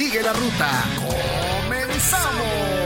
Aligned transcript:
Sigue 0.00 0.22
la 0.22 0.32
ruta. 0.32 0.70
¡Comenzamos! 0.96 2.79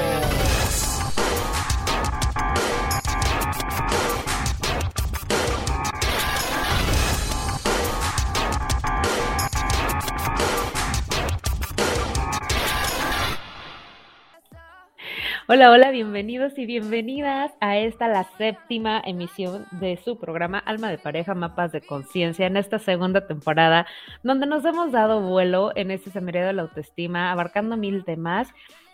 Hola, 15.47 15.71
hola, 15.71 15.91
bienvenidos 15.91 16.57
y 16.57 16.65
bienvenidas 16.65 17.53
a 17.61 17.77
esta, 17.77 18.09
la 18.09 18.25
séptima 18.39 19.03
emisión 19.05 19.67
de 19.73 19.99
su 20.03 20.19
programa 20.19 20.57
Alma 20.57 20.89
de 20.89 20.97
Pareja, 20.97 21.35
Mapas 21.35 21.71
de 21.71 21.83
Conciencia, 21.83 22.47
en 22.47 22.57
esta 22.57 22.79
segunda 22.79 23.27
temporada, 23.27 23.87
donde 24.23 24.47
nos 24.47 24.65
hemos 24.65 24.91
dado 24.91 25.21
vuelo 25.21 25.73
en 25.77 25.91
este 25.91 26.11
seminario 26.11 26.47
de 26.47 26.55
la 26.55 26.63
autoestima, 26.63 27.31
abarcando 27.31 27.77
mil 27.77 28.07
temas 28.07 28.49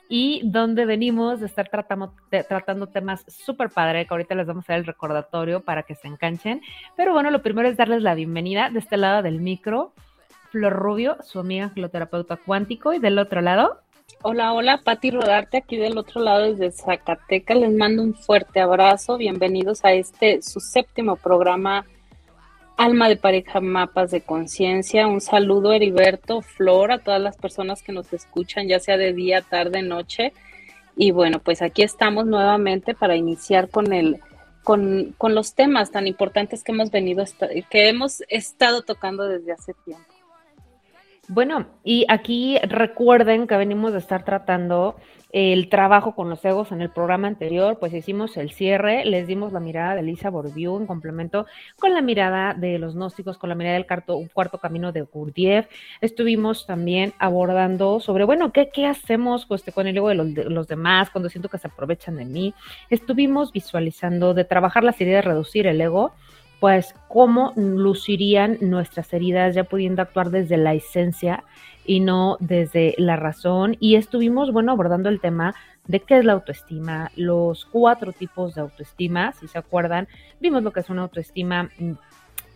y 0.09 0.41
donde 0.43 0.87
venimos 0.87 1.39
de 1.39 1.47
estar 1.47 1.69
tratando, 1.69 2.15
tratando 2.49 2.89
temas 2.89 3.25
súper 3.29 3.71
padre, 3.71 4.05
que 4.05 4.13
ahorita 4.13 4.35
les 4.35 4.49
vamos 4.49 4.69
a 4.69 4.73
dar 4.73 4.81
el 4.81 4.87
recordatorio 4.87 5.61
para 5.61 5.85
que 5.85 5.95
se 5.95 6.09
enganchen. 6.09 6.63
Pero 6.97 7.13
bueno, 7.13 7.31
lo 7.31 7.43
primero 7.43 7.69
es 7.69 7.77
darles 7.77 8.03
la 8.03 8.17
bienvenida 8.17 8.71
de 8.71 8.81
este 8.81 8.97
lado 8.97 9.23
del 9.23 9.41
micro, 9.41 9.93
Flor 10.51 10.73
Rubio, 10.73 11.17
su 11.23 11.39
amiga 11.39 11.67
angeloterapeuta 11.67 12.39
cuántico, 12.39 12.93
y 12.93 12.99
del 12.99 13.21
otro 13.21 13.41
lado, 13.41 13.83
Hola, 14.23 14.53
hola, 14.53 14.81
Pati 14.85 15.11
Rodarte, 15.11 15.59
aquí 15.59 15.77
del 15.77 15.97
otro 15.97 16.21
lado 16.21 16.53
desde 16.53 16.73
Zacatecas. 16.73 17.57
Les 17.57 17.73
mando 17.73 18.03
un 18.03 18.15
fuerte 18.15 18.61
abrazo. 18.61 19.17
Bienvenidos 19.17 19.85
a 19.85 19.93
este, 19.93 20.43
su 20.43 20.61
séptimo 20.61 21.17
programa, 21.17 21.87
Alma 22.77 23.09
de 23.09 23.17
Pareja, 23.17 23.61
Mapas 23.61 24.11
de 24.11 24.21
Conciencia. 24.21 25.07
Un 25.07 25.23
saludo, 25.23 25.73
Heriberto, 25.73 26.43
Flor, 26.43 26.93
a 26.93 26.99
todas 26.99 27.21
las 27.21 27.39
personas 27.39 27.83
que 27.83 27.93
nos 27.93 28.13
escuchan, 28.13 28.69
ya 28.69 28.79
sea 28.79 28.99
de 28.99 29.15
día, 29.15 29.41
tarde, 29.41 29.83
noche. 29.83 30.35
Y 30.97 31.13
bueno, 31.13 31.39
pues 31.39 31.63
aquí 31.63 31.83
estamos 31.83 32.27
nuevamente 32.27 32.95
para 32.95 33.17
iniciar 33.17 33.71
con 33.71 33.93
el, 33.93 34.21
con, 34.65 35.15
con 35.17 35.35
los 35.35 35.55
temas 35.55 35.91
tan 35.93 36.07
importantes 36.07 36.63
que 36.63 36.73
hemos 36.73 36.91
venido, 36.91 37.25
que 37.71 37.89
hemos 37.89 38.23
estado 38.29 38.83
tocando 38.83 39.27
desde 39.27 39.53
hace 39.53 39.73
tiempo. 39.85 40.10
Bueno, 41.33 41.69
y 41.85 42.07
aquí 42.09 42.59
recuerden 42.59 43.47
que 43.47 43.57
venimos 43.57 43.93
de 43.93 44.01
estar 44.01 44.25
tratando 44.25 44.97
el 45.31 45.69
trabajo 45.69 46.17
con 46.17 46.29
los 46.29 46.45
egos 46.45 46.73
en 46.73 46.81
el 46.81 46.91
programa 46.91 47.29
anterior, 47.29 47.79
pues 47.79 47.95
hicimos 47.95 48.37
el 48.37 48.51
cierre, 48.51 49.05
les 49.05 49.29
dimos 49.29 49.53
la 49.53 49.61
mirada 49.61 49.95
de 49.95 50.03
Lisa 50.03 50.29
Bourdieu 50.29 50.77
en 50.77 50.89
complemento 50.89 51.47
con 51.79 51.95
la 51.95 52.03
mirada 52.03 52.53
de 52.55 52.81
los 52.81 52.97
gnósticos, 52.97 53.39
con 53.39 53.49
la 53.49 53.55
mirada 53.55 53.75
del 53.75 53.87
cuarto, 53.87 54.21
cuarto 54.35 54.59
camino 54.59 54.91
de 54.91 55.03
Gurdjieff. 55.03 55.69
Estuvimos 56.01 56.67
también 56.67 57.13
abordando 57.21 58.01
sobre, 58.01 58.25
bueno, 58.25 58.53
¿qué, 58.53 58.71
qué 58.73 58.87
hacemos 58.87 59.47
pues, 59.47 59.63
con 59.73 59.87
el 59.87 59.97
ego 59.97 60.09
de 60.09 60.17
los, 60.17 60.35
de 60.35 60.51
los 60.51 60.67
demás 60.67 61.11
cuando 61.11 61.29
siento 61.29 61.49
que 61.49 61.59
se 61.59 61.69
aprovechan 61.69 62.17
de 62.17 62.25
mí? 62.25 62.55
Estuvimos 62.89 63.53
visualizando 63.53 64.35
de 64.35 64.43
trabajar 64.43 64.83
las 64.83 65.01
heridas, 65.01 65.25
reducir 65.25 65.69
el 65.69 65.81
ego 65.81 66.11
pues 66.61 66.95
cómo 67.09 67.53
lucirían 67.57 68.59
nuestras 68.61 69.13
heridas 69.13 69.55
ya 69.55 69.65
pudiendo 69.65 70.03
actuar 70.03 70.31
desde 70.31 70.59
la 70.59 70.75
esencia 70.75 71.43
y 71.87 72.01
no 72.01 72.37
desde 72.39 72.95
la 72.99 73.17
razón. 73.17 73.77
Y 73.81 73.97
estuvimos, 73.97 74.53
bueno, 74.53 74.73
abordando 74.73 75.09
el 75.09 75.21
tema 75.21 75.55
de 75.89 76.01
qué 76.01 76.19
es 76.19 76.25
la 76.25 76.35
autoestima, 76.35 77.11
los 77.17 77.65
cuatro 77.65 78.13
tipos 78.13 78.55
de 78.55 78.61
autoestima, 78.61 79.33
si 79.33 79.49
se 79.49 79.59
acuerdan, 79.59 80.07
vimos 80.39 80.63
lo 80.63 80.73
que 80.73 80.81
es 80.81 80.91
una 80.91 81.03
autoestima 81.03 81.71
mm, 81.79 81.93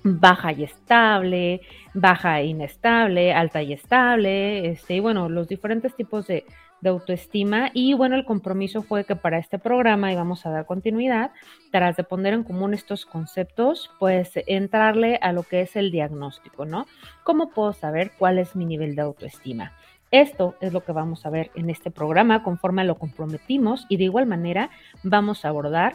baja 0.05 0.53
y 0.53 0.65
estable, 0.65 1.63
baja 1.95 2.41
e 2.41 2.47
inestable, 2.47 3.33
alta 3.33 3.63
y 3.63 3.73
estable, 3.73 4.69
este, 4.69 4.97
y 4.97 5.01
bueno, 5.01 5.29
los 5.29 5.49
diferentes 5.49 5.97
tipos 5.97 6.27
de, 6.27 6.45
autoestima. 6.87 7.71
Y 7.73 7.95
bueno, 7.95 8.15
el 8.15 8.27
compromiso 8.27 8.83
fue 8.83 9.05
que 9.05 9.17
para 9.17 9.39
este 9.39 9.59
programa 9.59 10.13
íbamos 10.13 10.45
a 10.45 10.51
dar 10.51 10.67
continuidad, 10.67 11.31
tras 11.73 11.97
de 11.97 12.05
poner 12.05 12.35
en 12.35 12.45
común 12.45 12.75
estos 12.75 13.07
conceptos, 13.07 13.91
pues 13.99 14.33
entrarle 14.47 15.19
a 15.23 15.33
lo 15.33 15.45
que 15.45 15.63
es 15.63 15.77
el 15.77 15.91
diagnóstico, 15.91 16.67
¿no? 16.67 16.85
¿Cómo 17.23 17.49
puedo 17.49 17.73
saber 17.73 18.13
cuál 18.19 18.39
es 18.39 18.55
mi 18.55 18.67
nivel 18.67 18.97
de 18.97 19.01
autoestima? 19.01 19.73
Esto 20.11 20.57
es 20.61 20.75
lo 20.75 20.85
que 20.85 20.93
vamos 20.93 21.25
a 21.25 21.31
ver 21.31 21.51
en 21.55 21.71
este 21.71 21.91
programa 21.91 22.43
conforme 22.43 22.85
lo 22.85 22.97
comprometimos 22.97 23.87
y 23.89 23.97
de 23.97 24.05
igual 24.05 24.27
manera 24.27 24.69
vamos 25.03 25.47
a 25.47 25.49
abordar 25.49 25.95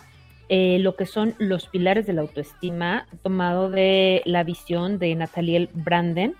eh, 0.50 0.80
lo 0.80 0.96
que 0.96 1.06
son 1.06 1.36
los 1.38 1.68
pilares 1.68 2.08
de 2.08 2.14
la 2.14 2.22
autoestima 2.22 3.08
tomado 3.22 3.70
de 3.70 4.24
la 4.26 4.44
visión 4.44 4.98
de 4.98 5.14
Nathaniel 5.14 5.70
Branden 5.74 6.36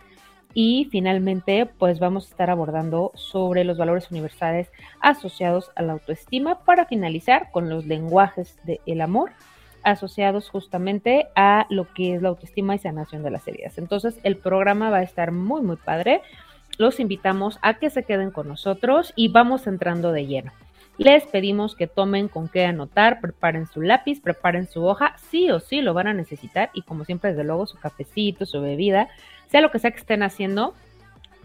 y 0.54 0.88
finalmente 0.92 1.68
pues 1.68 2.00
vamos 2.00 2.26
a 2.26 2.30
estar 2.32 2.50
abordando 2.50 3.12
sobre 3.14 3.64
los 3.64 3.78
valores 3.78 4.10
universales 4.10 4.72
asociados 5.00 5.72
a 5.76 5.84
la 5.84 5.94
autoestima 5.94 6.64
para 6.66 6.86
finalizar 6.86 7.52
con 7.52 7.70
los 7.70 7.86
lenguajes 7.86 8.58
del 8.66 9.02
amor 9.02 9.32
asociados 9.84 10.50
justamente 10.50 11.28
a 11.36 11.68
lo 11.70 11.94
que 11.94 12.16
es 12.16 12.22
la 12.22 12.30
autoestima 12.30 12.76
y 12.76 12.80
sanación 12.80 13.24
de 13.24 13.32
las 13.32 13.48
heridas. 13.48 13.78
Entonces 13.78 14.20
el 14.24 14.38
programa 14.38 14.90
va 14.90 14.98
a 14.98 15.04
estar 15.04 15.32
muy 15.32 15.62
muy 15.62 15.78
padre. 15.78 16.22
Los 16.78 17.00
invitamos 17.00 17.60
a 17.62 17.76
que 17.76 17.90
se 17.90 18.04
queden 18.04 18.32
con 18.32 18.48
nosotros 18.48 19.14
y 19.16 19.28
vamos 19.28 19.68
entrando 19.68 20.12
de 20.12 20.26
lleno. 20.26 20.52
Les 21.00 21.26
pedimos 21.26 21.78
que 21.78 21.88
tomen 21.88 22.28
con 22.28 22.50
qué 22.50 22.66
anotar, 22.66 23.22
preparen 23.22 23.68
su 23.68 23.82
lápiz, 23.82 24.20
preparen 24.20 24.68
su 24.68 24.84
hoja, 24.84 25.16
sí 25.30 25.50
o 25.50 25.62
sí 25.62 25.82
lo 25.82 25.94
van 25.94 26.08
a 26.08 26.14
necesitar 26.14 26.72
y 26.74 26.82
como 26.82 27.06
siempre 27.06 27.30
desde 27.30 27.46
luego 27.46 27.66
su 27.68 27.80
cafecito, 27.80 28.46
su 28.46 28.60
bebida, 28.60 29.08
sea 29.48 29.62
lo 29.62 29.72
que 29.72 29.80
sea 29.80 29.92
que 29.92 30.00
estén 30.00 30.24
haciendo, 30.24 30.74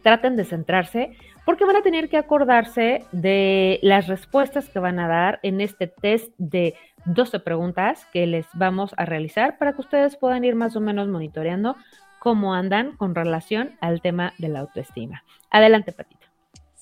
traten 0.02 0.34
de 0.34 0.44
centrarse 0.44 1.16
porque 1.44 1.64
van 1.66 1.76
a 1.76 1.82
tener 1.82 2.08
que 2.08 2.16
acordarse 2.16 3.04
de 3.12 3.78
las 3.80 4.08
respuestas 4.08 4.68
que 4.68 4.80
van 4.80 4.98
a 4.98 5.06
dar 5.06 5.38
en 5.44 5.60
este 5.60 5.86
test 5.86 6.32
de 6.36 6.74
12 7.04 7.38
preguntas 7.38 8.06
que 8.12 8.26
les 8.26 8.46
vamos 8.54 8.92
a 8.96 9.04
realizar 9.04 9.56
para 9.56 9.74
que 9.74 9.82
ustedes 9.82 10.16
puedan 10.16 10.42
ir 10.42 10.56
más 10.56 10.74
o 10.74 10.80
menos 10.80 11.06
monitoreando 11.06 11.76
cómo 12.18 12.54
andan 12.54 12.96
con 12.96 13.14
relación 13.14 13.76
al 13.80 14.00
tema 14.00 14.32
de 14.38 14.48
la 14.48 14.60
autoestima. 14.60 15.22
Adelante, 15.48 15.92
Patita. 15.92 16.23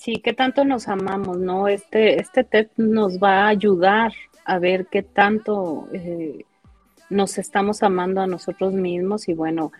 Sí, 0.02 0.16
qué 0.16 0.32
tanto 0.32 0.64
nos 0.64 0.88
amamos, 0.88 1.38
¿no? 1.38 1.68
Este, 1.68 2.20
este 2.20 2.42
test 2.42 2.76
nos 2.76 3.20
va 3.20 3.44
a 3.44 3.48
ayudar 3.48 4.12
a 4.44 4.58
ver 4.58 4.86
qué 4.86 5.04
tanto 5.04 5.86
eh, 5.92 6.44
nos 7.08 7.38
estamos 7.38 7.84
amando 7.84 8.20
a 8.20 8.26
nosotros 8.26 8.72
mismos 8.72 9.28
y 9.28 9.34
bueno, 9.34 9.70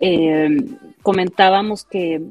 eh, 0.00 0.48
comentábamos 1.02 1.84
que, 1.84 2.22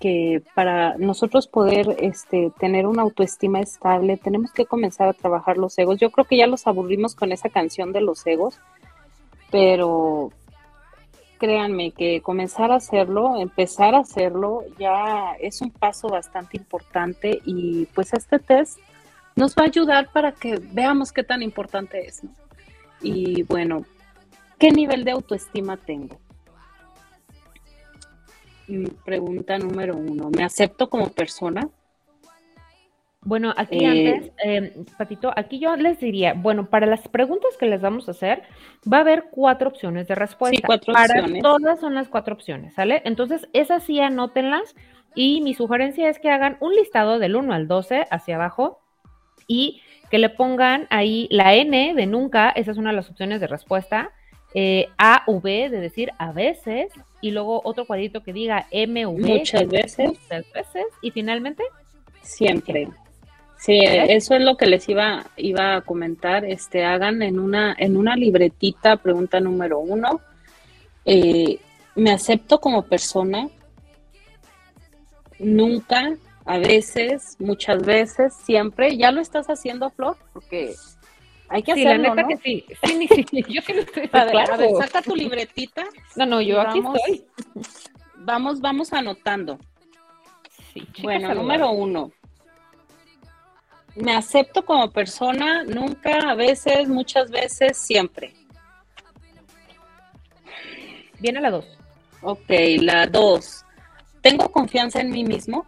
que 0.00 0.40
para 0.54 0.96
nosotros 0.96 1.46
poder 1.46 1.94
este, 1.98 2.50
tener 2.58 2.86
una 2.86 3.02
autoestima 3.02 3.60
estable 3.60 4.16
tenemos 4.16 4.50
que 4.52 4.64
comenzar 4.64 5.06
a 5.06 5.12
trabajar 5.12 5.58
los 5.58 5.76
egos. 5.76 6.00
Yo 6.00 6.10
creo 6.10 6.24
que 6.24 6.38
ya 6.38 6.46
los 6.46 6.66
aburrimos 6.66 7.14
con 7.14 7.32
esa 7.32 7.50
canción 7.50 7.92
de 7.92 8.00
los 8.00 8.26
egos, 8.26 8.58
pero 9.50 10.32
créanme 11.38 11.92
que 11.92 12.20
comenzar 12.20 12.70
a 12.70 12.76
hacerlo, 12.76 13.36
empezar 13.36 13.94
a 13.94 14.00
hacerlo, 14.00 14.62
ya 14.78 15.32
es 15.40 15.60
un 15.60 15.70
paso 15.70 16.08
bastante 16.08 16.56
importante 16.56 17.40
y 17.44 17.86
pues 17.86 18.12
este 18.12 18.38
test 18.38 18.78
nos 19.36 19.54
va 19.54 19.62
a 19.62 19.66
ayudar 19.66 20.10
para 20.12 20.32
que 20.32 20.58
veamos 20.72 21.12
qué 21.12 21.24
tan 21.24 21.42
importante 21.42 22.06
es, 22.06 22.24
¿no? 22.24 22.30
Y 23.02 23.42
bueno, 23.42 23.84
¿qué 24.58 24.70
nivel 24.70 25.04
de 25.04 25.10
autoestima 25.10 25.76
tengo? 25.76 26.18
Mm, 28.68 28.86
Pregunta 29.04 29.58
número 29.58 29.96
uno, 29.96 30.30
¿me 30.30 30.44
acepto 30.44 30.88
como 30.88 31.10
persona? 31.10 31.68
Bueno, 33.24 33.54
aquí 33.56 33.84
Eh, 33.84 33.86
antes, 33.86 34.32
eh, 34.44 34.84
Patito, 34.98 35.32
aquí 35.34 35.58
yo 35.58 35.76
les 35.76 35.98
diría, 36.00 36.34
bueno, 36.34 36.66
para 36.66 36.86
las 36.86 37.08
preguntas 37.08 37.56
que 37.58 37.66
les 37.66 37.80
vamos 37.80 38.06
a 38.08 38.12
hacer, 38.12 38.42
va 38.90 38.98
a 38.98 39.00
haber 39.00 39.24
cuatro 39.30 39.68
opciones 39.68 40.06
de 40.08 40.14
respuesta. 40.14 40.66
cuatro 40.66 40.92
para 40.92 41.20
opciones. 41.20 41.42
todas 41.42 41.80
son 41.80 41.94
las 41.94 42.08
cuatro 42.08 42.34
opciones, 42.34 42.74
¿sale? 42.74 43.02
Entonces, 43.04 43.48
esas 43.52 43.82
sí 43.82 44.00
anótenlas 44.00 44.74
y 45.14 45.40
mi 45.40 45.54
sugerencia 45.54 46.08
es 46.08 46.18
que 46.18 46.30
hagan 46.30 46.58
un 46.60 46.74
listado 46.74 47.18
del 47.18 47.36
1 47.36 47.54
al 47.54 47.66
12 47.66 48.06
hacia 48.10 48.34
abajo 48.34 48.80
y 49.46 49.80
que 50.10 50.18
le 50.18 50.28
pongan 50.28 50.86
ahí 50.90 51.26
la 51.30 51.54
N 51.54 51.94
de 51.94 52.06
nunca, 52.06 52.50
esa 52.50 52.72
es 52.72 52.76
una 52.76 52.90
de 52.90 52.96
las 52.96 53.10
opciones 53.10 53.40
de 53.40 53.46
respuesta, 53.46 54.10
eh, 54.54 54.88
A, 54.98 55.24
V 55.26 55.70
de 55.70 55.80
decir 55.80 56.12
a 56.18 56.32
veces, 56.32 56.92
y 57.20 57.30
luego 57.30 57.62
otro 57.64 57.86
cuadrito 57.86 58.22
que 58.22 58.32
diga 58.32 58.66
M, 58.70 59.06
V. 59.06 59.38
Muchas 59.38 59.66
veces. 59.66 60.08
Muchas 60.08 60.52
veces, 60.52 60.84
y 61.00 61.10
finalmente, 61.10 61.64
Siempre. 62.24 62.88
Sí, 63.64 63.78
eso 63.82 64.34
es 64.34 64.42
lo 64.42 64.58
que 64.58 64.66
les 64.66 64.86
iba, 64.90 65.24
iba 65.38 65.76
a 65.76 65.80
comentar. 65.80 66.44
Este, 66.44 66.84
hagan 66.84 67.22
en 67.22 67.38
una, 67.38 67.74
en 67.78 67.96
una 67.96 68.14
libretita, 68.14 68.98
pregunta 68.98 69.40
número 69.40 69.78
uno. 69.78 70.20
eh, 71.06 71.58
¿Me 71.94 72.10
acepto 72.10 72.60
como 72.60 72.82
persona? 72.82 73.48
Nunca, 75.38 76.14
a 76.44 76.58
veces, 76.58 77.36
muchas 77.38 77.82
veces, 77.86 78.34
siempre. 78.44 78.98
¿Ya 78.98 79.10
lo 79.12 79.22
estás 79.22 79.46
haciendo, 79.46 79.88
Flor? 79.88 80.18
Porque 80.34 80.74
hay 81.48 81.62
que 81.62 81.72
sí, 81.72 81.84
la 81.84 81.90
hacerlo, 81.92 82.14
neta 82.14 82.22
¿no? 82.22 82.28
que 82.28 82.36
sí. 82.36 82.64
Sí, 82.84 83.08
sí, 83.30 83.44
yo 83.48 83.62
sí 83.62 83.72
lo 83.72 83.80
estoy 83.80 84.10
A 84.12 84.24
ver, 84.24 84.32
claro. 84.32 84.54
a 84.54 84.56
ver, 84.58 84.70
saca 84.78 85.00
tu 85.00 85.16
libretita. 85.16 85.84
No, 86.16 86.26
no, 86.26 86.42
yo 86.42 86.60
aquí 86.60 86.80
Vamos. 86.80 87.00
estoy. 87.06 87.24
Vamos, 88.16 88.60
vamos 88.60 88.92
anotando. 88.92 89.58
Sí, 90.74 90.86
Bueno, 91.02 91.34
número 91.34 91.70
uno. 91.70 92.12
Me 93.96 94.14
acepto 94.14 94.64
como 94.64 94.90
persona, 94.90 95.62
nunca, 95.64 96.30
a 96.30 96.34
veces, 96.34 96.88
muchas 96.88 97.30
veces, 97.30 97.76
siempre. 97.78 98.34
Viene 101.20 101.40
la 101.40 101.50
dos. 101.50 101.66
Ok, 102.22 102.50
la 102.80 103.06
dos. 103.06 103.64
¿Tengo 104.20 104.50
confianza 104.50 105.00
en 105.00 105.10
mí 105.10 105.24
mismo? 105.24 105.66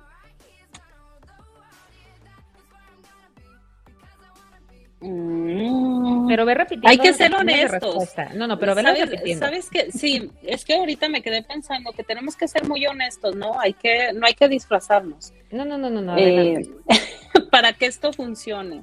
Mm, 5.01 6.27
Pero 6.27 6.47
ve 6.47 6.55
repitiendo. 6.55 6.89
Hay 6.89 6.99
que 6.99 7.13
ser 7.13 7.35
honestos. 7.35 8.15
No, 8.35 8.47
no, 8.47 8.59
pero 8.59 8.75
¿Sabes, 8.75 9.11
repitiendo. 9.11 9.47
¿Sabes 9.47 9.69
que 9.69 9.93
Sí, 9.93 10.31
es 10.43 10.65
que 10.65 10.75
ahorita 10.75 11.09
me 11.09 11.23
quedé 11.23 11.43
pensando 11.43 11.93
que 11.93 12.03
tenemos 12.03 12.37
que 12.37 12.49
ser 12.49 12.67
muy 12.67 12.87
honestos, 12.87 13.37
¿no? 13.37 13.61
Hay 13.61 13.75
que, 13.75 14.13
no 14.15 14.27
hay 14.27 14.35
que 14.35 14.49
disfrazarnos. 14.49 15.33
No, 15.51 15.65
no, 15.65 15.77
no, 15.77 15.91
no, 15.91 16.01
no. 16.01 16.17
Eh, 16.17 16.67
para 17.51 17.73
que 17.75 17.87
esto 17.87 18.13
funcione. 18.13 18.83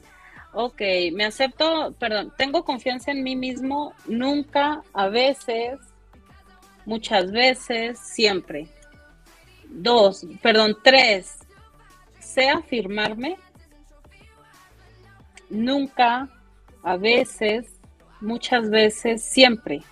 Ok, 0.55 0.81
me 1.13 1.25
acepto, 1.25 1.95
perdón, 1.97 2.31
tengo 2.37 2.63
confianza 2.63 3.09
en 3.09 3.23
mí 3.23 3.35
mismo, 3.35 3.93
nunca, 4.05 4.83
a 4.93 5.07
veces, 5.07 5.79
muchas 6.85 7.31
veces, 7.31 7.97
siempre. 7.97 8.67
Dos, 9.67 10.27
perdón, 10.43 10.77
tres, 10.83 11.39
sé 12.19 12.49
afirmarme, 12.49 13.37
nunca, 15.53 16.27
a 16.83 16.97
veces, 16.97 17.79
muchas 18.19 18.69
veces, 18.69 19.23
siempre. 19.23 19.83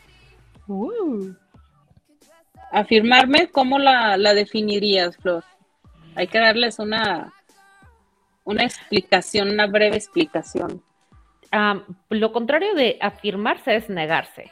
Uh, 0.67 1.33
Afirmarme, 2.71 3.49
¿cómo 3.49 3.79
la, 3.79 4.17
la 4.17 4.33
definirías, 4.33 5.17
Flor? 5.17 5.43
Hay 6.15 6.27
que 6.27 6.39
darles 6.39 6.79
una, 6.79 7.33
una 8.43 8.63
explicación, 8.63 9.49
una 9.49 9.67
breve 9.67 9.97
explicación. 9.97 10.81
am, 11.51 11.83
lo 12.09 12.31
contrario 12.31 12.73
de 12.75 12.97
afirmarse 13.01 13.75
es 13.75 13.89
negarse. 13.89 14.51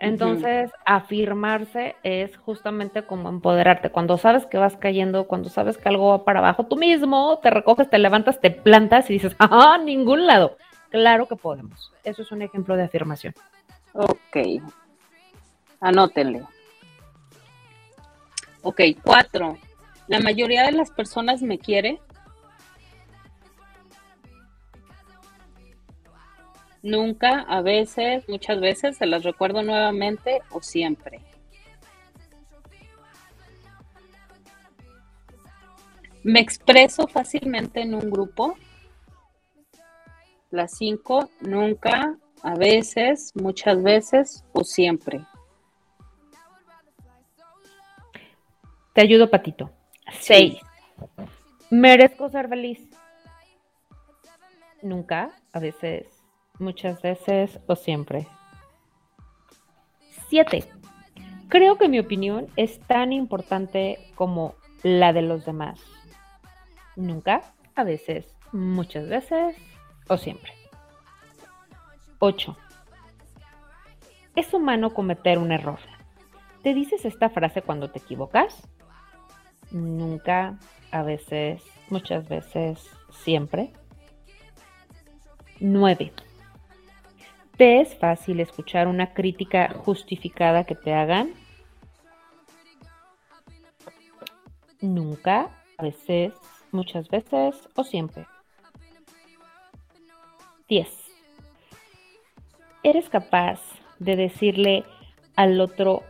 Entonces, 0.00 0.70
afirmarse 0.84 1.96
es 2.04 2.36
justamente 2.36 3.02
como 3.02 3.28
empoderarte. 3.28 3.90
Cuando 3.90 4.16
sabes 4.16 4.46
que 4.46 4.56
vas 4.56 4.76
cayendo, 4.76 5.26
cuando 5.26 5.48
sabes 5.48 5.76
que 5.76 5.88
algo 5.88 6.10
va 6.10 6.24
para 6.24 6.38
abajo, 6.38 6.66
tú 6.66 6.76
mismo 6.76 7.38
te 7.42 7.50
recoges, 7.50 7.90
te 7.90 7.98
levantas, 7.98 8.40
te 8.40 8.50
plantas 8.50 9.10
y 9.10 9.14
dices, 9.14 9.34
¡ah, 9.38 9.78
ningún 9.84 10.26
lado! 10.26 10.56
Claro 10.90 11.26
que 11.26 11.36
podemos. 11.36 11.92
Eso 12.04 12.22
es 12.22 12.32
un 12.32 12.42
ejemplo 12.42 12.76
de 12.76 12.84
afirmación. 12.84 13.34
Ok. 13.92 14.62
Anótenle. 15.80 16.42
Ok, 18.62 18.80
cuatro. 19.02 19.58
La 20.06 20.20
mayoría 20.20 20.64
de 20.64 20.72
las 20.72 20.90
personas 20.90 21.42
me 21.42 21.58
quiere. 21.58 22.00
Nunca, 26.82 27.40
a 27.40 27.60
veces, 27.60 28.28
muchas 28.28 28.60
veces, 28.60 28.96
se 28.96 29.06
las 29.06 29.24
recuerdo 29.24 29.62
nuevamente 29.62 30.40
o 30.50 30.62
siempre. 30.62 31.20
Me 36.22 36.40
expreso 36.40 37.06
fácilmente 37.08 37.80
en 37.80 37.94
un 37.94 38.10
grupo. 38.10 38.56
Las 40.50 40.76
cinco, 40.76 41.30
nunca, 41.40 42.16
a 42.42 42.54
veces, 42.54 43.32
muchas 43.34 43.82
veces 43.82 44.44
o 44.52 44.64
siempre. 44.64 45.24
Te 48.92 49.02
ayudo, 49.02 49.30
Patito. 49.30 49.70
Seis. 50.20 50.58
Merezco 51.70 52.28
ser 52.28 52.48
feliz. 52.48 52.80
Nunca, 54.82 55.30
a 55.52 55.60
veces, 55.60 56.17
muchas 56.58 57.00
veces 57.02 57.58
o 57.66 57.76
siempre. 57.76 58.26
Siete. 60.28 60.64
Creo 61.48 61.78
que 61.78 61.88
mi 61.88 61.98
opinión 61.98 62.48
es 62.56 62.80
tan 62.80 63.12
importante 63.12 63.98
como 64.14 64.54
la 64.82 65.12
de 65.12 65.22
los 65.22 65.46
demás. 65.46 65.80
Nunca, 66.96 67.54
a 67.74 67.84
veces, 67.84 68.26
muchas 68.52 69.08
veces 69.08 69.56
o 70.08 70.16
siempre. 70.16 70.52
8. 72.18 72.56
Es 74.34 74.52
humano 74.52 74.90
cometer 74.90 75.38
un 75.38 75.52
error. 75.52 75.78
¿Te 76.62 76.74
dices 76.74 77.04
esta 77.04 77.30
frase 77.30 77.62
cuando 77.62 77.90
te 77.90 78.00
equivocas? 78.00 78.68
Nunca, 79.70 80.58
a 80.90 81.02
veces, 81.02 81.62
muchas 81.88 82.28
veces, 82.28 82.90
siempre. 83.10 83.72
9. 85.60 86.12
¿Te 87.58 87.80
es 87.80 87.98
fácil 87.98 88.38
escuchar 88.38 88.86
una 88.86 89.12
crítica 89.12 89.74
justificada 89.74 90.62
que 90.62 90.76
te 90.76 90.94
hagan? 90.94 91.34
Nunca, 94.80 95.50
a 95.76 95.82
veces, 95.82 96.32
muchas 96.70 97.08
veces 97.08 97.68
o 97.74 97.82
siempre. 97.82 98.28
10. 100.68 100.88
¿Eres 102.84 103.08
capaz 103.08 103.60
de 103.98 104.14
decirle 104.14 104.84
al 105.34 105.60
otro 105.60 106.04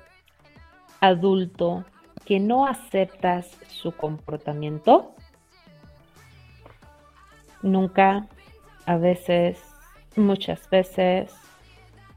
adulto 1.01 1.87
que 2.27 2.41
no 2.41 2.67
aceptas 2.67 3.59
su 3.69 3.93
comportamiento? 3.93 5.15
Nunca, 7.63 8.29
a 8.85 8.99
veces, 8.99 9.68
muchas 10.19 10.69
veces 10.71 11.35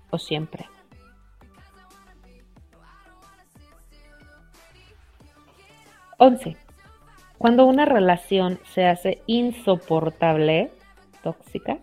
o 0.10 0.18
siempre. 0.18 0.68
Once. 6.18 6.56
Cuando 7.38 7.66
una 7.66 7.86
relación 7.86 8.60
se 8.72 8.86
hace 8.86 9.24
insoportable, 9.26 10.72
tóxica, 11.24 11.80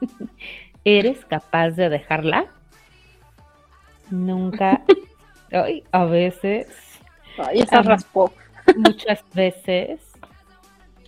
¿eres 0.84 1.26
capaz 1.26 1.72
de 1.72 1.90
dejarla? 1.90 2.46
Nunca, 4.10 4.82
ay, 5.52 5.84
a 5.92 6.06
veces, 6.06 6.68
Ay, 7.36 7.60
esa 7.60 7.82
raspó. 7.82 8.32
muchas 8.76 9.22
veces 9.34 10.00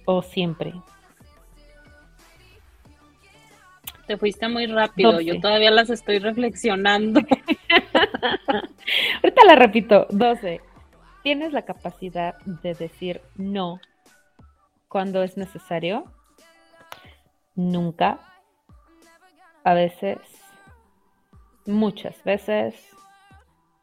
o 0.04 0.20
siempre. 0.20 0.74
Te 4.06 4.16
fuiste 4.16 4.48
muy 4.48 4.66
rápido. 4.66 5.20
Yo 5.20 5.40
todavía 5.40 5.70
las 5.70 5.90
estoy 5.90 6.20
reflexionando. 6.20 7.20
Ahorita 9.22 9.44
la 9.46 9.56
repito, 9.56 10.06
12. 10.10 10.60
¿Tienes 11.22 11.52
la 11.52 11.62
capacidad 11.62 12.36
de 12.44 12.74
decir 12.74 13.20
no 13.34 13.80
cuando 14.88 15.24
es 15.24 15.36
necesario? 15.36 16.04
Nunca. 17.56 18.20
A 19.64 19.74
veces. 19.74 20.18
Muchas 21.64 22.22
veces. 22.22 22.76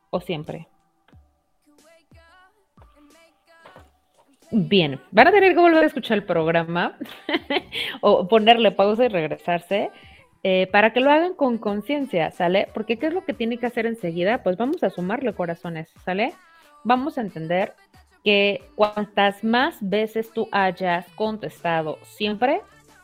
O 0.09 0.21
siempre. 0.21 0.69
Bien, 4.55 5.01
van 5.11 5.27
a 5.27 5.31
tener 5.31 5.53
que 5.53 5.59
volver 5.59 5.83
a 5.83 5.87
escuchar 5.87 6.15
el 6.15 6.25
programa 6.25 6.95
o 8.01 8.27
ponerle 8.27 8.71
pausa 8.71 9.05
y 9.05 9.07
regresarse 9.07 9.89
eh, 10.43 10.67
para 10.71 10.91
que 10.91 10.99
lo 10.99 11.09
hagan 11.09 11.33
con 11.33 11.57
conciencia, 11.57 12.31
¿sale? 12.31 12.67
Porque 12.73 12.97
¿qué 12.97 13.07
es 13.07 13.13
lo 13.13 13.23
que 13.23 13.33
tiene 13.33 13.57
que 13.57 13.65
hacer 13.65 13.85
enseguida? 13.85 14.43
Pues 14.43 14.57
vamos 14.57 14.83
a 14.83 14.89
sumarle 14.89 15.33
corazones, 15.33 15.89
¿sale? 16.03 16.33
Vamos 16.83 17.17
a 17.17 17.21
entender 17.21 17.73
que 18.23 18.61
cuantas 18.75 19.43
más 19.43 19.77
veces 19.81 20.31
tú 20.31 20.49
hayas 20.51 21.05
contestado 21.15 21.97
siempre, 22.03 22.61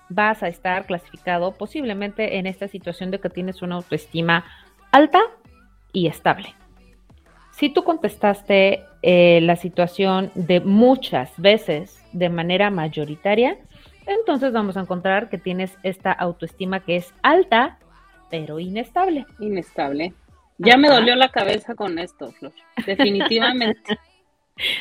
vas 0.10 0.44
a 0.44 0.48
estar 0.48 0.86
clasificado 0.86 1.54
posiblemente 1.54 2.38
en 2.38 2.48
esta 2.48 2.68
situación 2.68 3.12
de 3.12 3.20
que 3.20 3.30
tienes 3.30 3.62
una 3.62 3.76
autoestima 3.76 4.46
alta 4.92 5.20
y 5.94 6.08
estable. 6.08 6.56
Si 7.52 7.70
tú 7.70 7.84
contestaste 7.84 8.84
eh, 9.02 9.40
la 9.42 9.56
situación 9.56 10.32
de 10.36 10.62
muchas 10.62 11.32
veces 11.38 12.04
de 12.14 12.30
manera 12.30 12.70
mayoritaria, 12.70 13.58
entonces 14.10 14.52
vamos 14.54 14.78
a 14.78 14.82
encontrar 14.82 15.30
que 15.30 15.38
tienes 15.38 15.78
esta 15.84 16.12
autoestima 16.12 16.82
que 16.82 16.98
es 16.98 17.14
alta, 17.24 17.80
pero 18.30 18.60
inestable. 18.60 19.26
Inestable. 19.40 20.14
Ya 20.58 20.76
me 20.78 20.90
dolió 20.90 21.16
la 21.16 21.30
cabeza 21.30 21.74
con 21.76 21.98
esto, 22.00 22.32
Flor. 22.34 22.54
Definitivamente. 22.86 23.98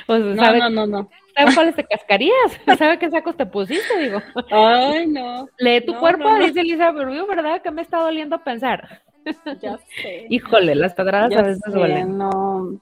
Pues, 0.08 0.20
no, 0.25 0.35
¿sabe, 0.44 0.58
no, 0.58 0.70
no, 0.70 0.87
no. 0.88 1.08
¿Sabe 1.37 1.54
cuáles 1.54 1.76
te 1.76 1.85
cascarías? 1.85 2.35
¿Sabe 2.78 2.99
qué 2.99 3.11
sacos 3.11 3.37
te 3.37 3.47
pusiste? 3.47 3.97
Digo. 4.00 4.20
Ay, 4.50 5.06
no. 5.06 5.49
Lee 5.58 5.80
tu 5.87 5.92
No, 5.92 6.00
cuerpo, 6.00 6.25
no, 6.25 6.37
no. 6.37 6.44
dice 6.44 6.62
Elisa 6.62 6.90
Rubio, 6.90 7.28
¿verdad? 7.28 7.62
Que 7.62 7.70
me 7.70 7.82
está 7.82 7.99
doliendo 7.99 8.42
pensar. 8.42 9.02
Ya 9.62 9.78
sé. 10.02 10.26
Híjole, 10.30 10.75
las 10.75 10.94
pedradas 10.94 11.30
Ya 11.30 11.38
a 11.38 11.42
veces 11.42 11.62
sé, 11.64 11.70
duelen. 11.70 12.18
no. 12.18 12.80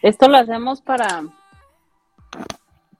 Esto 0.00 0.28
lo 0.28 0.36
hacemos 0.36 0.80
para 0.80 1.24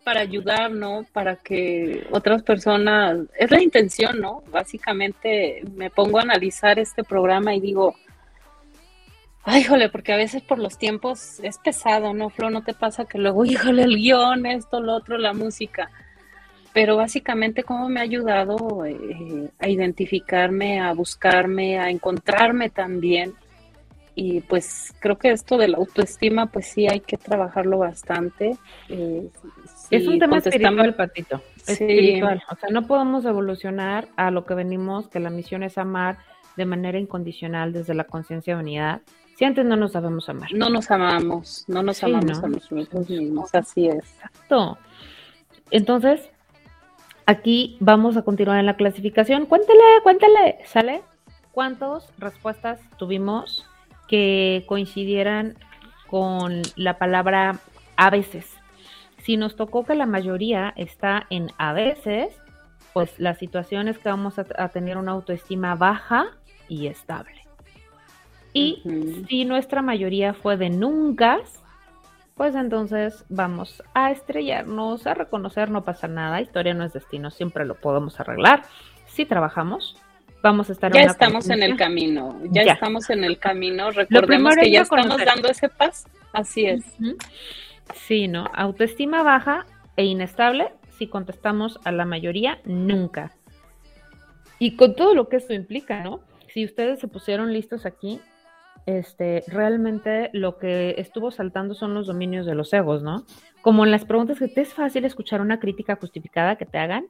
para 0.08 0.20
ayudar, 0.22 0.70
¿no? 0.70 1.04
Para 1.12 1.36
que 1.36 2.06
otras 2.10 2.42
personas, 2.42 3.18
es 3.38 3.50
la 3.50 3.60
intención, 3.60 4.18
¿no? 4.18 4.42
Básicamente 4.50 5.62
me 5.76 5.90
pongo 5.90 6.18
a 6.18 6.22
analizar 6.22 6.78
este 6.78 7.04
programa 7.04 7.54
y 7.54 7.60
digo, 7.60 7.94
ay, 9.42 9.60
híjole, 9.60 9.90
porque 9.90 10.14
a 10.14 10.16
veces 10.16 10.40
por 10.40 10.58
los 10.60 10.78
tiempos 10.78 11.40
es 11.40 11.58
pesado, 11.58 12.14
¿no, 12.14 12.30
Flo? 12.30 12.48
¿No 12.48 12.62
te 12.62 12.72
pasa 12.72 13.04
que 13.04 13.18
luego, 13.18 13.44
híjole, 13.52 13.82
el 13.82 13.96
guion, 13.96 14.46
esto, 14.46 14.80
lo 14.80 14.94
otro, 14.94 15.18
la 15.18 15.34
música? 15.34 15.90
Pero 16.72 16.96
básicamente 16.96 17.62
cómo 17.62 17.90
me 17.90 18.00
ha 18.00 18.04
ayudado 18.04 18.86
eh, 18.86 19.50
a 19.58 19.68
identificarme, 19.68 20.80
a 20.80 20.94
buscarme, 20.94 21.78
a 21.78 21.90
encontrarme 21.90 22.70
también. 22.70 23.34
Y 24.20 24.40
pues 24.40 24.92
creo 24.98 25.16
que 25.16 25.30
esto 25.30 25.56
de 25.56 25.68
la 25.68 25.76
autoestima, 25.76 26.46
pues 26.46 26.66
sí 26.66 26.88
hay 26.88 26.98
que 26.98 27.16
trabajarlo 27.16 27.78
bastante. 27.78 28.56
Eh, 28.88 29.30
Es 29.92 30.02
sí, 30.02 30.08
un 30.08 30.18
tema 30.18 30.38
espiritual, 30.38 30.92
Patito. 30.96 31.40
Sí. 31.62 31.72
Espiritual. 31.74 32.42
O 32.50 32.56
sea, 32.56 32.68
no 32.70 32.84
podemos 32.88 33.24
evolucionar 33.26 34.08
a 34.16 34.32
lo 34.32 34.44
que 34.44 34.54
venimos, 34.54 35.06
que 35.06 35.20
la 35.20 35.30
misión 35.30 35.62
es 35.62 35.78
amar 35.78 36.18
de 36.56 36.66
manera 36.66 36.98
incondicional 36.98 37.72
desde 37.72 37.94
la 37.94 38.02
conciencia 38.02 38.56
de 38.56 38.60
unidad. 38.60 39.02
Si 39.36 39.44
antes 39.44 39.64
no 39.64 39.76
nos 39.76 39.92
sabemos 39.92 40.28
amar. 40.28 40.52
No 40.52 40.68
nos 40.68 40.90
amamos, 40.90 41.64
no 41.68 41.84
nos 41.84 41.98
Sí, 41.98 42.06
amamos 42.06 42.40
¿no? 42.40 42.46
a 42.46 42.48
nosotros 42.48 43.08
mismos, 43.08 43.54
así 43.54 43.86
es. 43.86 43.98
Exacto. 43.98 44.78
Entonces, 45.70 46.28
aquí 47.24 47.76
vamos 47.78 48.16
a 48.16 48.22
continuar 48.22 48.58
en 48.58 48.66
la 48.66 48.74
clasificación. 48.74 49.46
Cuéntele, 49.46 49.84
cuéntele, 50.02 50.58
¿sale? 50.64 51.02
¿Cuántas 51.52 52.12
respuestas 52.18 52.80
tuvimos 52.96 53.67
que 54.08 54.64
coincidieran 54.66 55.56
con 56.08 56.62
la 56.76 56.98
palabra 56.98 57.60
a 57.96 58.10
veces? 58.10 58.46
Si 59.18 59.36
nos 59.36 59.56
tocó 59.56 59.84
que 59.84 59.94
la 59.94 60.06
mayoría 60.06 60.72
está 60.76 61.26
en 61.30 61.50
a 61.58 61.72
veces, 61.72 62.34
pues 62.92 63.18
la 63.18 63.34
situación 63.34 63.88
es 63.88 63.98
que 63.98 64.08
vamos 64.08 64.38
a, 64.38 64.46
a 64.56 64.70
tener 64.70 64.96
una 64.96 65.12
autoestima 65.12 65.74
baja 65.74 66.26
y 66.68 66.86
estable. 66.86 67.42
Y 68.52 68.82
si 69.28 69.44
nuestra 69.44 69.82
mayoría 69.82 70.34
fue 70.34 70.56
de 70.56 70.70
nunca, 70.70 71.38
pues 72.38 72.54
entonces 72.54 73.24
vamos 73.28 73.82
a 73.94 74.10
estrellarnos, 74.10 75.06
a 75.06 75.14
reconocer, 75.14 75.70
no 75.70 75.84
pasa 75.84 76.08
nada, 76.08 76.40
historia 76.40 76.72
no 76.72 76.84
es 76.84 76.92
destino, 76.92 77.30
siempre 77.30 77.64
lo 77.64 77.74
podemos 77.74 78.18
arreglar. 78.20 78.62
Si 79.06 79.26
trabajamos, 79.26 80.00
vamos 80.42 80.68
a 80.70 80.72
estar 80.72 80.92
Ya 80.92 81.02
estamos 81.02 81.48
en 81.50 81.62
el 81.62 81.76
camino, 81.76 82.40
ya, 82.50 82.64
Ya. 82.64 82.72
estamos 82.74 83.10
en 83.10 83.24
el 83.24 83.38
camino, 83.38 83.90
recordemos 83.90 84.56
que 84.56 84.70
ya 84.70 84.82
estamos 84.82 85.24
dando 85.24 85.48
ese 85.48 85.68
paso, 85.68 86.08
así 86.32 86.66
es. 86.66 86.84
Sí, 87.94 88.28
¿no? 88.28 88.50
Autoestima 88.54 89.22
baja 89.22 89.66
e 89.96 90.04
inestable 90.04 90.72
si 90.98 91.06
contestamos 91.06 91.78
a 91.84 91.92
la 91.92 92.04
mayoría, 92.04 92.60
nunca. 92.64 93.32
Y 94.58 94.76
con 94.76 94.96
todo 94.96 95.14
lo 95.14 95.28
que 95.28 95.36
esto 95.36 95.54
implica, 95.54 96.02
¿no? 96.02 96.20
Si 96.48 96.64
ustedes 96.64 96.98
se 96.98 97.06
pusieron 97.08 97.52
listos 97.52 97.86
aquí, 97.86 98.20
este, 98.86 99.44
realmente 99.46 100.30
lo 100.32 100.58
que 100.58 100.94
estuvo 100.98 101.30
saltando 101.30 101.74
son 101.74 101.94
los 101.94 102.06
dominios 102.06 102.46
de 102.46 102.54
los 102.54 102.72
egos, 102.72 103.02
¿no? 103.02 103.24
Como 103.60 103.84
en 103.84 103.90
las 103.90 104.04
preguntas 104.04 104.38
que 104.38 104.48
te 104.48 104.62
es 104.62 104.74
fácil 104.74 105.04
escuchar 105.04 105.40
una 105.40 105.60
crítica 105.60 105.96
justificada 105.96 106.56
que 106.56 106.66
te 106.66 106.78
hagan. 106.78 107.06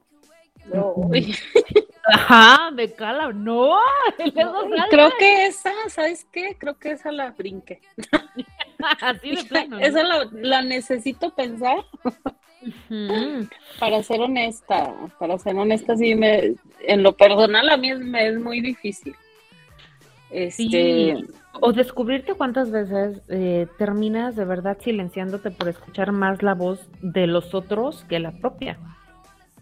Uy, 0.96 1.34
Ajá, 2.08 2.70
me 2.70 2.92
cala, 2.92 3.32
no, 3.32 3.78
creo 4.90 5.10
que 5.18 5.46
esa, 5.46 5.72
¿sabes 5.88 6.26
qué? 6.32 6.56
Creo 6.58 6.78
que 6.78 6.92
esa 6.92 7.12
la 7.12 7.30
brinqué. 7.32 7.80
así 9.00 9.36
de 9.36 9.44
plano. 9.44 9.78
¿no? 9.78 9.84
Esa 9.84 10.02
la, 10.02 10.28
la 10.32 10.62
necesito 10.62 11.34
pensar 11.34 11.84
para 13.78 14.02
ser 14.02 14.20
honesta, 14.20 14.92
para 15.18 15.38
ser 15.38 15.56
honesta, 15.56 15.96
sí, 15.96 16.14
me, 16.14 16.54
en 16.80 17.02
lo 17.02 17.16
personal 17.16 17.68
a 17.68 17.76
mí 17.76 17.90
es, 17.90 18.00
me 18.00 18.28
es 18.28 18.38
muy 18.38 18.60
difícil. 18.60 19.14
Este, 20.30 20.62
Sí. 20.62 21.26
O 21.60 21.72
descubrirte 21.72 22.34
cuántas 22.34 22.70
veces 22.70 23.20
eh, 23.28 23.66
terminas 23.78 24.36
de 24.36 24.44
verdad 24.44 24.78
silenciándote 24.80 25.50
por 25.50 25.68
escuchar 25.68 26.12
más 26.12 26.42
la 26.42 26.54
voz 26.54 26.88
de 27.00 27.26
los 27.26 27.52
otros 27.52 28.04
que 28.08 28.20
la 28.20 28.32
propia. 28.32 28.78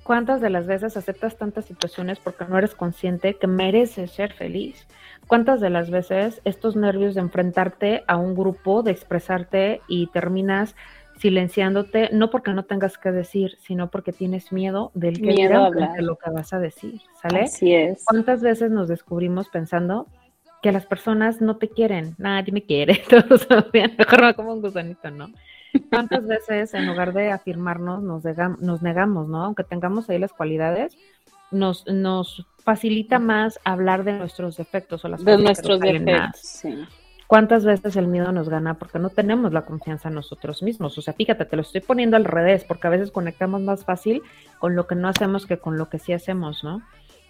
¿Cuántas 0.07 0.41
de 0.41 0.51
las 0.51 0.69
veces 0.69 0.97
aceptas 0.97 1.37
tantas 1.37 1.65
situaciones 1.65 2.21
porque 2.21 2.45
no 2.45 2.57
eres 2.57 2.77
consciente 2.77 3.35
que 3.35 3.49
mereces 3.49 4.13
ser 4.13 4.33
feliz? 4.33 4.87
¿Cuántas 5.27 5.61
de 5.61 5.69
las 5.69 5.91
veces 5.91 6.41
estos 6.45 6.77
nervios 6.77 7.17
de 7.17 7.23
enfrentarte 7.23 8.05
a 8.07 8.17
un 8.17 8.37
grupo, 8.37 8.85
de 8.85 8.93
expresarte 8.93 9.81
y 9.89 10.07
terminas 10.07 10.77
silenciándote, 11.19 12.11
no 12.13 12.31
porque 12.31 12.53
no 12.53 12.65
tengas 12.67 12.99
que 12.99 13.11
decir, 13.11 13.57
sino 13.59 13.91
porque 13.91 14.13
tienes 14.13 14.53
miedo 14.53 14.93
del 14.95 15.17
que 15.17 15.33
Miedo 15.33 15.73
dirán 15.73 15.99
a 15.99 16.03
lo 16.03 16.17
que 16.17 16.31
vas 16.31 16.53
a 16.53 16.61
decir, 16.61 17.01
¿sale? 17.21 17.41
así 17.41 17.75
es. 17.75 18.05
¿Cuántas 18.05 18.43
veces 18.43 18.71
nos 18.71 18.87
descubrimos 18.87 19.49
pensando 19.49 20.07
que 20.63 20.71
las 20.71 20.87
personas 20.87 21.41
no 21.41 21.57
te 21.57 21.69
quieren? 21.69 22.15
Nadie 22.19 22.53
me 22.53 22.63
quiere, 22.63 23.03
todos 23.11 23.41
se 23.41 23.55
odian, 23.55 23.97
mejor 23.99 24.25
me 24.25 24.35
como 24.35 24.53
un 24.53 24.61
gusanito, 24.61 25.11
¿no? 25.11 25.31
¿Cuántas 25.90 26.26
veces 26.26 26.75
en 26.75 26.87
lugar 26.87 27.12
de 27.12 27.30
afirmarnos 27.30 28.02
nos, 28.02 28.25
negamos, 28.83 29.28
¿no? 29.28 29.45
Aunque 29.45 29.64
tengamos 29.64 30.09
ahí 30.11 30.18
las 30.18 30.33
cualidades, 30.33 30.97
nos, 31.50 31.87
nos 31.87 32.47
facilita 32.59 33.18
más 33.18 33.61
hablar 33.64 34.04
de 34.04 34.14
nuestros 34.14 34.56
defectos 34.56 35.04
o 35.04 35.09
las 35.09 35.21
De 35.21 35.25
cosas 35.25 35.38
que 35.38 35.45
nuestros 35.45 35.80
defectos, 35.80 36.40
sí. 36.40 36.87
¿Cuántas 37.26 37.64
veces 37.64 37.97
el 37.97 38.06
miedo 38.06 38.30
nos 38.30 38.49
gana 38.49 38.75
porque 38.75 39.00
no 39.00 39.11
tenemos 39.11 39.52
la 39.52 39.62
confianza 39.62 40.09
en 40.09 40.14
nosotros 40.14 40.62
mismos? 40.62 40.97
O 40.97 41.02
sea, 41.02 41.12
fíjate, 41.12 41.45
te 41.45 41.56
lo 41.56 41.62
estoy 41.62 41.80
poniendo 41.80 42.16
al 42.16 42.25
revés, 42.25 42.64
porque 42.64 42.87
a 42.87 42.90
veces 42.90 43.11
conectamos 43.11 43.62
más 43.62 43.85
fácil 43.85 44.23
con 44.61 44.76
lo 44.76 44.87
que 44.87 44.95
no 44.95 45.09
hacemos 45.09 45.45
que 45.45 45.59
con 45.59 45.76
lo 45.76 45.88
que 45.88 45.99
sí 45.99 46.12
hacemos, 46.12 46.62
¿no? 46.62 46.83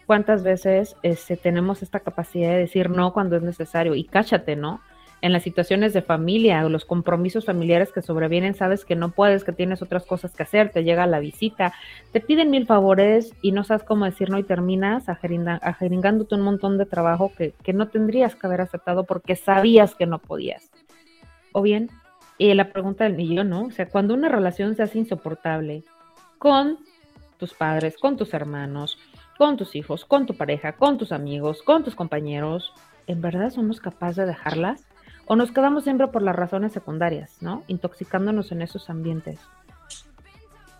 ¿Cuántas 0.04 0.42
veces 0.42 0.96
este, 1.02 1.36
tenemos 1.36 1.82
esta 1.82 2.00
capacidad 2.00 2.50
de 2.50 2.58
decir 2.58 2.90
no 2.90 3.12
cuando 3.14 3.36
es 3.36 3.42
necesario? 3.42 3.94
Y 3.94 4.04
cáchate, 4.04 4.54
¿no? 4.54 4.80
En 5.23 5.32
las 5.32 5.42
situaciones 5.42 5.92
de 5.92 6.02
familia 6.02 6.64
o 6.64 6.68
los 6.68 6.85
compromisos 6.85 7.46
familiares 7.46 7.90
que 7.90 8.02
sobrevienen, 8.02 8.54
sabes 8.54 8.85
que 8.85 8.96
no 8.96 9.11
puedes, 9.11 9.44
que 9.44 9.52
tienes 9.52 9.82
otras 9.82 10.04
cosas 10.04 10.35
que 10.35 10.42
hacer, 10.42 10.70
te 10.70 10.85
llega 10.85 11.06
la 11.06 11.20
visita, 11.20 11.73
te 12.12 12.20
piden 12.20 12.50
mil 12.50 12.66
favores 12.66 13.32
y 13.42 13.52
no 13.52 13.64
sabes 13.64 13.82
cómo 13.82 14.04
decir 14.04 14.30
no 14.30 14.38
y 14.38 14.42
terminas 14.42 15.08
ajeringándote 15.08 16.35
un 16.35 16.42
montón 16.42 16.78
de 16.78 16.87
trabajo 16.87 17.32
que, 17.37 17.54
que 17.62 17.73
no 17.73 17.88
tendrías 17.88 18.37
que 18.37 18.46
haber 18.46 18.61
aceptado 18.61 19.04
porque 19.04 19.37
sabías 19.37 19.94
que 19.94 20.06
no 20.06 20.18
podías. 20.18 20.70
O 21.52 21.62
bien, 21.62 21.88
eh, 22.38 22.54
la 22.54 22.70
pregunta 22.70 23.04
del 23.04 23.14
millón, 23.14 23.49
¿no? 23.49 23.64
O 23.64 23.70
sea, 23.70 23.88
cuando 23.88 24.12
una 24.12 24.28
relación 24.28 24.76
se 24.76 24.82
hace 24.82 24.99
insoportable 24.99 25.85
con 26.38 26.78
tus 27.38 27.54
padres, 27.54 27.96
con 27.96 28.16
tus 28.16 28.35
hermanos, 28.35 28.99
con 29.38 29.56
tus 29.56 29.75
hijos, 29.75 30.04
con 30.04 30.26
tu 30.26 30.37
pareja, 30.37 30.73
con 30.73 30.99
tus 30.99 31.12
amigos, 31.12 31.62
con 31.62 31.82
tus 31.82 31.94
compañeros, 31.94 32.73
¿en 33.06 33.23
verdad 33.23 33.50
somos 33.50 33.80
capaces 33.80 34.16
de 34.16 34.26
dejarlas? 34.26 34.85
¿O 35.26 35.37
nos 35.37 35.50
quedamos 35.50 35.85
siempre 35.85 36.06
por 36.09 36.23
las 36.23 36.37
razones 36.37 36.73
secundarias, 36.73 37.37
¿no? 37.40 37.64
Intoxicándonos 37.66 38.52
en 38.52 38.62
esos 38.62 38.88
ambientes. 38.88 39.40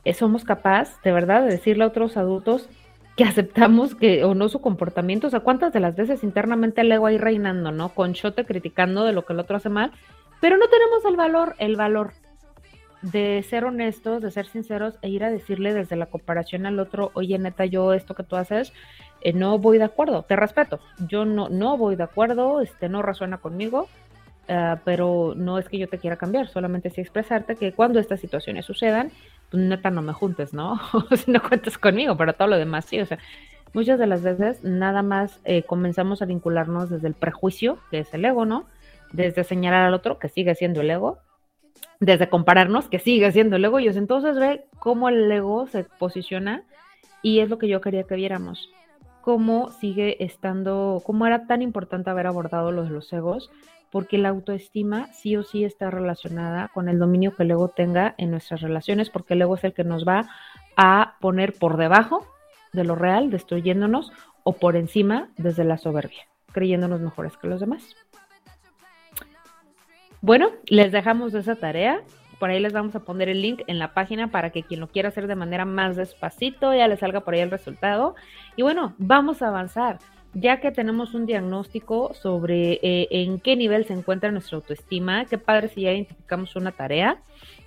Eh, 0.05 0.15
¿Somos 0.15 0.45
capaces 0.45 0.97
de 1.03 1.12
verdad 1.12 1.43
de 1.43 1.50
decirle 1.50 1.83
a 1.83 1.88
otros 1.88 2.17
adultos 2.17 2.69
que 3.17 3.25
aceptamos 3.25 3.97
que 3.97 4.25
o 4.25 4.35
no 4.35 4.49
su 4.49 4.61
comportamiento? 4.61 5.26
O 5.26 5.31
sea, 5.31 5.41
¿cuántas 5.41 5.73
de 5.73 5.81
las 5.81 5.97
veces 5.97 6.23
internamente 6.23 6.83
el 6.83 6.93
ego 6.93 7.07
ahí 7.07 7.19
reinando, 7.19 7.73
¿no? 7.73 7.88
Con 7.88 8.15
chote 8.15 8.45
criticando 8.45 9.05
de 9.05 9.12
lo 9.12 9.25
que 9.25 9.33
el 9.33 9.41
otro 9.41 9.57
hace 9.57 9.69
mal, 9.69 9.91
pero 10.41 10.57
no 10.59 10.69
tenemos 10.69 11.05
el 11.07 11.17
valor, 11.17 11.57
el 11.59 11.75
valor 11.75 12.12
de 13.03 13.45
ser 13.49 13.65
honestos, 13.65 14.23
de 14.23 14.31
ser 14.31 14.47
sinceros 14.47 14.95
e 15.03 15.09
ir 15.09 15.25
a 15.25 15.31
decirle 15.31 15.75
desde 15.75 15.97
la 15.97 16.07
comparación 16.07 16.67
al 16.67 16.79
otro, 16.79 17.11
oye, 17.15 17.38
neta, 17.38 17.65
yo 17.65 17.93
esto 17.93 18.15
que 18.15 18.23
tú 18.23 18.37
haces, 18.37 18.73
eh, 19.23 19.33
no 19.33 19.59
voy 19.59 19.79
de 19.79 19.85
acuerdo, 19.85 20.23
te 20.23 20.37
respeto, 20.37 20.81
yo 21.09 21.25
no, 21.25 21.49
no 21.49 21.76
voy 21.76 21.97
de 21.97 22.05
acuerdo, 22.05 22.61
este 22.61 22.88
no 22.88 23.03
resuena 23.03 23.38
conmigo, 23.38 23.88
uh, 24.49 24.79
pero 24.85 25.35
no 25.37 25.59
es 25.59 25.69
que 25.69 25.79
yo 25.79 25.88
te 25.88 25.99
quiera 25.99 26.17
cambiar, 26.17 26.49
solamente 26.49 26.88
es 26.88 26.99
expresarte 26.99 27.57
que 27.57 27.73
cuando 27.73 27.99
estas 27.99 28.21
situaciones 28.21 28.65
sucedan, 28.65 29.11
pues 29.50 29.62
neta 29.62 29.91
no 29.91 30.03
me 30.03 30.12
juntes, 30.12 30.53
¿no? 30.53 30.81
si 31.17 31.31
no 31.31 31.43
cuentes 31.43 31.79
conmigo, 31.79 32.17
pero 32.17 32.33
todo 32.33 32.49
lo 32.49 32.57
demás 32.57 32.85
sí, 32.87 33.00
o 33.00 33.07
sea, 33.07 33.19
muchas 33.73 33.99
de 33.99 34.07
las 34.07 34.23
veces 34.23 34.65
nada 34.65 35.03
más 35.03 35.41
eh, 35.45 35.62
comenzamos 35.62 36.23
a 36.23 36.26
vincularnos 36.26 36.91
desde 36.91 37.09
el 37.09 37.15
prejuicio, 37.15 37.79
que 37.91 38.00
es 38.00 38.15
el 38.15 38.25
ego, 38.25 38.45
¿no? 38.45 38.67
Desde 39.12 39.45
señalar 39.45 39.83
al 39.83 39.95
otro, 39.95 40.19
que 40.19 40.29
sigue 40.29 40.55
siendo 40.55 40.81
el 40.81 40.91
ego, 40.91 41.19
desde 42.00 42.29
compararnos, 42.29 42.88
que 42.88 42.99
sigue 42.99 43.31
siendo 43.33 43.57
el 43.57 43.65
ego, 43.65 43.81
y 43.81 43.88
entonces 43.88 44.38
ve 44.38 44.65
cómo 44.79 45.09
el 45.09 45.31
ego 45.31 45.67
se 45.67 45.85
posiciona, 45.85 46.65
y 47.23 47.41
es 47.41 47.49
lo 47.49 47.59
que 47.59 47.69
yo 47.69 47.81
quería 47.81 48.05
que 48.05 48.17
viéramos, 48.17 48.71
cómo 49.21 49.71
sigue 49.71 50.25
estando, 50.25 51.03
cómo 51.05 51.26
era 51.26 51.47
tan 51.47 51.62
importante 51.62 52.11
haber 52.11 52.26
abordado 52.26 52.73
los 52.73 52.91
los 52.91 53.12
egos, 53.12 53.50
porque 53.90 54.19
la 54.19 54.31
autoestima 54.31 55.12
sí 55.12 55.37
o 55.37 55.43
sí 55.43 55.64
está 55.64 55.90
relacionada 55.90 56.69
con 56.75 56.88
el 56.88 56.99
dominio 56.99 57.35
que 57.35 57.45
el 57.45 57.50
ego 57.50 57.69
tenga 57.69 58.14
en 58.19 58.31
nuestras 58.31 58.61
relaciones, 58.61 59.11
porque 59.11 59.35
el 59.35 59.43
ego 59.43 59.55
es 59.55 59.64
el 59.64 59.75
que 59.75 59.85
nos 59.85 60.07
va 60.07 60.28
a 60.76 61.16
poner 61.21 61.52
por 61.52 61.76
debajo 61.76 62.26
de 62.73 62.85
lo 62.85 62.95
real, 62.95 63.31
destruyéndonos, 63.31 64.12
o 64.43 64.52
por 64.52 64.76
encima 64.76 65.31
desde 65.37 65.64
la 65.64 65.78
soberbia, 65.78 66.28
creyéndonos 66.52 67.00
mejores 67.00 67.37
que 67.37 67.49
los 67.49 67.61
demás. 67.61 67.97
Bueno, 70.21 70.50
les 70.66 70.93
dejamos 70.93 71.35
esa 71.35 71.57
tarea. 71.57 72.02
Por 72.38 72.50
ahí 72.50 72.61
les 72.61 72.73
vamos 72.73 72.95
a 72.95 73.00
poner 73.00 73.28
el 73.28 73.40
link 73.40 73.62
en 73.66 73.78
la 73.78 73.95
página 73.95 74.31
para 74.31 74.50
que 74.50 74.62
quien 74.62 74.81
lo 74.81 74.88
quiera 74.88 75.09
hacer 75.09 75.26
de 75.26 75.37
manera 75.37 75.64
más 75.64 75.97
despacito 75.97 76.75
ya 76.75 76.87
le 76.87 76.97
salga 76.97 77.21
por 77.21 77.35
ahí 77.35 77.40
el 77.40 77.50
resultado. 77.50 78.14
Y 78.57 78.62
bueno, 78.62 78.95
vamos 78.99 79.40
a 79.40 79.49
avanzar. 79.49 79.99
Ya 80.35 80.61
que 80.61 80.71
tenemos 80.71 81.14
un 81.14 81.25
diagnóstico 81.25 82.12
sobre 82.14 82.75
eh, 82.83 83.09
en 83.11 83.40
qué 83.40 83.56
nivel 83.56 83.87
se 83.87 83.95
encuentra 83.95 84.30
nuestra 84.30 84.56
autoestima, 84.56 85.25
qué 85.25 85.38
padre 85.38 85.68
si 85.68 85.83
ya 85.83 85.92
identificamos 85.92 86.56
una 86.56 86.73
tarea. 86.73 87.23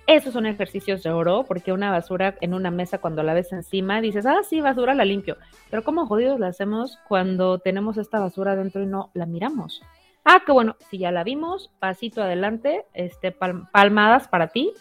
Esos 0.06 0.32
son 0.32 0.46
ejercicios 0.46 1.02
de 1.02 1.10
oro, 1.10 1.44
porque 1.46 1.72
una 1.72 1.90
basura 1.90 2.36
en 2.40 2.54
una 2.54 2.70
mesa 2.70 2.98
cuando 2.98 3.22
la 3.22 3.34
ves 3.34 3.52
encima 3.52 4.00
dices, 4.00 4.26
ah, 4.26 4.40
sí, 4.48 4.60
basura 4.60 4.94
la 4.94 5.04
limpio. 5.04 5.36
Pero 5.70 5.84
¿cómo 5.84 6.06
jodidos 6.06 6.40
la 6.40 6.48
hacemos 6.48 6.98
cuando 7.08 7.58
tenemos 7.58 7.96
esta 7.96 8.18
basura 8.18 8.56
dentro 8.56 8.82
y 8.82 8.86
no 8.86 9.10
la 9.14 9.26
miramos? 9.26 9.82
Ah, 10.24 10.42
qué 10.44 10.52
bueno, 10.52 10.76
si 10.90 10.98
ya 10.98 11.12
la 11.12 11.24
vimos, 11.24 11.70
pasito 11.78 12.22
adelante, 12.22 12.84
este, 12.92 13.32
palmadas 13.32 14.28
para 14.28 14.48
ti 14.48 14.72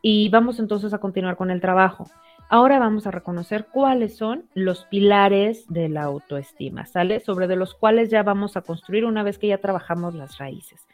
y 0.00 0.28
vamos 0.28 0.58
entonces 0.58 0.94
a 0.94 0.98
continuar 0.98 1.36
con 1.36 1.50
el 1.50 1.60
trabajo. 1.60 2.06
Ahora 2.48 2.78
vamos 2.78 3.06
a 3.06 3.10
reconocer 3.10 3.66
cuáles 3.66 4.16
son 4.16 4.44
los 4.54 4.84
pilares 4.84 5.66
de 5.68 5.88
la 5.88 6.04
autoestima, 6.04 6.86
¿sale? 6.86 7.18
Sobre 7.20 7.48
de 7.48 7.56
los 7.56 7.74
cuales 7.74 8.08
ya 8.08 8.22
vamos 8.22 8.56
a 8.56 8.60
construir 8.60 9.04
una 9.04 9.24
vez 9.24 9.38
que 9.38 9.48
ya 9.48 9.58
trabajamos 9.58 10.14
las 10.14 10.38
raíces. 10.38 10.86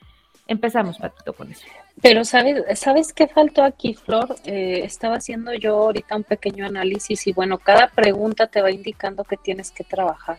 Empezamos, 0.47 0.99
Patito, 0.99 1.35
con 1.35 1.51
eso. 1.51 1.67
Pero 2.01 2.25
¿sabes, 2.25 2.79
¿sabes 2.79 3.13
qué 3.13 3.29
faltó 3.29 3.63
aquí, 3.63 3.95
Flor? 3.95 4.35
Eh, 4.45 4.81
estaba 4.83 5.17
haciendo 5.17 5.53
yo 5.53 5.77
ahorita 5.77 6.17
un 6.17 6.25
pequeño 6.25 6.67
análisis 6.67 7.27
y 7.27 7.33
bueno, 7.33 7.59
cada 7.59 7.89
pregunta 7.89 8.47
te 8.47 8.63
va 8.63 8.71
indicando 8.71 9.23
que 9.23 9.37
tienes 9.37 9.71
que 9.71 9.85
trabajar. 9.85 10.39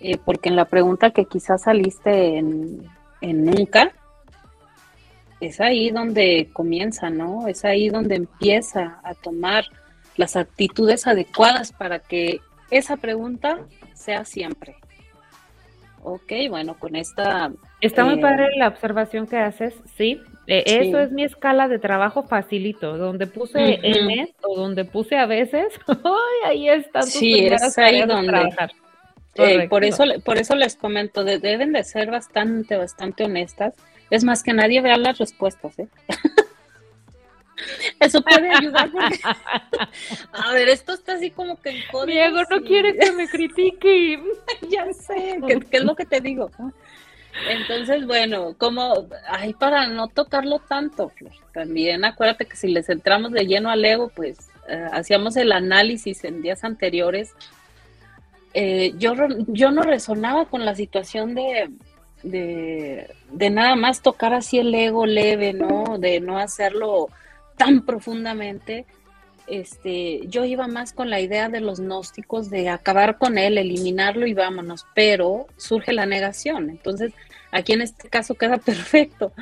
Eh, 0.00 0.18
porque 0.22 0.50
en 0.50 0.56
la 0.56 0.66
pregunta 0.66 1.10
que 1.10 1.24
quizás 1.24 1.62
saliste 1.62 2.36
en, 2.36 2.86
en 3.20 3.44
nunca, 3.44 3.92
es 5.40 5.60
ahí 5.60 5.90
donde 5.90 6.50
comienza, 6.52 7.10
¿no? 7.10 7.48
Es 7.48 7.64
ahí 7.64 7.88
donde 7.88 8.14
empieza 8.14 9.00
a 9.02 9.14
tomar 9.14 9.64
las 10.16 10.36
actitudes 10.36 11.06
adecuadas 11.06 11.72
para 11.72 11.98
que 11.98 12.40
esa 12.70 12.96
pregunta 12.96 13.58
sea 13.94 14.24
siempre. 14.24 14.76
Ok, 16.04 16.32
bueno, 16.48 16.76
con 16.78 16.96
esta... 16.96 17.52
Está 17.80 18.04
muy 18.04 18.14
eh, 18.14 18.20
padre 18.20 18.48
la 18.56 18.68
observación 18.68 19.26
que 19.26 19.36
haces, 19.36 19.74
sí. 19.96 20.20
Eh, 20.48 20.64
eso 20.66 20.98
es 20.98 21.12
mi 21.12 21.22
escala 21.22 21.68
de 21.68 21.78
trabajo 21.78 22.24
facilito, 22.24 22.96
donde 22.98 23.28
puse 23.28 23.78
M 23.82 24.34
o 24.42 24.56
donde 24.56 24.84
puse 24.84 25.16
a 25.16 25.26
veces, 25.26 25.72
ahí 26.44 26.68
están 26.68 27.02
tus 27.02 27.12
sí, 27.12 27.46
es 27.46 27.78
ahí 27.78 28.02
donde. 28.04 28.48
Eh, 29.36 29.68
por, 29.68 29.84
eso, 29.84 30.04
por 30.24 30.38
eso 30.38 30.56
les 30.56 30.76
comento, 30.76 31.24
deben 31.24 31.72
de 31.72 31.84
ser 31.84 32.10
bastante, 32.10 32.76
bastante 32.76 33.24
honestas. 33.24 33.74
Es 34.10 34.24
más 34.24 34.42
que 34.42 34.52
nadie 34.52 34.82
vea 34.82 34.96
las 34.98 35.18
respuestas, 35.18 35.78
¿eh? 35.78 35.88
Eso 38.00 38.20
puede 38.22 38.50
ayudar 38.54 38.90
porque... 38.90 39.20
A 40.32 40.52
ver, 40.52 40.68
esto 40.68 40.94
está 40.94 41.14
así 41.14 41.30
como 41.30 41.60
que 41.60 41.70
en 41.70 42.06
Diego 42.06 42.42
no 42.50 42.62
quiere 42.62 42.96
que 42.96 43.12
me 43.12 43.28
critique. 43.28 44.22
ya 44.68 44.92
sé, 44.92 45.38
¿qué, 45.46 45.60
es 45.70 45.84
lo 45.84 45.94
que 45.94 46.06
te 46.06 46.20
digo? 46.20 46.50
Entonces, 47.48 48.06
bueno, 48.06 48.54
como, 48.58 49.06
ay, 49.28 49.54
para 49.54 49.86
no 49.86 50.08
tocarlo 50.08 50.58
tanto, 50.58 51.08
Flor, 51.08 51.32
también 51.54 52.04
acuérdate 52.04 52.44
que 52.44 52.56
si 52.56 52.68
les 52.68 52.88
entramos 52.90 53.32
de 53.32 53.46
lleno 53.46 53.70
al 53.70 53.84
ego, 53.84 54.10
pues 54.14 54.50
eh, 54.68 54.86
hacíamos 54.92 55.36
el 55.36 55.52
análisis 55.52 56.24
en 56.24 56.42
días 56.42 56.62
anteriores 56.62 57.34
eh, 58.54 58.92
yo, 58.98 59.14
yo 59.46 59.70
no 59.70 59.82
resonaba 59.82 60.44
con 60.46 60.64
la 60.64 60.74
situación 60.74 61.34
de, 61.34 61.70
de, 62.22 63.50
nada 63.50 63.76
más 63.76 64.02
tocar 64.02 64.34
así 64.34 64.58
el 64.58 64.74
ego 64.74 65.06
leve, 65.06 65.52
¿no? 65.54 65.98
De 65.98 66.20
no 66.20 66.38
hacerlo 66.38 67.08
tan 67.64 67.84
profundamente. 67.84 68.86
Este, 69.46 70.20
yo 70.28 70.44
iba 70.44 70.68
más 70.68 70.92
con 70.92 71.10
la 71.10 71.20
idea 71.20 71.48
de 71.48 71.60
los 71.60 71.80
gnósticos 71.80 72.48
de 72.48 72.68
acabar 72.68 73.18
con 73.18 73.38
él, 73.38 73.58
eliminarlo 73.58 74.26
y 74.26 74.34
vámonos, 74.34 74.86
pero 74.94 75.46
surge 75.56 75.92
la 75.92 76.06
negación. 76.06 76.70
Entonces, 76.70 77.12
aquí 77.50 77.72
en 77.72 77.82
este 77.82 78.08
caso 78.08 78.34
queda 78.34 78.58
perfecto. 78.58 79.32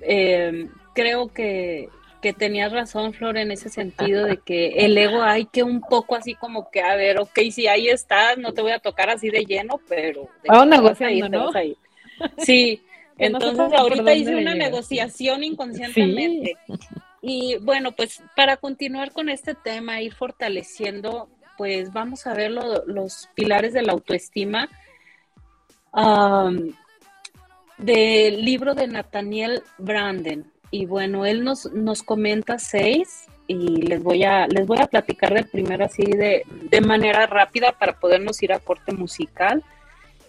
Eh, 0.00 0.68
creo 0.94 1.28
que, 1.32 1.88
que 2.20 2.32
tenías 2.32 2.72
razón, 2.72 3.12
Flor, 3.12 3.36
en 3.36 3.52
ese 3.52 3.68
sentido 3.68 4.24
de 4.24 4.38
que 4.38 4.84
el 4.84 4.96
ego 4.96 5.22
hay 5.22 5.46
que 5.46 5.62
un 5.62 5.80
poco 5.80 6.16
así 6.16 6.34
como 6.34 6.70
que, 6.70 6.80
a 6.80 6.96
ver, 6.96 7.18
ok, 7.18 7.38
si 7.50 7.66
ahí 7.68 7.88
estás, 7.88 8.38
no 8.38 8.52
te 8.52 8.62
voy 8.62 8.72
a 8.72 8.78
tocar 8.78 9.10
así 9.10 9.30
de 9.30 9.44
lleno, 9.44 9.80
pero... 9.88 10.28
Vamos 10.46 10.68
negociando, 10.68 11.28
¿no? 11.28 11.50
Sí, 12.38 12.82
entonces 13.18 13.72
ahorita 13.72 14.14
hice 14.14 14.34
una 14.36 14.54
negociación 14.54 15.44
inconscientemente. 15.44 16.56
Y 17.22 17.56
bueno, 17.58 17.92
pues 17.92 18.20
para 18.34 18.56
continuar 18.56 19.12
con 19.12 19.28
este 19.28 19.54
tema, 19.54 20.02
ir 20.02 20.12
fortaleciendo, 20.12 21.28
pues 21.56 21.92
vamos 21.92 22.26
a 22.26 22.34
ver 22.34 22.50
los 22.50 23.28
pilares 23.34 23.72
de 23.72 23.82
la 23.82 23.92
autoestima. 23.92 24.68
del 27.78 28.44
libro 28.44 28.74
de 28.74 28.88
Nathaniel 28.88 29.62
Branden. 29.78 30.50
Y 30.72 30.86
bueno, 30.86 31.24
él 31.24 31.44
nos, 31.44 31.70
nos 31.72 32.02
comenta 32.02 32.58
seis 32.58 33.26
y 33.46 33.82
les 33.82 34.02
voy 34.02 34.24
a, 34.24 34.46
les 34.46 34.66
voy 34.66 34.78
a 34.80 34.86
platicar 34.86 35.34
de 35.34 35.44
primero 35.44 35.84
así 35.84 36.04
de, 36.04 36.44
de 36.48 36.80
manera 36.80 37.26
rápida 37.26 37.72
para 37.72 37.98
podernos 37.98 38.42
ir 38.42 38.52
a 38.52 38.58
corte 38.58 38.92
musical. 38.92 39.62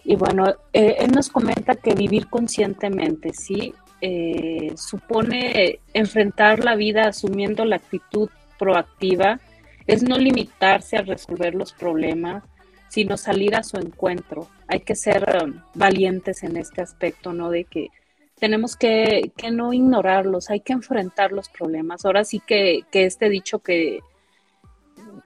Y 0.03 0.15
bueno, 0.15 0.53
eh, 0.73 0.97
él 0.99 1.11
nos 1.11 1.29
comenta 1.29 1.75
que 1.75 1.95
vivir 1.95 2.27
conscientemente, 2.27 3.33
¿sí? 3.33 3.73
Eh, 4.05 4.73
supone 4.75 5.79
enfrentar 5.93 6.61
la 6.61 6.75
vida 6.75 7.07
asumiendo 7.07 7.63
la 7.63 7.77
actitud 7.77 8.29
proactiva, 8.59 9.39
es 9.87 10.03
no 10.03 10.17
limitarse 10.17 10.97
a 10.97 11.03
resolver 11.03 11.55
los 11.55 11.71
problemas, 11.71 12.43
sino 12.89 13.15
salir 13.15 13.55
a 13.55 13.63
su 13.63 13.77
encuentro. 13.77 14.49
Hay 14.67 14.81
que 14.81 14.95
ser 14.95 15.41
um, 15.41 15.61
valientes 15.73 16.43
en 16.43 16.57
este 16.57 16.81
aspecto, 16.81 17.31
¿no? 17.31 17.49
De 17.49 17.63
que 17.63 17.91
tenemos 18.37 18.75
que, 18.75 19.31
no 19.53 19.71
ignorarlos, 19.71 20.49
hay 20.49 20.59
que 20.59 20.73
enfrentar 20.73 21.31
los 21.31 21.47
problemas. 21.47 22.03
Ahora 22.03 22.25
sí 22.25 22.41
que, 22.45 22.83
este 22.91 23.29
dicho 23.29 23.59
que 23.59 24.01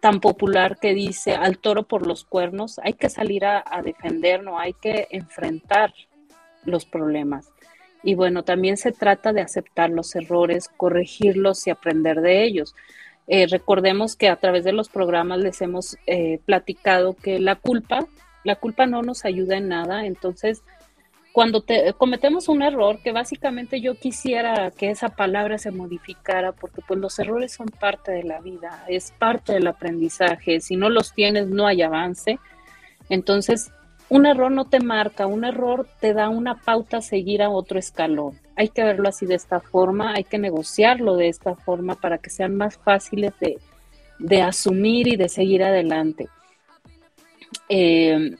tan 0.01 0.19
popular 0.19 0.77
que 0.79 0.93
dice 0.93 1.33
al 1.33 1.57
toro 1.57 1.87
por 1.87 2.05
los 2.05 2.25
cuernos, 2.25 2.79
hay 2.83 2.93
que 2.93 3.09
salir 3.09 3.43
a, 3.43 3.63
a 3.65 3.81
defender, 3.81 4.43
no 4.43 4.59
hay 4.59 4.73
que 4.73 5.07
enfrentar 5.09 5.95
los 6.63 6.85
problemas. 6.85 7.49
Y 8.07 8.15
bueno, 8.15 8.43
también 8.43 8.77
se 8.77 8.93
trata 8.93 9.33
de 9.33 9.41
aceptar 9.41 9.89
los 9.89 10.15
errores, 10.15 10.69
corregirlos 10.77 11.67
y 11.67 11.71
aprender 11.71 12.21
de 12.21 12.45
ellos. 12.45 12.73
Eh, 13.27 13.47
recordemos 13.47 14.15
que 14.15 14.29
a 14.29 14.37
través 14.37 14.63
de 14.63 14.71
los 14.71 14.87
programas 14.87 15.39
les 15.39 15.61
hemos 15.61 15.97
eh, 16.07 16.39
platicado 16.45 17.17
que 17.17 17.37
la 17.37 17.57
culpa, 17.57 18.07
la 18.45 18.55
culpa 18.55 18.85
no 18.85 19.01
nos 19.01 19.25
ayuda 19.25 19.57
en 19.57 19.67
nada, 19.67 20.05
entonces 20.05 20.63
cuando 21.33 21.59
te, 21.59 21.91
cometemos 21.97 22.47
un 22.47 22.61
error, 22.61 22.99
que 23.03 23.11
básicamente 23.11 23.81
yo 23.81 23.95
quisiera 23.95 24.71
que 24.71 24.89
esa 24.89 25.09
palabra 25.09 25.57
se 25.57 25.71
modificara, 25.71 26.53
porque 26.53 26.81
pues 26.87 27.01
los 27.01 27.19
errores 27.19 27.51
son 27.51 27.67
parte 27.67 28.13
de 28.13 28.23
la 28.23 28.39
vida, 28.39 28.85
es 28.87 29.11
parte 29.19 29.51
del 29.51 29.67
aprendizaje, 29.67 30.61
si 30.61 30.77
no 30.77 30.89
los 30.89 31.11
tienes 31.11 31.47
no 31.47 31.67
hay 31.67 31.81
avance. 31.81 32.39
Entonces, 33.09 33.69
un 34.09 34.25
error 34.25 34.51
no 34.51 34.65
te 34.65 34.79
marca, 34.79 35.27
un 35.27 35.43
error 35.43 35.87
te 35.99 36.13
da 36.13 36.29
una 36.29 36.55
pauta 36.55 36.97
a 36.97 37.01
seguir 37.01 37.41
a 37.41 37.49
otro 37.49 37.77
escalón. 37.77 38.39
Hay 38.55 38.69
que 38.69 38.83
verlo 38.83 39.09
así 39.09 39.25
de 39.25 39.35
esta 39.35 39.59
forma, 39.59 40.13
hay 40.13 40.23
que 40.23 40.37
negociarlo 40.37 41.15
de 41.15 41.27
esta 41.27 41.55
forma 41.55 41.95
para 41.95 42.17
que 42.17 42.29
sean 42.29 42.55
más 42.55 42.77
fáciles 42.77 43.33
de, 43.39 43.59
de 44.19 44.41
asumir 44.41 45.07
y 45.07 45.15
de 45.15 45.29
seguir 45.29 45.63
adelante. 45.63 46.27
Eh, 47.69 48.35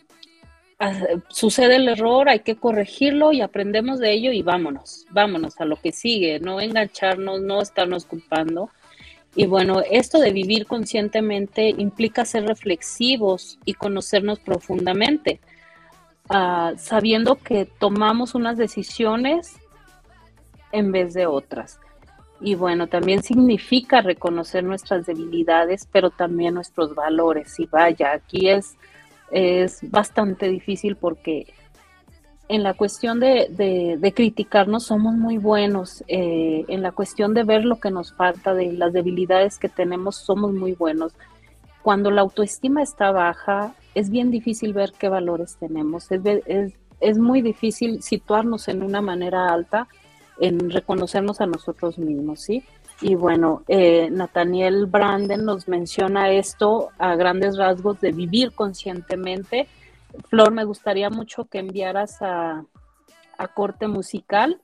sucede 1.29 1.77
el 1.77 1.87
error, 1.87 2.29
hay 2.29 2.39
que 2.39 2.55
corregirlo 2.55 3.33
y 3.33 3.41
aprendemos 3.41 3.99
de 3.99 4.13
ello 4.13 4.31
y 4.31 4.43
vámonos, 4.43 5.05
vámonos 5.09 5.59
a 5.59 5.65
lo 5.65 5.75
que 5.77 5.91
sigue, 5.91 6.39
no 6.39 6.61
engancharnos, 6.61 7.41
no 7.41 7.61
estarnos 7.61 8.05
culpando. 8.05 8.69
Y 9.35 9.45
bueno, 9.45 9.81
esto 9.89 10.19
de 10.19 10.31
vivir 10.31 10.65
conscientemente 10.65 11.69
implica 11.69 12.25
ser 12.25 12.45
reflexivos 12.45 13.59
y 13.65 13.73
conocernos 13.73 14.39
profundamente, 14.39 15.39
uh, 16.29 16.77
sabiendo 16.77 17.35
que 17.35 17.65
tomamos 17.65 18.35
unas 18.35 18.57
decisiones 18.57 19.57
en 20.71 20.91
vez 20.91 21.13
de 21.13 21.25
otras. 21.25 21.79
Y 22.39 22.55
bueno, 22.55 22.87
también 22.87 23.23
significa 23.23 24.01
reconocer 24.01 24.63
nuestras 24.63 25.05
debilidades, 25.05 25.87
pero 25.91 26.11
también 26.11 26.53
nuestros 26.53 26.93
valores. 26.93 27.59
Y 27.59 27.65
vaya, 27.65 28.13
aquí 28.13 28.49
es 28.49 28.77
es 29.31 29.79
bastante 29.89 30.47
difícil 30.47 30.95
porque 30.95 31.53
en 32.49 32.63
la 32.63 32.73
cuestión 32.73 33.19
de, 33.19 33.97
de, 33.99 34.13
criticarnos 34.13 34.85
somos 34.85 35.15
muy 35.15 35.37
buenos, 35.37 36.03
eh, 36.07 36.63
en 36.69 36.81
la 36.81 36.93
cuestión 36.93 37.33
de 37.33 37.43
ver 37.43 37.65
lo 37.65 37.77
que 37.81 37.91
nos 37.91 38.13
falta, 38.13 38.53
de 38.53 38.71
las 38.71 38.93
debilidades 38.93 39.59
que 39.59 39.67
tenemos, 39.67 40.15
somos 40.15 40.53
muy 40.53 40.71
buenos. 40.71 41.13
Cuando 41.87 42.11
la 42.11 42.19
autoestima 42.19 42.83
está 42.83 43.13
baja, 43.13 43.73
es 43.95 44.09
bien 44.09 44.29
difícil 44.29 44.73
ver 44.73 44.91
qué 44.99 45.07
valores 45.07 45.55
tenemos, 45.55 46.11
es, 46.11 46.73
es, 46.99 47.17
muy 47.17 47.41
difícil 47.41 48.03
situarnos 48.03 48.67
en 48.67 48.83
una 48.83 48.99
manera 48.99 49.53
alta, 49.53 49.87
en 50.37 50.69
reconocernos 50.69 51.39
a 51.39 51.45
nosotros 51.45 51.97
mismos, 51.97 52.41
¿sí? 52.41 52.61
Y 52.99 53.15
bueno, 53.15 53.63
eh, 53.69 54.09
Nathaniel 54.11 54.85
Branden 54.87 55.45
nos 55.45 55.69
menciona 55.69 56.29
esto 56.29 56.89
a 56.97 57.15
grandes 57.15 57.55
rasgos 57.55 58.01
de 58.01 58.11
vivir 58.11 58.51
conscientemente. 58.51 59.69
Flor, 60.27 60.51
me 60.51 60.65
gustaría 60.65 61.09
mucho 61.09 61.45
que 61.45 61.59
enviaras 61.59 62.17
a, 62.21 62.65
corte 63.55 63.87
musical 63.87 64.59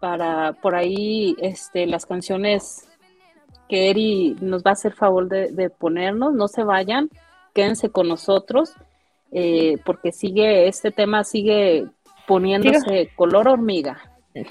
para 0.00 0.54
por 0.54 0.74
ahí 0.74 1.36
este, 1.38 1.86
las 1.86 2.06
canciones 2.06 2.88
que 3.68 3.90
Eri 3.90 4.36
nos 4.40 4.62
va 4.62 4.70
a 4.70 4.72
hacer 4.74 4.92
favor 4.92 5.28
de, 5.28 5.70
ponernos. 5.70 6.34
No 6.34 6.48
se 6.48 6.64
vayan, 6.64 7.10
quédense 7.54 7.90
con 7.90 8.08
nosotros, 8.08 8.74
eh, 9.32 9.78
porque 9.84 10.12
sigue, 10.12 10.68
este 10.68 10.90
tema 10.90 11.24
sigue 11.24 11.86
poniéndose 12.26 13.10
color 13.16 13.48
hormiga. 13.48 13.98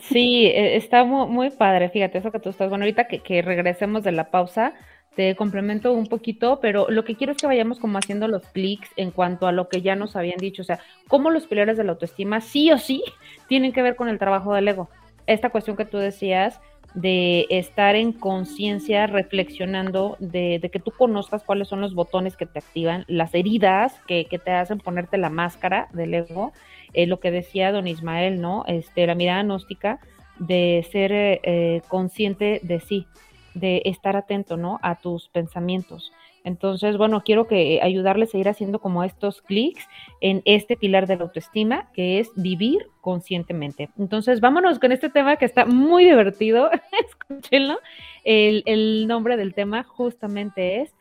Sí, 0.02 0.46
e, 0.46 0.78
está 0.78 1.04
muy, 1.04 1.50
padre, 1.52 1.90
fíjate, 1.90 2.18
eso 2.18 2.32
que 2.32 2.40
tú 2.40 2.50
estás, 2.50 2.70
bueno, 2.70 2.84
ahorita 2.84 3.08
que, 3.08 3.42
regresemos 3.42 4.04
de 4.04 4.14
la 4.14 4.32
pausa, 4.32 4.74
te 5.16 5.36
complemento 5.36 5.94
un 5.94 6.08
poquito, 6.08 6.60
pero 6.62 6.88
lo 6.90 7.04
que 7.04 7.16
quiero 7.16 7.34
es 7.34 7.38
que 7.38 7.48
vayamos 7.48 7.80
como 7.80 7.98
haciendo 7.98 8.28
los 8.28 8.48
clics 8.48 8.90
en 8.96 9.12
cuanto 9.12 9.46
a 9.46 9.52
lo 9.52 9.70
que 9.70 9.82
ya 9.82 9.96
nos 9.96 10.16
habían 10.16 10.38
dicho, 10.38 10.62
o 10.62 10.66
sea, 10.66 10.80
cómo 11.08 11.30
los 11.30 11.48
pilares 11.48 11.78
de 11.78 11.84
la 11.84 11.92
autoestima 11.92 12.42
sí 12.42 12.72
o 12.72 12.78
sí 12.78 13.04
tienen 13.48 13.74
que 13.74 13.84
ver 13.84 13.96
con 13.96 14.10
el 14.10 14.18
trabajo 14.18 14.54
del 14.54 14.68
ego. 14.68 14.90
Esta 15.28 15.50
cuestión 15.50 15.78
que 15.78 15.86
tú 15.86 15.98
decías 15.98 16.60
de 16.94 17.48
estar 17.50 17.96
en 17.96 18.12
conciencia, 18.12 19.08
reflexionando, 19.08 20.16
de, 20.20 20.70
que 20.72 20.80
tú 20.80 20.92
conozcas 20.92 21.44
cuáles 21.44 21.68
son 21.68 21.82
los 21.82 21.96
botones 21.96 22.38
que 22.38 22.46
te 22.46 22.60
activan, 22.60 23.04
las 23.08 23.34
heridas 23.34 24.00
que, 24.08 24.26
que 24.26 24.38
te 24.38 24.52
hacen 24.52 24.80
ponerte 24.80 25.18
la 25.18 25.30
máscara 25.30 25.88
del 25.94 26.14
ego 26.14 26.54
eh, 26.94 27.08
lo 27.08 27.20
que 27.20 27.32
decía 27.32 27.72
don 27.72 27.88
Ismael, 27.88 28.40
¿no? 28.40 28.64
Este, 28.68 29.08
la 29.08 29.16
mirada 29.16 29.44
gnóstica 29.44 30.00
de 30.38 30.88
ser 30.92 31.12
eh, 31.12 31.42
eh, 31.44 31.82
consciente 31.88 32.60
de 32.64 32.80
sí, 32.80 33.08
de 33.56 33.82
estar 33.86 34.16
atento, 34.16 34.58
¿no? 34.58 34.80
A 34.84 34.96
tus 34.96 35.28
pensamientos. 35.30 36.12
Entonces, 36.44 36.98
bueno, 36.98 37.24
quiero 37.24 37.48
que 37.48 37.80
ayudarles 37.82 38.34
a 38.34 38.38
ir 38.38 38.50
haciendo 38.50 38.80
como 38.80 39.04
estos 39.04 39.42
clics 39.42 39.88
en 40.22 40.42
este 40.46 40.76
pilar 40.76 41.08
de 41.08 41.16
la 41.16 41.24
autoestima, 41.24 41.90
que 41.94 42.20
es 42.20 42.30
vivir 42.36 42.88
conscientemente. 43.02 43.90
Entonces, 43.98 44.42
vámonos 44.42 44.80
con 44.80 44.92
este 44.92 45.10
tema 45.10 45.38
que 45.38 45.46
está 45.46 45.66
muy 45.66 46.06
divertido. 46.06 46.70
Escúchenlo. 47.08 47.80
El, 48.24 48.64
el 48.66 49.08
nombre 49.08 49.38
del 49.38 49.54
tema 49.54 49.84
justamente 49.84 50.82
es 50.82 50.94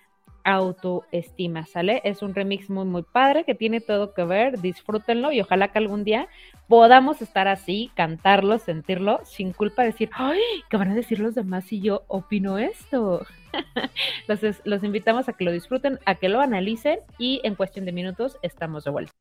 autoestima, 0.45 1.67
¿sale? 1.67 2.01
Es 2.05 2.23
un 2.23 2.35
remix 2.35 2.71
muy, 2.71 2.85
muy 2.85 3.03
padre 3.03 3.45
que 3.45 3.55
tiene 3.55 3.81
todo 3.81 4.15
que 4.15 4.25
ver, 4.25 4.61
disfrútenlo 4.61 5.33
y 5.33 5.41
ojalá 5.41 5.69
que 5.69 5.79
algún 5.79 6.05
día 6.05 6.29
podamos 6.69 7.23
estar 7.23 7.49
así, 7.49 7.91
cantarlo, 7.95 8.59
sentirlo, 8.59 9.21
sin 9.25 9.53
culpa, 9.53 9.83
decir, 9.83 10.11
¡ay! 10.15 10.41
¿Qué 10.71 10.77
van 10.77 10.91
a 10.91 10.95
decir 10.95 11.21
los 11.21 11.35
demás 11.35 11.65
si 11.65 11.81
yo 11.81 12.05
opino 12.09 12.59
esto? 12.59 13.27
Entonces, 14.21 14.61
los 14.65 14.83
invitamos 14.85 15.29
a 15.29 15.35
que 15.35 15.45
lo 15.45 15.53
disfruten, 15.53 15.99
a 16.07 16.15
que 16.15 16.29
lo 16.29 16.41
analicen 16.41 17.01
y 17.19 17.41
en 17.45 17.55
cuestión 17.55 17.85
de 17.85 17.93
minutos 17.93 18.39
estamos 18.43 18.85
de 18.85 18.91
vuelta. 18.91 19.13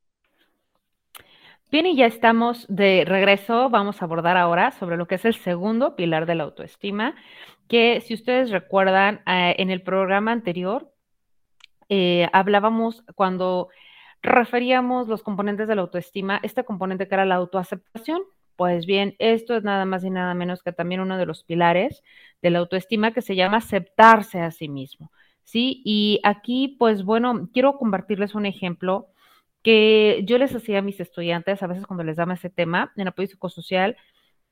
Bien, 1.71 1.85
y 1.85 1.95
ya 1.95 2.05
estamos 2.05 2.65
de 2.67 3.05
regreso. 3.07 3.69
Vamos 3.69 4.01
a 4.01 4.05
abordar 4.05 4.35
ahora 4.35 4.71
sobre 4.71 4.97
lo 4.97 5.07
que 5.07 5.15
es 5.15 5.23
el 5.23 5.35
segundo 5.35 5.95
pilar 5.95 6.25
de 6.25 6.35
la 6.35 6.43
autoestima, 6.43 7.15
que 7.69 8.01
si 8.01 8.13
ustedes 8.13 8.49
recuerdan, 8.49 9.21
eh, 9.25 9.55
en 9.57 9.69
el 9.69 9.81
programa 9.81 10.33
anterior 10.33 10.91
eh, 11.93 12.29
hablábamos 12.31 13.03
cuando 13.15 13.67
referíamos 14.21 15.09
los 15.09 15.23
componentes 15.23 15.67
de 15.67 15.75
la 15.75 15.81
autoestima, 15.81 16.39
este 16.41 16.63
componente 16.63 17.09
que 17.09 17.15
era 17.15 17.25
la 17.25 17.35
autoaceptación. 17.35 18.21
Pues 18.55 18.85
bien, 18.85 19.15
esto 19.19 19.57
es 19.57 19.63
nada 19.65 19.83
más 19.83 20.05
y 20.05 20.09
nada 20.09 20.33
menos 20.33 20.63
que 20.63 20.71
también 20.71 21.01
uno 21.01 21.17
de 21.17 21.25
los 21.25 21.43
pilares 21.43 22.01
de 22.41 22.49
la 22.49 22.59
autoestima 22.59 23.11
que 23.11 23.21
se 23.21 23.35
llama 23.35 23.57
aceptarse 23.57 24.39
a 24.39 24.51
sí 24.51 24.69
mismo. 24.69 25.11
¿Sí? 25.43 25.81
Y 25.83 26.21
aquí, 26.23 26.77
pues 26.79 27.03
bueno, 27.03 27.49
quiero 27.53 27.77
compartirles 27.77 28.35
un 28.35 28.45
ejemplo 28.45 29.07
que 29.61 30.21
yo 30.25 30.37
les 30.37 30.55
hacía 30.55 30.79
a 30.79 30.81
mis 30.81 31.01
estudiantes, 31.01 31.61
a 31.61 31.67
veces 31.67 31.85
cuando 31.85 32.05
les 32.05 32.15
daba 32.15 32.35
ese 32.35 32.49
tema 32.49 32.93
en 32.95 33.09
apoyo 33.09 33.27
psicosocial, 33.27 33.97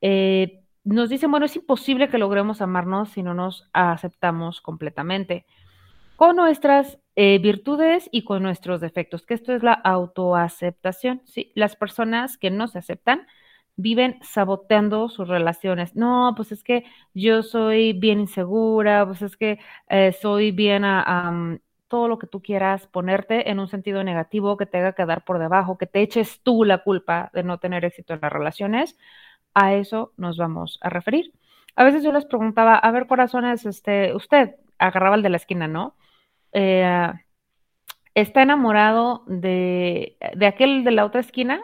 eh, 0.02 0.60
nos 0.84 1.10
dicen, 1.10 1.32
bueno, 1.32 1.46
es 1.46 1.56
imposible 1.56 2.10
que 2.10 2.18
logremos 2.18 2.62
amarnos 2.62 3.12
si 3.12 3.24
no 3.24 3.34
nos 3.34 3.70
aceptamos 3.72 4.60
completamente 4.60 5.46
con 6.20 6.36
nuestras 6.36 7.00
eh, 7.16 7.40
virtudes 7.40 8.10
y 8.12 8.26
con 8.26 8.44
nuestros 8.44 8.82
defectos, 8.82 9.26
que 9.26 9.36
esto 9.36 9.54
es 9.54 9.64
la 9.64 9.72
autoaceptación. 9.72 11.22
¿sí? 11.24 11.54
Las 11.56 11.78
personas 11.78 12.38
que 12.38 12.52
no 12.52 12.68
se 12.68 12.80
aceptan 12.80 13.26
viven 13.78 14.20
saboteando 14.22 15.08
sus 15.08 15.30
relaciones. 15.30 15.96
No, 15.96 16.34
pues 16.36 16.52
es 16.52 16.62
que 16.62 16.84
yo 17.14 17.42
soy 17.42 17.94
bien 17.94 18.20
insegura, 18.20 19.06
pues 19.06 19.22
es 19.22 19.38
que 19.38 19.60
eh, 19.88 20.12
soy 20.12 20.52
bien 20.52 20.84
a, 20.84 21.58
todo 21.88 22.10
lo 22.10 22.20
que 22.20 22.28
tú 22.28 22.42
quieras 22.42 22.86
ponerte 22.88 23.50
en 23.50 23.60
un 23.62 23.70
sentido 23.70 24.04
negativo, 24.04 24.58
que 24.58 24.66
te 24.66 24.80
haga 24.80 24.92
quedar 24.92 25.24
por 25.24 25.40
debajo, 25.40 25.78
que 25.78 25.88
te 25.88 26.02
eches 26.02 26.42
tú 26.44 26.66
la 26.66 26.80
culpa 26.84 27.32
de 27.34 27.44
no 27.44 27.60
tener 27.60 27.86
éxito 27.86 28.14
en 28.14 28.20
las 28.22 28.34
relaciones. 28.34 28.98
A 29.54 29.74
eso 29.74 30.12
nos 30.18 30.36
vamos 30.38 30.80
a 30.82 30.90
referir. 30.90 31.32
A 31.78 31.86
veces 31.86 32.04
yo 32.04 32.12
les 32.12 32.26
preguntaba, 32.26 32.76
a 32.76 32.92
ver, 32.92 33.08
corazones, 33.08 33.66
este, 33.66 34.14
usted 34.14 34.56
agarraba 34.80 35.16
el 35.16 35.24
de 35.24 35.30
la 35.30 35.38
esquina, 35.38 35.70
¿no? 35.70 35.96
Eh, 36.54 37.12
está 38.16 38.42
enamorado 38.42 39.24
de, 39.28 40.18
aquel 40.46 40.84
de 40.84 40.92
la 40.92 41.06
otra 41.06 41.22
esquina. 41.22 41.62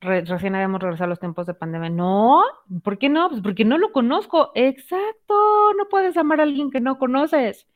recién 0.00 0.54
habíamos 0.54 0.80
regresado 0.80 1.06
a 1.06 1.08
los 1.08 1.20
tiempos 1.20 1.46
de 1.46 1.54
pandemia. 1.54 1.90
No, 1.90 2.42
¿por 2.82 2.98
qué 2.98 3.08
no? 3.08 3.28
Pues 3.28 3.40
porque 3.42 3.64
no 3.64 3.78
lo 3.78 3.92
conozco. 3.92 4.52
Exacto, 4.54 5.72
no 5.78 5.88
puedes 5.90 6.16
amar 6.16 6.40
a 6.40 6.44
alguien 6.44 6.70
que 6.70 6.80
no 6.80 6.98
conoces. 6.98 7.66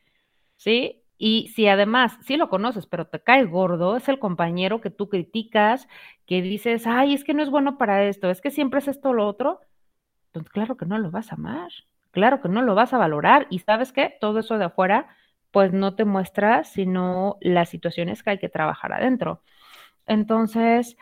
¿Sí? 0.57 1.03
Y 1.17 1.49
si 1.55 1.67
además, 1.67 2.17
sí 2.25 2.37
lo 2.37 2.49
conoces, 2.49 2.85
pero 2.85 3.07
te 3.07 3.21
cae 3.21 3.45
gordo, 3.45 3.97
es 3.97 4.07
el 4.07 4.19
compañero 4.19 4.81
que 4.81 4.91
tú 4.91 5.09
criticas, 5.09 5.87
que 6.27 6.41
dices, 6.43 6.85
ay, 6.85 7.13
es 7.13 7.23
que 7.23 7.33
no 7.33 7.41
es 7.41 7.49
bueno 7.49 7.77
para 7.77 8.03
esto, 8.05 8.29
es 8.29 8.39
que 8.39 8.51
siempre 8.51 8.79
es 8.79 8.87
esto 8.87 9.09
o 9.09 9.13
lo 9.13 9.27
otro, 9.27 9.61
entonces 10.27 10.51
claro 10.51 10.77
que 10.77 10.85
no 10.85 10.99
lo 10.99 11.09
vas 11.11 11.31
a 11.31 11.35
amar, 11.35 11.71
claro 12.11 12.41
que 12.41 12.49
no 12.49 12.61
lo 12.61 12.75
vas 12.75 12.93
a 12.93 12.97
valorar. 12.99 13.47
Y 13.49 13.59
sabes 13.59 13.91
qué, 13.91 14.15
todo 14.21 14.39
eso 14.39 14.57
de 14.57 14.65
afuera 14.65 15.07
pues 15.51 15.73
no 15.73 15.95
te 15.95 16.05
muestra 16.05 16.63
sino 16.63 17.37
las 17.41 17.69
situaciones 17.69 18.23
que 18.23 18.31
hay 18.31 18.39
que 18.39 18.49
trabajar 18.49 18.93
adentro. 18.93 19.43
Entonces, 20.07 20.97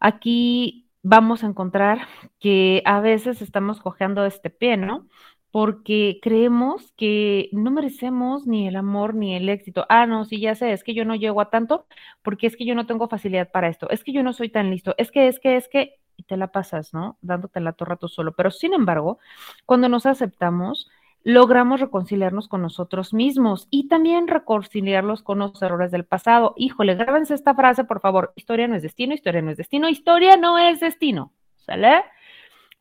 aquí 0.00 0.88
vamos 1.02 1.44
a 1.44 1.48
encontrar 1.48 2.06
que 2.40 2.82
a 2.84 3.00
veces 3.00 3.42
estamos 3.42 3.80
cojeando 3.80 4.24
este 4.26 4.50
pie, 4.50 4.76
¿no? 4.76 5.08
Porque 5.50 6.18
creemos 6.22 6.92
que 6.96 7.48
no 7.52 7.70
merecemos 7.70 8.46
ni 8.46 8.68
el 8.68 8.76
amor 8.76 9.14
ni 9.14 9.34
el 9.34 9.48
éxito. 9.48 9.86
Ah, 9.88 10.06
no, 10.06 10.24
sí, 10.24 10.40
ya 10.40 10.54
sé, 10.54 10.72
es 10.72 10.84
que 10.84 10.94
yo 10.94 11.04
no 11.04 11.14
llego 11.16 11.40
a 11.40 11.50
tanto 11.50 11.86
porque 12.22 12.46
es 12.46 12.56
que 12.56 12.66
yo 12.66 12.74
no 12.74 12.86
tengo 12.86 13.08
facilidad 13.08 13.50
para 13.50 13.68
esto, 13.68 13.88
es 13.90 14.04
que 14.04 14.12
yo 14.12 14.22
no 14.22 14.32
soy 14.32 14.50
tan 14.50 14.70
listo, 14.70 14.94
es 14.98 15.10
que, 15.10 15.28
es 15.28 15.40
que, 15.40 15.56
es 15.56 15.68
que, 15.68 15.94
y 16.16 16.24
te 16.24 16.36
la 16.36 16.48
pasas, 16.52 16.92
¿no? 16.92 17.16
Dándote 17.22 17.60
la 17.60 17.72
torre 17.72 17.96
tú 17.96 18.08
solo. 18.08 18.34
Pero 18.34 18.50
sin 18.50 18.74
embargo, 18.74 19.18
cuando 19.66 19.88
nos 19.88 20.04
aceptamos, 20.06 20.90
logramos 21.24 21.80
reconciliarnos 21.80 22.48
con 22.48 22.62
nosotros 22.62 23.12
mismos 23.12 23.66
y 23.70 23.88
también 23.88 24.28
reconciliarlos 24.28 25.22
con 25.22 25.40
los 25.40 25.60
errores 25.62 25.90
del 25.90 26.04
pasado. 26.04 26.54
Híjole, 26.56 26.94
grábense 26.94 27.34
esta 27.34 27.54
frase, 27.54 27.84
por 27.84 28.00
favor. 28.00 28.32
Historia 28.36 28.68
no 28.68 28.76
es 28.76 28.82
destino, 28.82 29.14
historia 29.14 29.42
no 29.42 29.50
es 29.50 29.56
destino, 29.56 29.88
historia 29.88 30.36
no 30.36 30.58
es 30.58 30.80
destino. 30.80 31.32
¿Sale? 31.56 32.04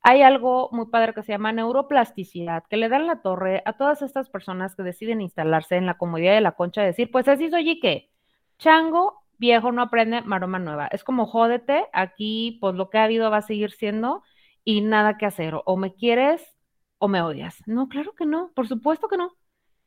Hay 0.01 0.21
algo 0.21 0.69
muy 0.71 0.85
padre 0.87 1.13
que 1.13 1.23
se 1.23 1.33
llama 1.33 1.51
neuroplasticidad, 1.51 2.63
que 2.69 2.77
le 2.77 2.87
dan 2.87 3.07
la 3.07 3.21
torre 3.21 3.61
a 3.65 3.73
todas 3.73 4.01
estas 4.01 4.29
personas 4.29 4.75
que 4.75 4.83
deciden 4.83 5.19
instalarse 5.19 5.75
en 5.75 5.85
la 5.85 5.97
comodidad 5.97 6.33
de 6.33 6.41
la 6.41 6.53
concha 6.53 6.83
y 6.83 6.85
decir, 6.85 7.11
pues 7.11 7.27
así 7.27 7.49
soy 7.49 7.71
y 7.71 7.79
qué. 7.81 8.09
Chango, 8.57 9.23
viejo 9.37 9.71
no 9.71 9.81
aprende, 9.81 10.21
maroma 10.21 10.59
nueva. 10.59 10.87
Es 10.87 11.03
como 11.03 11.25
jódete, 11.25 11.85
aquí 11.93 12.57
pues 12.61 12.75
lo 12.75 12.89
que 12.89 12.99
ha 12.99 13.03
habido 13.03 13.29
va 13.29 13.37
a 13.37 13.41
seguir 13.41 13.71
siendo 13.71 14.23
y 14.63 14.81
nada 14.81 15.17
que 15.17 15.25
hacer. 15.25 15.55
O 15.65 15.75
me 15.75 15.93
quieres 15.93 16.56
o 16.99 17.07
me 17.07 17.21
odias. 17.21 17.61
No, 17.67 17.89
claro 17.89 18.13
que 18.15 18.25
no, 18.25 18.51
por 18.55 18.67
supuesto 18.67 19.07
que 19.07 19.17
no. 19.17 19.35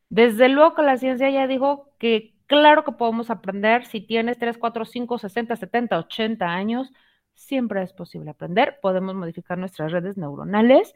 Desde 0.09 0.49
luego 0.49 0.75
que 0.75 0.83
la 0.83 0.99
ciencia 0.99 1.31
ya 1.31 1.47
dijo 1.47 1.93
que 1.99 2.35
claro 2.47 2.85
que 2.85 2.93
podemos 2.93 3.31
aprender 3.31 3.87
si 3.87 4.01
tienes 4.01 4.39
3, 4.39 4.59
4, 4.59 4.85
5, 4.85 5.19
60, 5.19 5.57
70, 5.57 5.99
80 5.99 6.47
años, 6.47 6.93
siempre 7.35 7.83
es 7.83 7.93
posible 7.93 8.31
aprender, 8.31 8.79
podemos 8.83 9.15
modificar 9.15 9.57
nuestras 9.57 9.93
redes 9.93 10.17
neuronales 10.17 10.95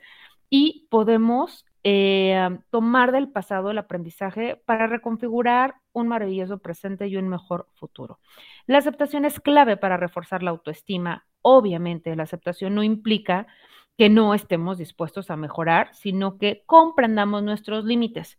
y 0.50 0.86
podemos 0.90 1.64
eh, 1.84 2.58
tomar 2.70 3.12
del 3.12 3.28
pasado 3.28 3.70
el 3.70 3.78
aprendizaje 3.78 4.56
para 4.64 4.86
reconfigurar 4.86 5.76
un 5.92 6.08
maravilloso 6.08 6.58
presente 6.58 7.06
y 7.06 7.16
un 7.16 7.28
mejor 7.28 7.68
futuro. 7.74 8.18
La 8.66 8.78
aceptación 8.78 9.24
es 9.24 9.38
clave 9.40 9.76
para 9.76 9.96
reforzar 9.96 10.42
la 10.42 10.50
autoestima. 10.50 11.26
Obviamente, 11.42 12.16
la 12.16 12.22
aceptación 12.24 12.74
no 12.74 12.82
implica 12.82 13.46
que 13.96 14.08
no 14.08 14.34
estemos 14.34 14.78
dispuestos 14.78 15.30
a 15.30 15.36
mejorar, 15.36 15.94
sino 15.94 16.38
que 16.38 16.64
comprendamos 16.66 17.42
nuestros 17.42 17.84
límites. 17.84 18.38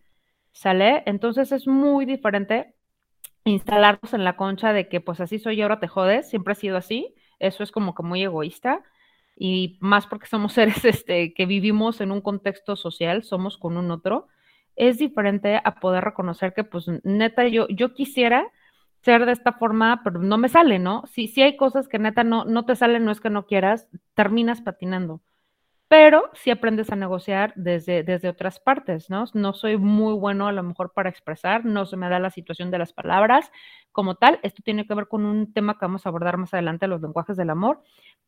¿Sale? 0.52 1.04
Entonces 1.06 1.52
es 1.52 1.68
muy 1.68 2.06
diferente 2.06 2.76
instalarnos 3.44 4.14
en 4.14 4.24
la 4.24 4.38
concha 4.38 4.74
de 4.74 4.90
que 4.90 5.02
pues 5.02 5.20
así 5.20 5.40
soy 5.40 5.60
y 5.60 5.62
ahora 5.62 5.80
te 5.80 5.88
jodes, 5.88 6.30
siempre 6.30 6.54
ha 6.54 6.56
sido 6.56 6.78
así, 6.78 7.14
eso 7.40 7.64
es 7.64 7.72
como 7.72 7.94
que 7.94 8.04
muy 8.04 8.24
egoísta 8.24 8.84
y 9.38 9.78
más 9.82 10.08
porque 10.08 10.28
somos 10.28 10.54
seres 10.54 10.84
este, 10.86 11.34
que 11.34 11.46
vivimos 11.46 12.02
en 12.02 12.12
un 12.12 12.22
contexto 12.22 12.76
social, 12.76 13.24
somos 13.24 13.58
con 13.58 13.78
un 13.78 13.92
otro, 13.92 14.28
es 14.76 14.98
diferente 14.98 15.62
a 15.64 15.76
poder 15.76 16.04
reconocer 16.04 16.54
que 16.54 16.64
pues 16.64 16.86
neta 17.04 17.48
yo, 17.48 17.68
yo 17.70 17.94
quisiera 17.94 18.48
ser 19.04 19.26
de 19.26 19.34
esta 19.34 19.54
forma, 19.54 20.02
pero 20.04 20.20
no 20.20 20.38
me 20.38 20.50
sale, 20.50 20.80
¿no? 20.80 21.04
Si, 21.08 21.30
hay 21.42 21.58
cosas 21.58 21.88
que 21.88 22.00
neta 22.00 22.24
no, 22.24 22.46
no 22.46 22.66
te 22.66 22.76
salen, 22.76 23.06
no 23.06 23.12
es 23.12 23.22
que 23.22 23.30
no 23.30 23.46
quieras, 23.46 23.88
terminas 24.16 24.62
patinando 24.62 25.22
pero 25.88 26.32
si 26.34 26.50
aprendes 26.50 26.90
a 26.92 26.96
negociar 26.96 27.54
desde, 27.56 28.04
desde 28.04 28.30
otras 28.30 28.60
partes, 28.60 29.10
¿no? 29.10 29.26
No 29.34 29.54
soy 29.54 29.78
muy 29.78 30.14
bueno 30.16 30.48
a 30.48 30.52
lo 30.52 30.64
mejor 30.64 30.94
para 30.94 31.10
expresar, 31.10 31.64
no 31.64 31.86
se 31.86 31.96
me 31.96 32.10
da 32.10 32.20
la 32.20 32.32
situación 32.32 32.72
de 32.72 32.80
las 32.80 32.92
palabras 32.92 33.52
como 33.92 34.16
tal. 34.16 34.40
Esto 34.42 34.64
tiene 34.64 34.88
que 34.88 34.96
ver 34.96 35.08
con 35.08 35.26
un 35.26 35.54
tema 35.54 35.76
que 35.76 35.86
vamos 35.86 36.06
a 36.06 36.10
abordar 36.10 36.38
más 36.38 36.54
adelante, 36.54 36.88
los 36.88 37.02
lenguajes 37.02 37.38
del 37.38 37.52
amor. 37.52 37.84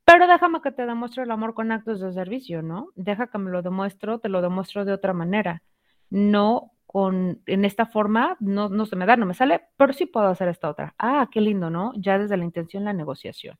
Pero 0.05 0.27
déjame 0.27 0.61
que 0.61 0.71
te 0.71 0.85
demuestre 0.85 1.23
el 1.23 1.31
amor 1.31 1.53
con 1.55 1.71
actos 1.71 1.99
de 1.99 2.13
servicio, 2.13 2.61
¿no? 2.61 2.89
Deja 2.95 3.27
que 3.27 3.37
me 3.39 3.49
lo 3.49 3.61
demuestro, 3.63 4.19
te 4.19 4.29
lo 4.29 4.41
demuestro 4.41 4.85
de 4.85 4.93
otra 4.93 5.13
manera. 5.13 5.63
No 6.09 6.73
con, 6.85 7.41
en 7.47 7.65
esta 7.65 7.85
forma, 7.85 8.37
no, 8.39 8.69
no 8.69 8.85
se 8.85 8.95
me 8.95 9.05
da, 9.05 9.17
no 9.17 9.25
me 9.25 9.33
sale, 9.33 9.61
pero 9.75 9.93
sí 9.93 10.05
puedo 10.05 10.27
hacer 10.27 10.47
esta 10.47 10.69
otra. 10.69 10.95
Ah, 10.97 11.27
qué 11.31 11.41
lindo, 11.41 11.69
¿no? 11.69 11.91
Ya 11.97 12.17
desde 12.17 12.37
la 12.37 12.45
intención, 12.45 12.85
la 12.85 12.93
negociación. 12.93 13.57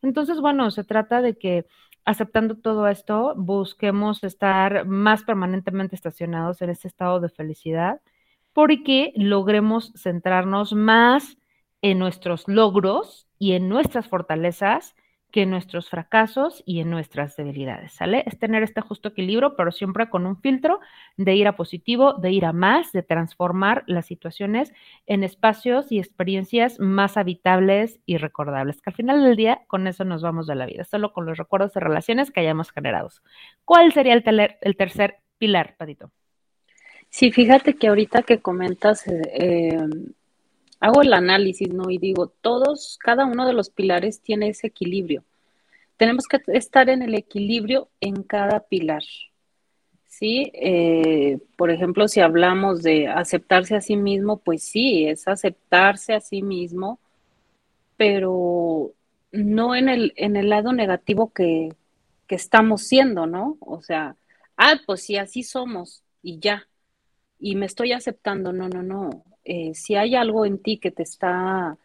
Entonces, 0.00 0.40
bueno, 0.40 0.70
se 0.70 0.84
trata 0.84 1.20
de 1.20 1.36
que 1.36 1.66
aceptando 2.04 2.56
todo 2.56 2.88
esto, 2.88 3.34
busquemos 3.36 4.22
estar 4.24 4.86
más 4.86 5.22
permanentemente 5.24 5.94
estacionados 5.94 6.62
en 6.62 6.70
ese 6.70 6.88
estado 6.88 7.20
de 7.20 7.28
felicidad, 7.28 8.00
porque 8.52 9.12
logremos 9.16 9.92
centrarnos 9.96 10.72
más 10.72 11.36
en 11.80 11.98
nuestros 11.98 12.46
logros 12.48 13.26
y 13.38 13.52
en 13.52 13.68
nuestras 13.68 14.08
fortalezas 14.08 14.94
que 15.32 15.42
en 15.42 15.50
nuestros 15.50 15.88
fracasos 15.88 16.62
y 16.66 16.80
en 16.80 16.90
nuestras 16.90 17.36
debilidades, 17.36 17.94
¿sale? 17.94 18.22
Es 18.26 18.38
tener 18.38 18.62
este 18.62 18.82
justo 18.82 19.08
equilibrio, 19.08 19.56
pero 19.56 19.72
siempre 19.72 20.10
con 20.10 20.26
un 20.26 20.36
filtro 20.36 20.78
de 21.16 21.34
ir 21.34 21.48
a 21.48 21.56
positivo, 21.56 22.12
de 22.12 22.30
ir 22.30 22.44
a 22.44 22.52
más, 22.52 22.92
de 22.92 23.02
transformar 23.02 23.82
las 23.86 24.06
situaciones 24.06 24.72
en 25.06 25.24
espacios 25.24 25.90
y 25.90 25.98
experiencias 25.98 26.78
más 26.78 27.16
habitables 27.16 27.98
y 28.04 28.18
recordables, 28.18 28.80
que 28.82 28.90
al 28.90 28.96
final 28.96 29.24
del 29.24 29.34
día 29.34 29.62
con 29.66 29.86
eso 29.86 30.04
nos 30.04 30.22
vamos 30.22 30.46
de 30.46 30.54
la 30.54 30.66
vida, 30.66 30.84
solo 30.84 31.12
con 31.12 31.24
los 31.24 31.38
recuerdos 31.38 31.72
de 31.72 31.80
relaciones 31.80 32.30
que 32.30 32.40
hayamos 32.40 32.70
generado. 32.70 33.08
¿Cuál 33.64 33.92
sería 33.92 34.12
el, 34.12 34.56
el 34.60 34.76
tercer 34.76 35.16
pilar, 35.38 35.74
Patito? 35.78 36.12
Sí, 37.08 37.32
fíjate 37.32 37.74
que 37.74 37.88
ahorita 37.88 38.22
que 38.22 38.40
comentas, 38.40 39.04
eh 39.08 39.78
hago 40.82 41.00
el 41.00 41.12
análisis, 41.12 41.72
¿no? 41.72 41.90
Y 41.90 41.98
digo, 41.98 42.26
todos, 42.26 42.98
cada 43.00 43.24
uno 43.24 43.46
de 43.46 43.52
los 43.52 43.70
pilares 43.70 44.20
tiene 44.20 44.48
ese 44.48 44.66
equilibrio. 44.66 45.22
Tenemos 45.96 46.26
que 46.26 46.40
estar 46.48 46.90
en 46.90 47.02
el 47.02 47.14
equilibrio 47.14 47.88
en 48.00 48.24
cada 48.24 48.58
pilar. 48.58 49.04
¿Sí? 50.08 50.50
Eh, 50.54 51.38
por 51.56 51.70
ejemplo, 51.70 52.08
si 52.08 52.20
hablamos 52.20 52.82
de 52.82 53.06
aceptarse 53.06 53.76
a 53.76 53.80
sí 53.80 53.96
mismo, 53.96 54.38
pues 54.38 54.64
sí, 54.64 55.06
es 55.06 55.28
aceptarse 55.28 56.14
a 56.14 56.20
sí 56.20 56.42
mismo, 56.42 56.98
pero 57.96 58.92
no 59.30 59.76
en 59.76 59.88
el, 59.88 60.12
en 60.16 60.34
el 60.34 60.48
lado 60.48 60.72
negativo 60.72 61.32
que, 61.32 61.68
que 62.26 62.34
estamos 62.34 62.82
siendo, 62.82 63.26
¿no? 63.26 63.56
O 63.60 63.82
sea, 63.82 64.16
ah, 64.56 64.80
pues 64.84 65.02
sí, 65.02 65.16
así 65.16 65.44
somos 65.44 66.02
y 66.24 66.40
ya. 66.40 66.66
Y 67.38 67.54
me 67.54 67.66
estoy 67.66 67.92
aceptando, 67.92 68.52
no, 68.52 68.68
no, 68.68 68.82
no. 68.82 69.24
Eh, 69.44 69.74
si 69.74 69.94
hay 69.96 70.14
algo 70.14 70.46
en 70.46 70.58
ti 70.58 70.78
que 70.78 70.90
te 70.90 71.02
está 71.02 71.76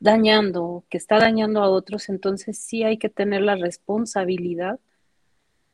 dañando, 0.00 0.84
que 0.90 0.98
está 0.98 1.18
dañando 1.18 1.62
a 1.62 1.70
otros, 1.70 2.08
entonces 2.08 2.58
sí 2.58 2.82
hay 2.82 2.98
que 2.98 3.08
tener 3.08 3.42
la 3.42 3.56
responsabilidad 3.56 4.78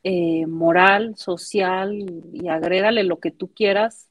eh, 0.05 0.47
moral, 0.47 1.17
social 1.17 1.93
y 2.33 2.49
agrégale 2.49 3.05
lo 3.05 3.19
que 3.21 3.31
tú 3.31 3.49
quieras 3.55 4.09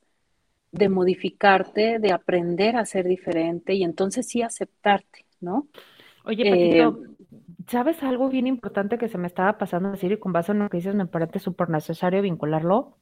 de 0.71 0.87
modificarte, 0.87 1.99
de 1.99 2.11
aprender 2.13 2.77
a 2.77 2.85
ser 2.85 3.05
diferente 3.05 3.73
y 3.73 3.83
entonces 3.83 4.27
sí 4.27 4.41
aceptarte, 4.41 5.25
¿no? 5.41 5.67
Oye, 6.23 6.45
Patito, 6.45 6.99
eh, 7.03 7.25
¿sabes 7.67 8.01
algo 8.03 8.29
bien 8.29 8.47
importante 8.47 8.97
que 8.97 9.09
se 9.09 9.17
me 9.17 9.27
estaba 9.27 9.57
pasando 9.57 9.89
a 9.89 9.91
decir 9.93 10.11
y 10.13 10.19
con 10.19 10.31
base 10.31 10.53
en 10.53 10.59
lo 10.59 10.69
que 10.69 10.77
dices 10.77 10.95
me 10.95 11.07
parece 11.07 11.39
súper 11.39 11.69
necesario 11.69 12.21
vincularlo? 12.21 12.97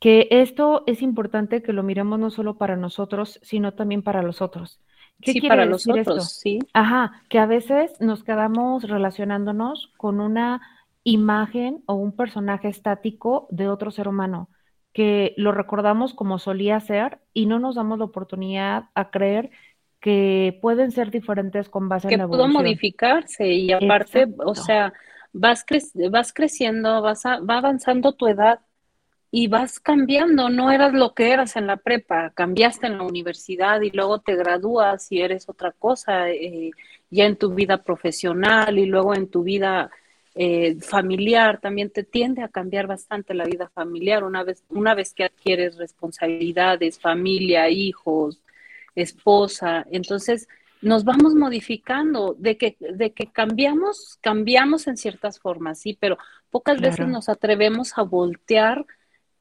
Que 0.00 0.28
esto 0.30 0.82
es 0.86 1.02
importante 1.02 1.62
que 1.62 1.72
lo 1.72 1.82
miremos 1.82 2.18
no 2.18 2.30
solo 2.30 2.56
para 2.56 2.76
nosotros, 2.76 3.38
sino 3.42 3.74
también 3.74 4.02
para 4.02 4.22
los 4.22 4.40
otros. 4.40 4.80
¿Qué 5.20 5.32
sí, 5.32 5.40
para 5.42 5.66
los 5.66 5.86
otros, 5.86 6.32
sí. 6.32 6.58
Ajá, 6.72 7.22
que 7.28 7.38
a 7.38 7.44
veces 7.44 8.00
nos 8.00 8.24
quedamos 8.24 8.84
relacionándonos 8.84 9.92
con 9.98 10.20
una 10.20 10.62
imagen 11.04 11.82
o 11.86 11.94
un 11.94 12.12
personaje 12.12 12.68
estático 12.68 13.46
de 13.50 13.68
otro 13.68 13.90
ser 13.90 14.08
humano, 14.08 14.48
que 14.94 15.34
lo 15.36 15.52
recordamos 15.52 16.14
como 16.14 16.38
solía 16.38 16.80
ser 16.80 17.18
y 17.34 17.44
no 17.44 17.58
nos 17.58 17.74
damos 17.74 17.98
la 17.98 18.06
oportunidad 18.06 18.84
a 18.94 19.10
creer 19.10 19.50
que 20.00 20.58
pueden 20.62 20.90
ser 20.90 21.10
diferentes 21.10 21.68
con 21.68 21.90
base 21.90 22.08
en 22.08 22.18
la 22.18 22.24
evolución. 22.24 22.48
Que 22.48 22.52
pudo 22.52 22.62
modificarse 22.62 23.48
y 23.48 23.72
aparte, 23.72 24.26
o 24.38 24.54
sea, 24.54 24.94
vas, 25.32 25.66
vas 26.10 26.32
creciendo, 26.32 27.02
vas 27.02 27.24
va 27.24 27.58
avanzando 27.58 28.12
tu 28.12 28.26
edad 28.26 28.60
y 29.30 29.46
vas 29.46 29.78
cambiando, 29.78 30.48
no 30.48 30.72
eras 30.72 30.92
lo 30.92 31.14
que 31.14 31.30
eras 31.30 31.56
en 31.56 31.66
la 31.66 31.76
prepa, 31.76 32.30
cambiaste 32.30 32.88
en 32.88 32.98
la 32.98 33.04
universidad 33.04 33.80
y 33.80 33.90
luego 33.90 34.18
te 34.20 34.34
gradúas 34.34 35.10
y 35.12 35.20
eres 35.20 35.48
otra 35.48 35.70
cosa 35.72 36.30
eh, 36.30 36.72
ya 37.10 37.26
en 37.26 37.36
tu 37.36 37.54
vida 37.54 37.78
profesional 37.84 38.78
y 38.78 38.86
luego 38.86 39.14
en 39.14 39.28
tu 39.28 39.44
vida 39.44 39.90
eh, 40.34 40.76
familiar 40.80 41.60
también 41.60 41.90
te 41.90 42.02
tiende 42.02 42.42
a 42.42 42.48
cambiar 42.48 42.86
bastante 42.88 43.34
la 43.34 43.44
vida 43.44 43.68
familiar 43.68 44.24
una 44.24 44.42
vez, 44.42 44.64
una 44.68 44.94
vez 44.94 45.14
que 45.14 45.24
adquieres 45.24 45.76
responsabilidades, 45.76 46.98
familia, 46.98 47.68
hijos, 47.68 48.40
esposa, 48.96 49.86
entonces 49.92 50.48
nos 50.82 51.04
vamos 51.04 51.34
modificando, 51.34 52.34
de 52.38 52.56
que, 52.56 52.76
de 52.80 53.12
que 53.12 53.26
cambiamos, 53.26 54.18
cambiamos 54.22 54.86
en 54.86 54.96
ciertas 54.96 55.38
formas, 55.38 55.80
sí, 55.80 55.96
pero 56.00 56.16
pocas 56.50 56.80
veces 56.80 57.06
nos 57.06 57.28
atrevemos 57.28 57.98
a 57.98 58.02
voltear 58.02 58.86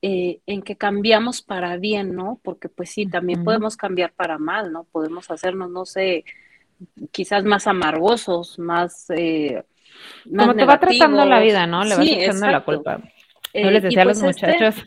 eh, 0.02 0.40
en 0.46 0.62
que 0.62 0.78
cambiamos 0.78 1.42
para 1.42 1.78
bien, 1.78 2.16
¿no? 2.16 2.40
Porque 2.44 2.70
pues 2.70 2.90
sí, 2.92 3.06
también 3.06 3.44
podemos 3.44 3.76
cambiar 3.76 4.14
para 4.14 4.38
mal, 4.38 4.72
¿no? 4.72 4.86
Podemos 4.86 5.30
hacernos, 5.30 5.70
no 5.70 5.86
sé, 5.86 6.24
quizás 7.12 7.44
más 7.44 7.68
amargosos, 7.68 8.60
más... 8.60 9.10
Eh, 9.10 9.64
Como 10.26 10.56
te 10.56 10.66
va 10.66 10.80
tratando 10.80 11.26
la 11.26 11.40
vida, 11.40 11.68
¿no? 11.68 11.84
Le 11.84 11.96
vas 11.96 12.08
echando 12.08 12.48
la 12.48 12.64
culpa. 12.64 13.02
No 13.54 13.72
les 13.72 13.84
decía 13.84 14.04
a 14.04 14.06
los 14.06 14.22
pues, 14.22 14.36
este 14.36 14.48
muchachos 14.48 14.86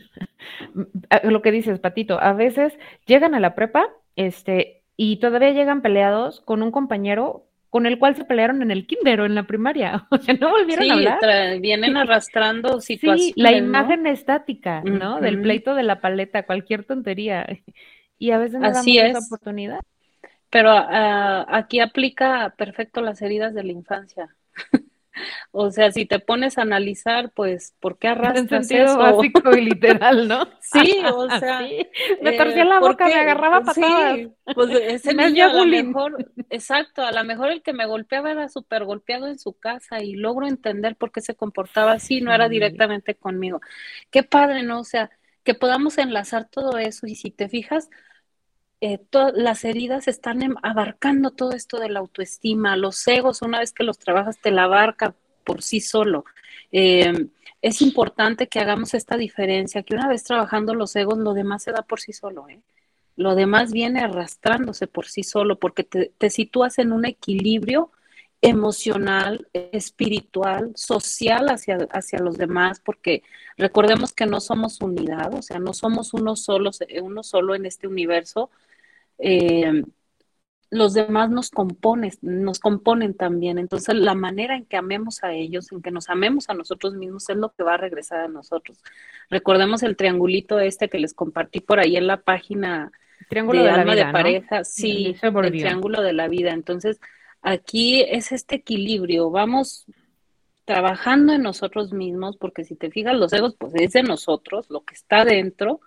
lo 1.23 1.41
que 1.41 1.51
dices, 1.51 1.79
Patito, 1.79 2.19
a 2.19 2.33
veces 2.33 2.73
llegan 3.05 3.35
a 3.35 3.39
la 3.39 3.55
prepa, 3.55 3.87
este, 4.15 4.83
y 4.95 5.17
todavía 5.17 5.51
llegan 5.51 5.81
peleados 5.81 6.41
con 6.41 6.63
un 6.63 6.71
compañero 6.71 7.45
con 7.73 7.87
el 7.87 7.97
cual 7.97 8.15
se 8.15 8.23
pelearon 8.23 8.61
en 8.61 8.69
el 8.69 8.85
kinder 8.85 9.21
o 9.21 9.25
en 9.25 9.33
la 9.33 9.47
primaria. 9.47 10.05
O 10.11 10.17
sea, 10.19 10.35
no 10.35 10.51
volvieron 10.51 10.85
Sí, 10.85 10.91
a 10.91 10.93
hablar. 10.93 11.59
vienen 11.59 11.97
arrastrando 11.97 12.79
Sí, 12.79 12.97
situaciones. 12.97 13.33
la 13.35 13.49
¿no? 13.51 13.57
imagen 13.57 14.05
estática, 14.05 14.81
¿no? 14.83 15.19
Del 15.19 15.41
pleito 15.41 15.73
de 15.73 15.81
la 15.81 15.99
paleta, 15.99 16.43
cualquier 16.45 16.85
tontería. 16.85 17.45
Y 18.19 18.31
a 18.31 18.37
veces 18.37 18.59
no 18.61 18.71
damos 18.71 18.77
Así 18.77 18.99
esa 18.99 19.17
es. 19.17 19.25
oportunidad. 19.25 19.79
Pero 20.51 20.69
ah, 20.71 21.45
aquí 21.49 21.79
aplica 21.79 22.53
perfecto 22.57 23.01
las 23.01 23.21
heridas 23.23 23.53
de 23.55 23.63
la 23.63 23.71
infancia. 23.71 24.29
O 25.51 25.71
sea, 25.71 25.91
si 25.91 26.05
te 26.05 26.19
pones 26.19 26.57
a 26.57 26.61
analizar, 26.63 27.31
pues, 27.33 27.75
¿por 27.79 27.97
qué 27.99 28.07
En 28.33 28.47
arrastras 28.47 28.49
sentido 28.49 28.97
eso? 28.97 28.97
básico 28.97 29.55
y 29.55 29.61
literal, 29.65 30.27
¿no? 30.27 30.47
Sí, 30.59 31.03
o 31.07 31.29
sea, 31.29 31.67
Sí, 31.67 31.87
me 32.21 32.31
eh, 32.31 32.33
torcía 32.33 32.65
la 32.65 32.79
¿por 32.79 32.97
boca, 32.97 33.09
me 33.09 33.19
agarraba 33.19 33.63
patadas. 33.63 34.21
Sí, 34.21 34.33
pues 34.53 34.71
ese 34.71 35.13
Me 35.13 35.13
niño 35.13 35.45
a 35.45 35.53
lo 35.53 35.65
mejor, 35.65 36.31
exacto, 36.49 37.03
a 37.03 37.11
lo 37.11 37.23
mejor 37.25 37.51
el 37.51 37.61
que 37.63 37.73
me 37.73 37.85
golpeaba 37.85 38.31
era 38.31 38.49
súper 38.49 38.85
golpeado 38.85 39.27
en 39.27 39.39
su 39.39 39.53
casa 39.53 40.01
y 40.01 40.15
logro 40.15 40.47
entender 40.47 40.95
por 40.95 41.11
qué 41.11 41.21
se 41.21 41.35
comportaba 41.35 41.93
así, 41.93 42.21
no 42.21 42.33
era 42.33 42.49
directamente 42.49 43.15
conmigo. 43.15 43.61
Qué 44.11 44.23
padre, 44.23 44.63
¿no? 44.63 44.79
O 44.79 44.83
sea, 44.83 45.09
que 45.43 45.53
podamos 45.55 45.97
enlazar 45.97 46.49
todo 46.49 46.77
eso 46.77 47.07
y 47.07 47.15
si 47.15 47.31
te 47.31 47.49
fijas, 47.49 47.89
eh, 48.83 48.99
las 49.35 49.63
heridas 49.63 50.09
están 50.09 50.41
em- 50.43 50.55
abarcando 50.61 51.31
todo 51.31 51.53
esto 51.53 51.79
de 51.79 51.87
la 51.89 51.99
autoestima, 51.99 52.75
los 52.75 53.07
egos, 53.07 53.41
una 53.41 53.59
vez 53.59 53.71
que 53.71 53.85
los 53.85 53.97
trabajas, 53.97 54.39
te 54.41 54.51
la 54.51 54.65
abarca 54.65 55.15
por 55.45 55.61
sí 55.61 55.79
solo. 55.79 56.25
Eh, 56.73 57.29
es 57.61 57.81
importante 57.81 58.47
que 58.49 58.59
hagamos 58.59 58.93
esta 58.93 59.15
diferencia, 59.15 59.83
que 59.83 59.95
una 59.95 60.09
vez 60.09 60.25
trabajando 60.25 60.75
los 60.75 60.93
egos, 60.97 61.17
lo 61.17 61.33
demás 61.33 61.63
se 61.63 61.71
da 61.71 61.83
por 61.83 62.01
sí 62.01 62.11
solo, 62.11 62.49
¿eh? 62.49 62.61
Lo 63.15 63.35
demás 63.35 63.71
viene 63.71 64.01
arrastrándose 64.01 64.87
por 64.87 65.05
sí 65.05 65.23
solo, 65.23 65.59
porque 65.59 65.83
te, 65.85 66.11
te 66.17 66.29
sitúas 66.29 66.77
en 66.79 66.91
un 66.91 67.05
equilibrio 67.05 67.89
emocional, 68.41 69.47
espiritual, 69.53 70.73
social 70.75 71.47
hacia, 71.47 71.77
hacia 71.91 72.19
los 72.19 72.37
demás, 72.37 72.81
porque 72.81 73.23
recordemos 73.57 74.11
que 74.11 74.25
no 74.25 74.41
somos 74.41 74.81
unidad, 74.81 75.33
o 75.33 75.41
sea, 75.41 75.59
no 75.59 75.73
somos 75.73 76.13
uno 76.13 76.35
solo, 76.35 76.71
uno 77.01 77.23
solo 77.23 77.55
en 77.55 77.65
este 77.65 77.87
universo. 77.87 78.49
Eh, 79.25 79.83
los 80.69 80.93
demás 80.93 81.29
nos 81.29 81.49
componen, 81.49 82.11
nos 82.21 82.59
componen 82.59 83.13
también. 83.13 83.57
Entonces, 83.57 83.95
la 83.95 84.15
manera 84.15 84.55
en 84.55 84.65
que 84.65 84.75
amemos 84.75 85.23
a 85.23 85.31
ellos, 85.31 85.71
en 85.71 85.81
que 85.81 85.91
nos 85.91 86.09
amemos 86.09 86.49
a 86.49 86.55
nosotros 86.55 86.95
mismos, 86.95 87.29
es 87.29 87.37
lo 87.37 87.53
que 87.53 87.63
va 87.63 87.75
a 87.75 87.77
regresar 87.77 88.21
a 88.21 88.27
nosotros. 88.27 88.83
Recordemos 89.29 89.83
el 89.83 89.95
triangulito 89.95 90.59
este 90.59 90.89
que 90.89 90.99
les 90.99 91.13
compartí 91.13 91.59
por 91.59 91.79
ahí 91.79 91.95
en 91.95 92.07
la 92.07 92.17
página 92.17 92.91
Triángulo 93.29 93.59
de 93.59 93.65
de 93.65 93.71
la 93.71 93.81
alma 93.81 93.93
vida, 93.93 94.05
de 94.05 94.11
¿no? 94.11 94.17
pareja, 94.17 94.63
sí, 94.63 95.15
el 95.21 95.31
Bourdieu. 95.31 95.61
triángulo 95.61 96.01
de 96.01 96.13
la 96.13 96.27
vida. 96.27 96.51
Entonces, 96.51 96.99
aquí 97.41 98.01
es 98.01 98.31
este 98.31 98.55
equilibrio, 98.55 99.29
vamos 99.29 99.85
trabajando 100.65 101.33
en 101.33 101.43
nosotros 101.43 101.93
mismos, 101.93 102.37
porque 102.37 102.63
si 102.63 102.75
te 102.75 102.89
fijas, 102.89 103.15
los 103.15 103.31
egos, 103.31 103.55
pues 103.57 103.73
es 103.75 103.93
de 103.93 104.03
nosotros, 104.03 104.69
lo 104.69 104.81
que 104.81 104.95
está 104.95 105.23
dentro, 105.23 105.81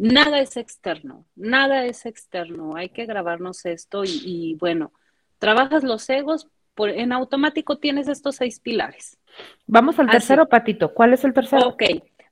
nada 0.00 0.40
es 0.40 0.56
externo, 0.56 1.26
nada 1.36 1.84
es 1.84 2.06
externo, 2.06 2.74
hay 2.74 2.88
que 2.88 3.04
grabarnos 3.04 3.66
esto 3.66 4.02
y, 4.04 4.22
y 4.24 4.54
bueno, 4.54 4.92
trabajas 5.38 5.84
los 5.84 6.08
egos, 6.08 6.48
por, 6.74 6.88
en 6.88 7.12
automático 7.12 7.78
tienes 7.78 8.08
estos 8.08 8.36
seis 8.36 8.60
pilares. 8.60 9.18
Vamos 9.66 9.98
al 9.98 10.06
Así. 10.06 10.16
tercero, 10.16 10.48
Patito. 10.48 10.94
¿Cuál 10.94 11.12
es 11.12 11.24
el 11.24 11.34
tercero? 11.34 11.68
Ok, 11.68 11.82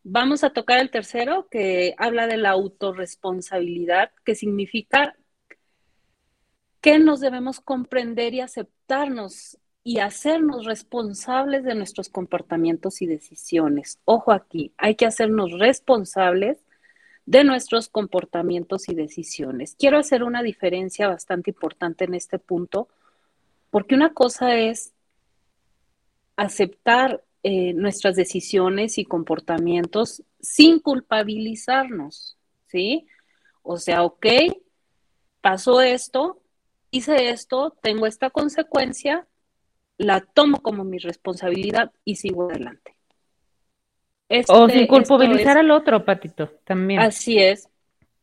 vamos 0.03 0.45
a 0.45 0.51
tocar 0.51 0.79
el 0.79 0.91
tercero 0.91 1.47
que 1.51 1.95
habla 1.99 2.27
de 2.27 2.39
la 2.39 2.51
autorresponsabilidad, 2.51 4.13
que 4.25 4.35
significa 4.35 5.15
que 6.81 6.99
nos 6.99 7.21
debemos 7.21 7.61
comprender 7.61 8.33
y 8.33 8.41
aceptarnos 8.41 9.59
y 9.85 9.99
hacernos 9.99 10.65
responsables 10.65 11.65
de 11.65 11.75
nuestros 11.75 12.09
comportamientos 12.09 13.03
y 13.03 13.07
decisiones. 13.07 13.99
Ojo 14.05 14.33
aquí, 14.33 14.73
hay 14.79 14.95
que 14.95 15.07
hacernos 15.07 15.59
responsables 15.59 16.65
de 17.29 17.45
nuestros 17.45 17.91
comportamientos 17.91 18.89
y 18.89 18.95
decisiones. 18.95 19.77
Quiero 19.79 19.99
hacer 19.99 20.23
una 20.23 20.43
diferencia 20.43 21.09
bastante 21.09 21.51
importante 21.51 22.05
en 22.05 22.15
este 22.15 22.39
punto, 22.39 22.89
porque 23.69 23.95
una 23.95 24.15
cosa 24.15 24.55
es 24.55 24.95
aceptar 26.37 27.23
eh, 27.43 27.75
nuestras 27.75 28.17
decisiones 28.17 28.97
y 28.97 29.05
comportamientos 29.05 30.23
sin 30.41 30.79
culpabilizarnos, 30.79 32.39
¿sí? 32.67 33.07
O 33.61 33.77
sea, 33.77 34.05
ok, 34.05 34.27
pasó 35.43 35.83
esto, 35.83 36.41
hice 36.91 37.29
esto, 37.29 37.77
tengo 37.83 38.07
esta 38.07 38.31
consecuencia, 38.31 39.29
la 39.99 40.23
tomo 40.23 40.63
como 40.63 40.83
mi 40.83 40.97
responsabilidad 40.97 41.93
y 42.07 42.17
sigo 42.17 42.49
adelante. 42.49 42.98
Este, 44.29 44.53
o 44.53 44.69
sin 44.69 44.87
culpabilizar 44.87 45.57
es- 45.57 45.61
al 45.65 45.71
otro, 45.71 46.05
Patito, 46.05 46.51
también. 46.65 47.01
Así 47.01 47.39
es. 47.39 47.69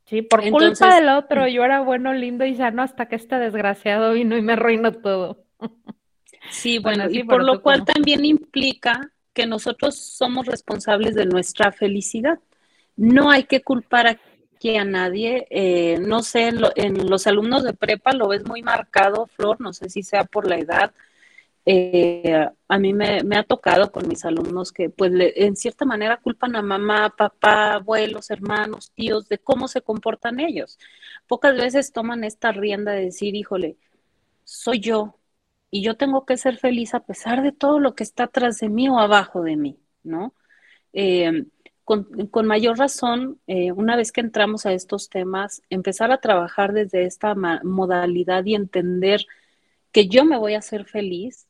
Sí, 0.06 0.22
por 0.22 0.44
Entonces- 0.44 0.78
culpa 0.80 0.96
del 0.96 1.10
otro, 1.10 1.48
yo 1.48 1.64
era 1.64 1.82
bueno, 1.82 2.14
lindo 2.14 2.46
y 2.46 2.56
sano 2.56 2.84
hasta 2.84 3.08
que 3.08 3.16
este 3.16 3.38
desgraciado 3.40 4.14
vino 4.14 4.38
y 4.38 4.42
me 4.44 4.54
arruinó 4.54 4.92
todo. 4.92 5.44
Sí, 6.52 6.78
Bueno, 6.80 6.98
bueno, 7.06 7.10
sí, 7.10 7.20
y 7.20 7.24
por 7.24 7.44
lo 7.44 7.62
cual 7.62 7.86
también 7.86 8.24
implica 8.24 9.10
que 9.34 9.48
nosotros 9.48 9.96
somos 9.98 10.46
responsables 10.46 11.16
de 11.16 11.26
nuestra 11.26 11.72
felicidad. 11.72 12.40
No 12.96 13.32
hay 13.32 13.44
que 13.46 13.62
culpar 13.64 14.08
aquí 14.08 14.78
a 14.78 14.86
nadie. 14.86 15.48
eh, 15.50 15.98
no 16.00 16.22
sé, 16.22 16.48
en, 16.50 16.62
lo- 16.62 16.72
en 16.76 17.10
los 17.10 17.26
alumnos 17.28 17.64
de 17.64 17.74
prepa 17.74 18.14
lo 18.14 18.28
ves 18.28 18.46
muy 18.46 18.62
marcado, 18.62 19.26
Flor, 19.28 19.60
no 19.60 19.74
sé 19.74 19.90
si 19.90 20.04
sea 20.04 20.24
por 20.24 20.48
la 20.48 20.58
edad. 20.58 20.92
Eh, 21.68 22.48
a 22.68 22.80
mí 22.80 22.94
me, 22.94 23.20
ha 23.38 23.44
tocado 23.44 23.92
con 23.92 24.08
mis 24.08 24.24
alumnos 24.26 24.72
que, 24.72 24.90
pues, 24.90 25.12
le- 25.12 25.34
en 25.46 25.56
cierta 25.56 25.86
manera 25.86 26.18
culpan 26.18 26.56
a 26.56 26.62
mamá, 26.62 27.14
papá, 27.18 27.74
abuelos, 27.76 28.30
hermanos, 28.30 28.92
tíos, 28.94 29.28
de 29.30 29.40
cómo 29.40 29.68
se 29.68 29.82
comportan 29.82 30.40
ellos. 30.40 30.78
Pocas 31.28 31.56
veces 31.58 31.92
toman 31.92 32.24
esta 32.24 32.52
rienda 32.52 32.92
de 32.94 33.06
decir, 33.06 33.36
híjole, 33.36 33.78
soy 34.44 34.80
yo, 34.80 35.20
y 35.72 35.84
yo 35.84 35.98
tengo 35.98 36.26
que 36.26 36.38
ser 36.38 36.58
feliz 36.58 36.94
a 36.94 37.02
pesar 37.06 37.44
de 37.44 37.52
todo 37.52 37.80
lo 37.80 37.96
que 37.96 38.04
está 38.04 38.26
atrás 38.26 38.60
de 38.60 38.70
mí 38.70 38.90
o 38.90 39.00
abajo 39.00 39.42
de 39.44 39.58
mí, 39.58 39.80
¿no? 40.04 40.34
Eh, 40.94 41.46
con, 41.84 42.08
mayor 42.48 42.78
razón, 42.80 43.40
eh, 43.48 43.72
una 43.72 43.96
vez 43.96 44.12
que 44.12 44.22
entramos 44.22 44.66
a 44.66 44.74
estos 44.74 45.10
temas, 45.10 45.62
empezar 45.70 46.12
a 46.12 46.20
trabajar 46.20 46.74
desde 46.74 47.06
esta 47.06 47.36
modalidad 47.64 48.46
y 48.46 48.56
entender 48.56 49.26
que 49.92 50.08
yo 50.08 50.26
me 50.26 50.38
voy 50.38 50.56
a 50.56 50.60
hacer 50.60 50.86
feliz 50.86 51.45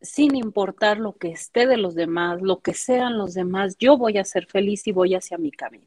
sin 0.00 0.36
importar 0.36 0.98
lo 0.98 1.14
que 1.14 1.28
esté 1.28 1.66
de 1.66 1.76
los 1.76 1.94
demás, 1.94 2.40
lo 2.40 2.60
que 2.60 2.74
sean 2.74 3.18
los 3.18 3.34
demás, 3.34 3.76
yo 3.78 3.96
voy 3.96 4.18
a 4.18 4.24
ser 4.24 4.46
feliz 4.46 4.86
y 4.86 4.92
voy 4.92 5.14
hacia 5.14 5.38
mi 5.38 5.50
camino. 5.50 5.86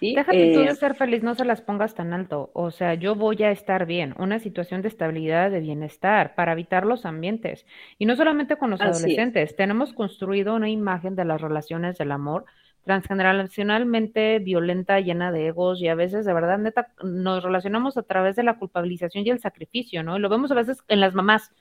¿sí? 0.00 0.14
Déjate 0.14 0.52
tú 0.52 0.60
de 0.60 0.74
ser 0.74 0.94
feliz, 0.94 1.22
no 1.22 1.34
se 1.34 1.44
las 1.44 1.60
pongas 1.60 1.94
tan 1.94 2.12
alto. 2.12 2.50
O 2.54 2.70
sea, 2.70 2.94
yo 2.94 3.14
voy 3.14 3.42
a 3.42 3.50
estar 3.50 3.86
bien, 3.86 4.14
una 4.18 4.38
situación 4.38 4.82
de 4.82 4.88
estabilidad, 4.88 5.50
de 5.50 5.60
bienestar, 5.60 6.34
para 6.34 6.52
evitar 6.52 6.84
los 6.84 7.06
ambientes. 7.06 7.66
Y 7.98 8.06
no 8.06 8.16
solamente 8.16 8.56
con 8.56 8.70
los 8.70 8.80
es. 8.80 8.86
adolescentes, 8.86 9.54
tenemos 9.54 9.92
construido 9.92 10.54
una 10.54 10.68
imagen 10.68 11.14
de 11.14 11.24
las 11.24 11.40
relaciones 11.40 11.98
del 11.98 12.12
amor 12.12 12.44
transgeneracionalmente 12.84 14.40
violenta, 14.40 14.98
llena 15.00 15.30
de 15.30 15.46
egos, 15.48 15.80
y 15.80 15.88
a 15.88 15.94
veces, 15.94 16.24
de 16.24 16.32
verdad, 16.32 16.58
neta, 16.58 16.88
nos 17.02 17.42
relacionamos 17.42 17.96
a 17.96 18.02
través 18.02 18.36
de 18.36 18.42
la 18.42 18.58
culpabilización 18.58 19.26
y 19.26 19.30
el 19.30 19.40
sacrificio, 19.40 20.02
¿no? 20.02 20.16
Y 20.16 20.20
lo 20.20 20.28
vemos 20.28 20.50
a 20.50 20.54
veces 20.54 20.82
en 20.88 21.00
las 21.00 21.14
mamás. 21.14 21.52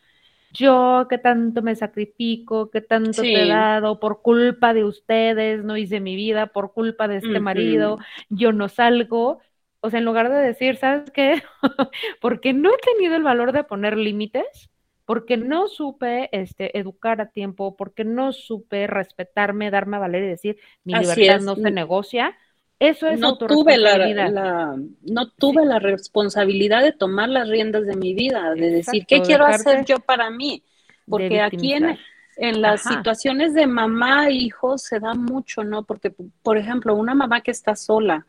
Yo 0.53 1.07
que 1.09 1.17
tanto 1.17 1.61
me 1.61 1.75
sacrifico, 1.75 2.69
que 2.69 2.81
tanto 2.81 3.29
te 3.29 3.43
he 3.43 3.45
dado 3.45 3.99
por 3.99 4.21
culpa 4.21 4.73
de 4.73 4.83
ustedes, 4.83 5.63
no 5.63 5.77
hice 5.77 5.99
mi 6.01 6.15
vida 6.15 6.47
por 6.47 6.73
culpa 6.73 7.07
de 7.07 7.17
este 7.17 7.39
marido, 7.39 7.99
yo 8.29 8.51
no 8.51 8.67
salgo. 8.69 9.39
O 9.79 9.89
sea, 9.89 9.99
en 9.99 10.05
lugar 10.05 10.29
de 10.29 10.35
decir, 10.37 10.77
¿sabes 10.77 11.09
qué? 11.11 11.41
Porque 12.21 12.53
no 12.53 12.69
he 12.73 12.77
tenido 12.77 13.15
el 13.15 13.23
valor 13.23 13.51
de 13.51 13.63
poner 13.63 13.97
límites, 13.97 14.69
porque 15.05 15.35
no 15.37 15.67
supe 15.67 16.29
este, 16.31 16.77
educar 16.77 17.19
a 17.21 17.31
tiempo, 17.31 17.75
porque 17.75 18.05
no 18.05 18.31
supe 18.31 18.87
respetarme, 18.87 19.71
darme 19.71 19.97
a 19.97 19.99
valer 19.99 20.23
y 20.23 20.27
decir, 20.27 20.57
mi 20.83 20.93
Así 20.93 20.99
libertad 20.99 21.35
es. 21.35 21.45
no 21.45 21.55
se 21.55 21.71
negocia. 21.71 22.37
Eso 22.81 23.07
es 23.07 23.19
no 23.19 23.37
tuve 23.37 23.77
la, 23.77 23.95
la- 23.97 24.75
no 25.03 25.29
tuve 25.29 25.65
la 25.65 25.77
responsabilidad 25.77 26.81
de 26.81 26.91
tomar 26.91 27.29
las 27.29 27.47
riendas 27.47 27.85
de 27.85 27.95
mi 27.95 28.15
vida, 28.15 28.55
de 28.55 28.69
decir, 28.71 29.05
¿qué 29.05 29.21
quiero 29.21 29.45
hacer 29.45 29.85
yo 29.85 29.99
para 29.99 30.31
mí? 30.31 30.63
Porque 31.07 31.41
aquí 31.41 31.73
en, 31.73 31.97
en 32.37 32.61
las 32.61 32.81
Ajá. 32.81 32.95
situaciones 32.95 33.53
de 33.53 33.67
mamá 33.67 34.29
e 34.29 34.33
hijo 34.33 34.79
se 34.79 34.99
da 34.99 35.13
mucho, 35.13 35.63
¿no? 35.63 35.83
Porque, 35.83 36.11
por 36.41 36.57
ejemplo, 36.57 36.95
una 36.95 37.13
mamá 37.13 37.41
que 37.41 37.51
está 37.51 37.75
sola, 37.75 38.25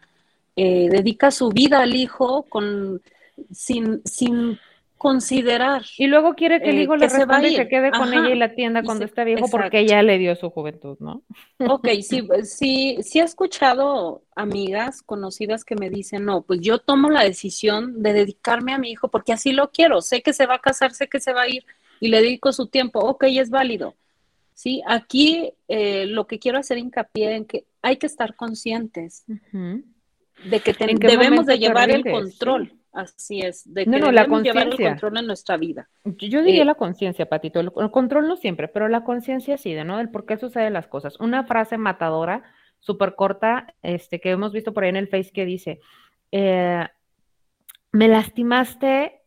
eh, 0.55 0.89
dedica 0.91 1.31
su 1.31 1.49
vida 1.49 1.81
al 1.81 1.95
hijo 1.95 2.43
con, 2.43 3.01
sin, 3.53 4.03
sin 4.05 4.59
considerar. 5.03 5.83
Y 5.99 6.07
luego 6.07 6.35
quiere 6.35 6.61
que 6.61 6.71
el 6.71 6.79
eh, 6.79 6.83
hijo 6.85 6.93
que 6.95 7.01
le 7.01 7.09
se 7.09 7.25
va 7.25 7.37
a 7.37 7.41
responda 7.41 7.49
y 7.49 7.57
se 7.57 7.69
quede 7.69 7.91
con 7.91 8.15
ella 8.15 8.35
y 8.35 8.39
la 8.39 8.45
atienda 8.47 8.81
y 8.81 8.85
cuando 8.85 9.05
se- 9.05 9.11
esté 9.11 9.25
viejo 9.25 9.49
porque 9.51 9.81
ella 9.81 10.03
le 10.03 10.19
dio 10.19 10.35
su 10.37 10.49
juventud, 10.51 10.97
¿no? 11.01 11.23
Ok, 11.59 11.89
sí, 12.03 12.29
sí, 12.45 12.99
sí 13.03 13.19
he 13.21 13.23
escuchado 13.23 14.23
amigas 14.37 15.03
conocidas 15.03 15.65
que 15.65 15.75
me 15.75 15.91
dicen, 15.91 16.25
no, 16.25 16.43
pues 16.43 16.61
yo 16.61 16.79
tomo 16.79 17.11
la 17.11 17.25
decisión 17.25 18.03
de 18.03 18.13
dedicarme 18.13 18.73
a 18.73 18.79
mi 18.79 18.91
hijo 18.93 19.09
porque 19.09 19.33
así 19.33 19.53
lo 19.53 19.71
quiero, 19.71 20.01
sé 20.01 20.23
que 20.23 20.33
se 20.33 20.47
va 20.47 20.55
a 20.57 20.59
casar, 20.61 20.93
sé 20.93 21.09
que 21.09 21.21
se 21.21 21.33
va 21.33 21.43
a 21.43 21.49
ir 21.49 21.65
y 22.01 22.09
le 22.09 22.21
dedico 22.23 22.53
su 22.53 22.67
tiempo, 22.67 23.01
ok, 23.01 23.25
es 23.29 23.51
válido. 23.51 23.95
Sí, 24.55 24.83
aquí 24.87 25.53
eh, 25.69 26.07
lo 26.07 26.27
que 26.27 26.39
quiero 26.39 26.59
hacer 26.59 26.79
hincapié 26.79 27.35
en 27.37 27.45
que 27.45 27.65
hay 27.81 27.97
que 27.97 28.07
estar 28.07 28.35
conscientes 28.37 29.25
de 29.27 30.61
que 30.61 30.75
ten- 30.75 30.91
¿En 30.91 30.99
qué 30.99 31.07
debemos 31.09 31.47
de 31.47 31.59
llevar 31.59 31.91
el 31.91 32.05
control. 32.05 32.73
Así 32.93 33.41
es, 33.41 33.73
de 33.73 33.85
que 33.85 33.91
No, 33.91 33.99
no, 33.99 34.13
la 34.13 34.27
llevar 34.27 34.69
el 34.69 34.77
control 34.77 35.19
en 35.19 35.27
nuestra 35.27 35.57
vida. 35.57 35.89
Yo 36.05 36.43
diría 36.43 36.63
Eh, 36.63 36.67
la 36.67 36.75
conciencia, 36.75 37.27
Patito. 37.27 37.61
El, 37.61 37.71
el 37.77 37.91
control 37.91 38.29
no 38.29 38.37
siempre, 38.37 38.69
pero 38.69 38.89
la 38.89 39.05
conciencia 39.05 39.59
sí, 39.59 39.73
de 39.75 39.85
no 39.85 39.99
del 39.99 40.11
por 40.11 40.27
qué 40.27 40.37
suceden 40.37 40.73
las 40.73 40.87
cosas. 40.87 41.19
Una 41.21 41.45
frase 41.45 41.79
matadora, 41.79 42.43
súper 42.79 43.15
corta, 43.15 43.75
este, 43.83 44.21
que 44.21 44.31
hemos 44.31 44.53
visto 44.53 44.73
por 44.73 44.85
ahí 44.85 44.91
en 44.91 44.97
el 44.97 45.09
Face 45.09 45.31
que 45.33 45.45
dice, 45.45 45.81
eh, 46.31 46.87
me 47.93 48.09
lastimaste 48.09 49.21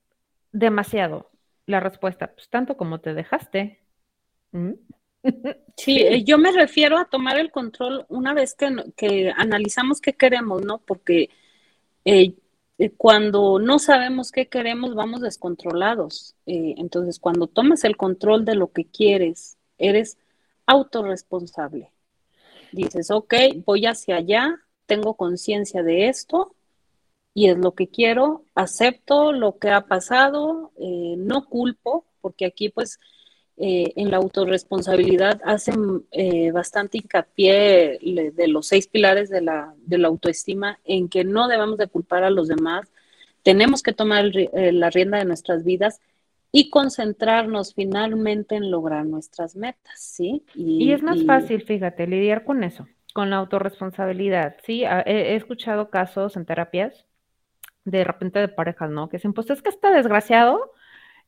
demasiado. 0.51 1.31
La 1.67 1.79
respuesta, 1.79 2.31
pues 2.33 2.49
tanto 2.49 2.77
como 2.77 2.99
te 2.99 3.13
dejaste. 3.13 3.79
¿Mm? 4.51 4.73
Sí, 5.77 5.97
eh, 5.97 6.23
yo 6.23 6.37
me 6.37 6.51
refiero 6.51 6.97
a 6.97 7.05
tomar 7.05 7.37
el 7.37 7.51
control 7.51 8.05
una 8.09 8.33
vez 8.33 8.53
que, 8.53 8.73
que 8.95 9.33
analizamos 9.35 9.99
qué 9.99 10.13
queremos, 10.13 10.63
¿no? 10.63 10.77
Porque 10.77 11.29
eh, 12.05 12.35
cuando 12.97 13.59
no 13.59 13.79
sabemos 13.79 14.31
qué 14.31 14.47
queremos, 14.47 14.95
vamos 14.95 15.21
descontrolados. 15.21 16.35
Eh, 16.45 16.75
entonces, 16.77 17.19
cuando 17.19 17.47
tomas 17.47 17.83
el 17.83 17.95
control 17.95 18.43
de 18.45 18.55
lo 18.55 18.71
que 18.71 18.85
quieres, 18.85 19.57
eres 19.77 20.17
autorresponsable. 20.65 21.91
Dices, 22.71 23.11
ok, 23.11 23.33
voy 23.65 23.85
hacia 23.85 24.17
allá, 24.17 24.59
tengo 24.85 25.15
conciencia 25.15 25.83
de 25.83 26.09
esto 26.09 26.55
y 27.33 27.49
es 27.49 27.57
lo 27.57 27.73
que 27.75 27.87
quiero, 27.87 28.45
acepto 28.55 29.31
lo 29.31 29.57
que 29.57 29.69
ha 29.69 29.87
pasado, 29.87 30.71
eh, 30.77 31.15
no 31.17 31.45
culpo, 31.45 32.05
porque 32.21 32.45
aquí 32.45 32.69
pues 32.69 32.99
eh, 33.57 33.93
en 33.95 34.11
la 34.11 34.17
autorresponsabilidad 34.17 35.41
hacen 35.45 36.05
eh, 36.11 36.51
bastante 36.51 36.97
hincapié 36.97 37.99
de 38.33 38.47
los 38.47 38.67
seis 38.67 38.87
pilares 38.87 39.29
de 39.29 39.41
la, 39.41 39.73
de 39.77 39.97
la 39.97 40.07
autoestima 40.09 40.79
en 40.83 41.07
que 41.09 41.23
no 41.23 41.47
debemos 41.47 41.77
de 41.77 41.87
culpar 41.87 42.23
a 42.23 42.29
los 42.29 42.47
demás, 42.49 42.91
tenemos 43.43 43.81
que 43.83 43.93
tomar 43.93 44.25
el 44.25 44.49
eh, 44.53 44.71
la 44.71 44.89
rienda 44.89 45.17
de 45.19 45.25
nuestras 45.25 45.63
vidas 45.63 46.01
y 46.51 46.69
concentrarnos 46.69 47.73
finalmente 47.73 48.55
en 48.55 48.71
lograr 48.71 49.05
nuestras 49.05 49.55
metas, 49.55 49.99
¿sí? 49.99 50.43
Y 50.77 50.91
es 50.91 51.03
más 51.03 51.17
y- 51.17 51.25
fácil, 51.25 51.61
fíjate, 51.63 52.07
lidiar 52.07 52.43
con 52.43 52.63
eso, 52.63 52.87
con 53.13 53.29
la 53.29 53.37
autorresponsabilidad. 53.37 54.57
Sí, 54.65 54.83
Ah, 54.85 55.03
he, 55.05 55.33
he 55.33 55.35
escuchado 55.35 55.89
casos 55.89 56.35
en 56.37 56.45
terapias 56.45 57.05
de 57.85 58.03
repente 58.03 58.39
de 58.39 58.47
parejas, 58.49 58.89
¿no? 58.91 59.09
Que 59.09 59.17
dicen, 59.17 59.33
pues 59.33 59.49
es 59.49 59.61
que 59.61 59.69
está 59.69 59.91
desgraciado, 59.91 60.71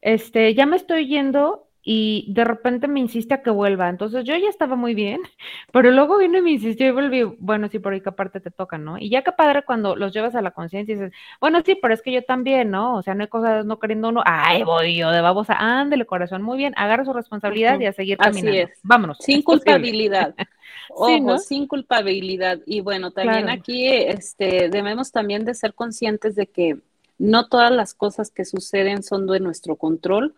este, 0.01 0.53
ya 0.55 0.65
me 0.65 0.78
estoy 0.78 1.07
yendo 1.07 1.66
y 1.89 2.25
de 2.33 2.43
repente 2.43 2.89
me 2.89 2.99
insiste 2.99 3.33
a 3.33 3.41
que 3.41 3.49
vuelva. 3.49 3.88
Entonces 3.88 4.25
yo 4.25 4.35
ya 4.35 4.49
estaba 4.49 4.75
muy 4.75 4.93
bien, 4.93 5.21
pero 5.71 5.89
luego 5.91 6.17
vino 6.17 6.38
y 6.38 6.41
me 6.41 6.51
insistió 6.51 6.85
y 6.85 6.91
volví, 6.91 7.23
bueno, 7.39 7.69
sí, 7.69 7.79
por 7.79 7.93
ahí 7.93 8.01
que 8.01 8.09
aparte 8.09 8.41
te 8.41 8.51
toca, 8.51 8.77
¿no? 8.77 8.97
Y 8.97 9.09
ya 9.09 9.21
que 9.21 9.31
padre 9.31 9.63
cuando 9.63 9.95
los 9.95 10.11
llevas 10.11 10.35
a 10.35 10.41
la 10.41 10.51
conciencia 10.51 10.91
y 10.91 10.95
dices, 10.97 11.13
bueno, 11.39 11.61
sí, 11.65 11.79
pero 11.81 11.93
es 11.93 12.01
que 12.01 12.11
yo 12.11 12.21
también, 12.25 12.71
¿no? 12.71 12.97
O 12.97 13.03
sea, 13.03 13.15
no 13.15 13.21
hay 13.23 13.29
cosas 13.29 13.65
no 13.65 13.79
queriendo 13.79 14.09
uno, 14.09 14.21
ay, 14.25 14.63
voy 14.63 14.97
yo 14.97 15.11
de 15.11 15.21
babosa, 15.21 15.53
ándele, 15.57 16.05
corazón, 16.05 16.41
muy 16.41 16.57
bien, 16.57 16.73
agarra 16.75 17.05
su 17.05 17.13
responsabilidad 17.13 17.79
y 17.79 17.85
a 17.85 17.93
seguir 17.93 18.17
así 18.19 18.41
caminando. 18.41 18.69
es. 18.73 18.79
Vámonos. 18.83 19.17
Sin 19.21 19.39
es 19.39 19.45
culpabilidad. 19.45 20.35
Ojo, 20.89 21.07
Sí, 21.07 21.21
¿no? 21.21 21.38
sin 21.38 21.67
culpabilidad. 21.67 22.59
Y 22.65 22.81
bueno, 22.81 23.11
también 23.11 23.43
Claro. 23.43 23.61
aquí 23.61 23.88
este, 23.88 24.67
debemos 24.67 25.13
también 25.13 25.45
de 25.45 25.53
ser 25.53 25.73
conscientes 25.73 26.35
de 26.35 26.47
que 26.47 26.79
no 27.17 27.47
todas 27.47 27.71
las 27.71 27.93
cosas 27.93 28.29
que 28.29 28.43
suceden 28.43 29.03
son 29.03 29.25
de 29.25 29.39
nuestro 29.39 29.77
control 29.77 30.35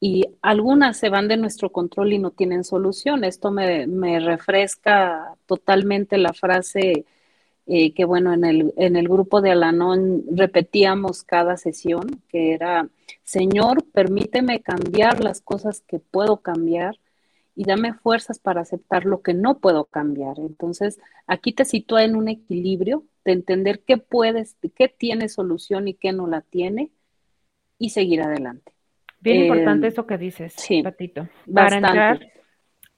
y 0.00 0.24
algunas 0.42 0.96
se 0.96 1.08
van 1.08 1.28
de 1.28 1.36
nuestro 1.36 1.70
control 1.72 2.12
y 2.12 2.18
no 2.18 2.30
tienen 2.30 2.64
solución. 2.64 3.24
Esto 3.24 3.50
me, 3.50 3.86
refresca 4.20 5.34
totalmente 5.46 6.18
la 6.18 6.32
frase 6.32 7.04
eh, 7.66 7.92
que, 7.94 8.04
bueno, 8.04 8.32
en 8.32 8.44
el, 8.44 8.72
en 8.76 8.96
el 8.96 9.08
grupo 9.08 9.40
de 9.40 9.50
Alanón 9.52 10.24
repetíamos 10.32 11.24
cada 11.24 11.56
sesión, 11.56 12.22
que 12.28 12.52
era, 12.54 12.88
Señor, 13.24 13.84
permíteme 13.92 14.60
cambiar 14.60 15.22
las 15.22 15.40
cosas 15.40 15.82
que 15.82 15.98
puedo 15.98 16.38
cambiar 16.38 16.98
y 17.56 17.64
dame 17.64 17.92
fuerzas 17.92 18.38
para 18.38 18.60
aceptar 18.60 19.04
lo 19.04 19.20
que 19.22 19.34
no 19.34 19.58
puedo 19.58 19.84
cambiar. 19.86 20.38
Entonces, 20.38 21.00
aquí 21.26 21.52
te 21.52 21.64
sitúa 21.64 22.04
en 22.04 22.14
un 22.16 22.28
equilibrio 22.28 23.04
de 23.24 23.32
entender 23.32 23.82
qué 23.84 23.98
puedes, 23.98 24.56
qué 24.76 24.88
tiene 24.88 25.28
solución 25.28 25.88
y 25.88 25.94
qué 25.94 26.12
no 26.12 26.28
la 26.28 26.42
tiene 26.42 26.92
y 27.78 27.90
seguir 27.90 28.22
adelante. 28.22 28.77
Bien 29.20 29.38
Eh, 29.38 29.40
importante 29.40 29.86
eso 29.88 30.06
que 30.06 30.18
dices, 30.18 30.54
sí, 30.56 30.82
Patito. 30.82 31.28
Para 31.52 31.80
Bastante. 31.80 31.88
entrar 31.88 32.20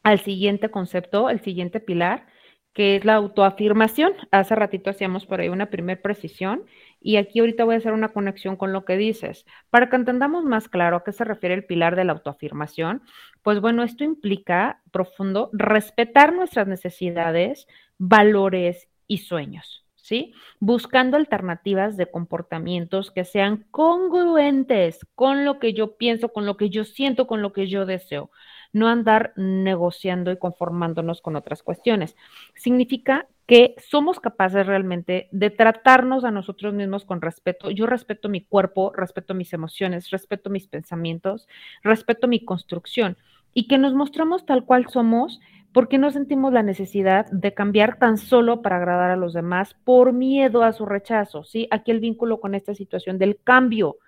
al 0.02 0.20
siguiente 0.20 0.70
concepto, 0.70 1.30
el 1.30 1.40
siguiente 1.40 1.80
pilar, 1.80 2.26
que 2.72 2.96
es 2.96 3.04
la 3.04 3.14
autoafirmación. 3.16 4.14
Hace 4.30 4.54
ratito 4.54 4.90
hacíamos 4.90 5.26
por 5.26 5.40
ahí 5.40 5.48
una 5.48 5.70
primer 5.70 6.00
precisión 6.02 6.64
y 7.00 7.16
aquí 7.16 7.40
ahorita 7.40 7.64
voy 7.64 7.74
a 7.74 7.78
hacer 7.78 7.92
una 7.92 8.10
conexión 8.10 8.56
con 8.56 8.72
lo 8.72 8.84
que 8.84 8.96
dices. 8.96 9.44
Para 9.70 9.88
que 9.90 9.96
entendamos 9.96 10.44
más 10.44 10.68
claro 10.68 10.96
a 10.96 11.04
qué 11.04 11.12
se 11.12 11.24
refiere 11.24 11.54
el 11.54 11.64
pilar 11.66 11.96
de 11.96 12.04
la 12.04 12.12
autoafirmación, 12.12 13.02
pues 13.42 13.60
bueno, 13.60 13.82
esto 13.82 14.04
implica 14.04 14.82
profundo 14.92 15.50
respetar 15.52 16.32
nuestras 16.34 16.68
necesidades, 16.68 17.66
valores 17.98 18.88
y 19.08 19.18
sueños. 19.18 19.84
¿Sí? 20.10 20.34
Buscando 20.58 21.16
alternativas 21.16 21.96
de 21.96 22.10
comportamientos 22.10 23.12
que 23.12 23.24
sean 23.24 23.64
congruentes 23.70 25.06
con 25.14 25.44
lo 25.44 25.60
que 25.60 25.72
yo 25.72 25.96
pienso, 25.98 26.30
con 26.30 26.46
lo 26.46 26.56
que 26.56 26.68
yo 26.68 26.82
siento, 26.82 27.28
con 27.28 27.42
lo 27.42 27.52
que 27.52 27.68
yo 27.68 27.86
deseo 27.86 28.32
no 28.72 28.88
andar 28.88 29.32
negociando 29.36 30.32
y 30.32 30.36
conformándonos 30.36 31.20
con 31.22 31.36
otras 31.36 31.62
cuestiones. 31.62 32.16
Significa 32.54 33.28
que 33.46 33.74
somos 33.78 34.18
capaces 34.18 34.66
realmente 34.66 35.28
de 35.30 35.50
tratarnos 35.50 36.24
a 36.24 36.30
nosotros 36.32 36.74
mismos 36.74 37.04
con 37.04 37.20
respeto. 37.20 37.70
Yo 37.70 37.86
respeto 37.86 38.28
mi 38.28 38.42
cuerpo, 38.42 38.92
respeto 38.92 39.34
mis 39.34 39.52
emociones, 39.52 40.10
respeto 40.10 40.50
mis 40.50 40.66
pensamientos, 40.66 41.46
respeto 41.82 42.26
mi 42.26 42.44
construcción 42.44 43.16
y 43.54 43.68
que 43.68 43.78
nos 43.78 43.94
mostramos 43.94 44.44
tal 44.44 44.64
cual 44.64 44.88
somos 44.88 45.40
porque 45.72 45.98
no 45.98 46.10
sentimos 46.10 46.52
la 46.52 46.62
necesidad 46.62 47.26
de 47.30 47.54
cambiar 47.54 47.98
tan 47.98 48.18
solo 48.18 48.62
para 48.62 48.76
agradar 48.76 49.10
a 49.10 49.16
los 49.16 49.32
demás 49.32 49.74
por 49.84 50.12
miedo 50.12 50.62
a 50.62 50.72
su 50.72 50.86
rechazo, 50.86 51.44
¿sí? 51.44 51.68
Aquí 51.70 51.90
el 51.90 52.00
vínculo 52.00 52.40
con 52.40 52.54
esta 52.54 52.74
situación 52.74 53.18
del 53.18 53.38
cambio, 53.42 53.98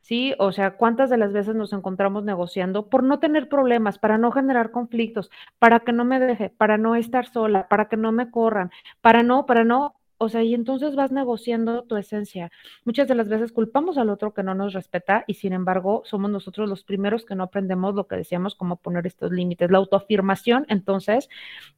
¿sí? 0.00 0.34
O 0.38 0.52
sea, 0.52 0.76
¿cuántas 0.76 1.10
de 1.10 1.18
las 1.18 1.32
veces 1.32 1.54
nos 1.54 1.72
encontramos 1.72 2.24
negociando 2.24 2.88
por 2.88 3.02
no 3.02 3.18
tener 3.18 3.48
problemas, 3.48 3.98
para 3.98 4.18
no 4.18 4.30
generar 4.32 4.70
conflictos, 4.70 5.30
para 5.58 5.80
que 5.80 5.92
no 5.92 6.04
me 6.04 6.20
deje, 6.20 6.50
para 6.50 6.78
no 6.78 6.94
estar 6.94 7.26
sola, 7.26 7.68
para 7.68 7.88
que 7.88 7.96
no 7.96 8.12
me 8.12 8.30
corran, 8.30 8.70
para 9.00 9.22
no, 9.22 9.46
para 9.46 9.64
no, 9.64 9.99
o 10.22 10.28
sea, 10.28 10.42
y 10.42 10.52
entonces 10.52 10.96
vas 10.96 11.12
negociando 11.12 11.84
tu 11.84 11.96
esencia. 11.96 12.52
Muchas 12.84 13.08
de 13.08 13.14
las 13.14 13.26
veces 13.26 13.52
culpamos 13.52 13.96
al 13.96 14.10
otro 14.10 14.34
que 14.34 14.42
no 14.42 14.54
nos 14.54 14.74
respeta 14.74 15.24
y 15.26 15.34
sin 15.34 15.54
embargo 15.54 16.02
somos 16.04 16.30
nosotros 16.30 16.68
los 16.68 16.84
primeros 16.84 17.24
que 17.24 17.34
no 17.34 17.44
aprendemos 17.44 17.94
lo 17.94 18.06
que 18.06 18.16
decíamos, 18.16 18.54
como 18.54 18.76
poner 18.76 19.06
estos 19.06 19.32
límites. 19.32 19.70
La 19.70 19.78
autoafirmación, 19.78 20.66
entonces, 20.68 21.30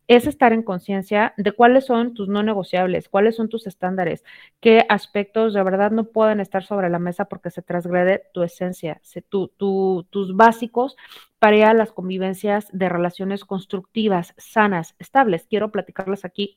es 0.09 0.27
estar 0.27 0.53
en 0.53 0.65
conciencia 0.65 1.35
de 1.37 1.53
cuáles 1.53 1.87
son 1.87 2.15
tus 2.15 2.29
no 2.29 2.43
negociables, 2.43 3.09
cuáles 3.09 3.37
son 3.37 3.49
tus 3.49 3.69
estándares, 3.69 4.25
qué 4.59 4.87
aspectos 4.89 5.55
de 5.55 5.63
verdad 5.63 5.93
no 5.93 6.07
pueden 6.07 6.41
estar 6.41 6.65
sobre 6.65 6.91
la 6.91 6.99
mesa 6.99 7.27
porque 7.27 7.51
se 7.51 7.63
transgrede 7.63 8.25
tu 8.35 8.43
esencia, 8.43 8.99
se, 9.05 9.23
tu, 9.23 9.53
tu, 9.57 10.05
tus 10.11 10.35
básicos 10.35 10.97
para 11.39 11.75
las 11.75 11.93
convivencias 11.93 12.69
de 12.73 12.89
relaciones 12.89 13.45
constructivas, 13.45 14.35
sanas, 14.37 14.97
estables. 14.99 15.47
Quiero 15.49 15.71
platicarles 15.71 16.25
aquí 16.25 16.57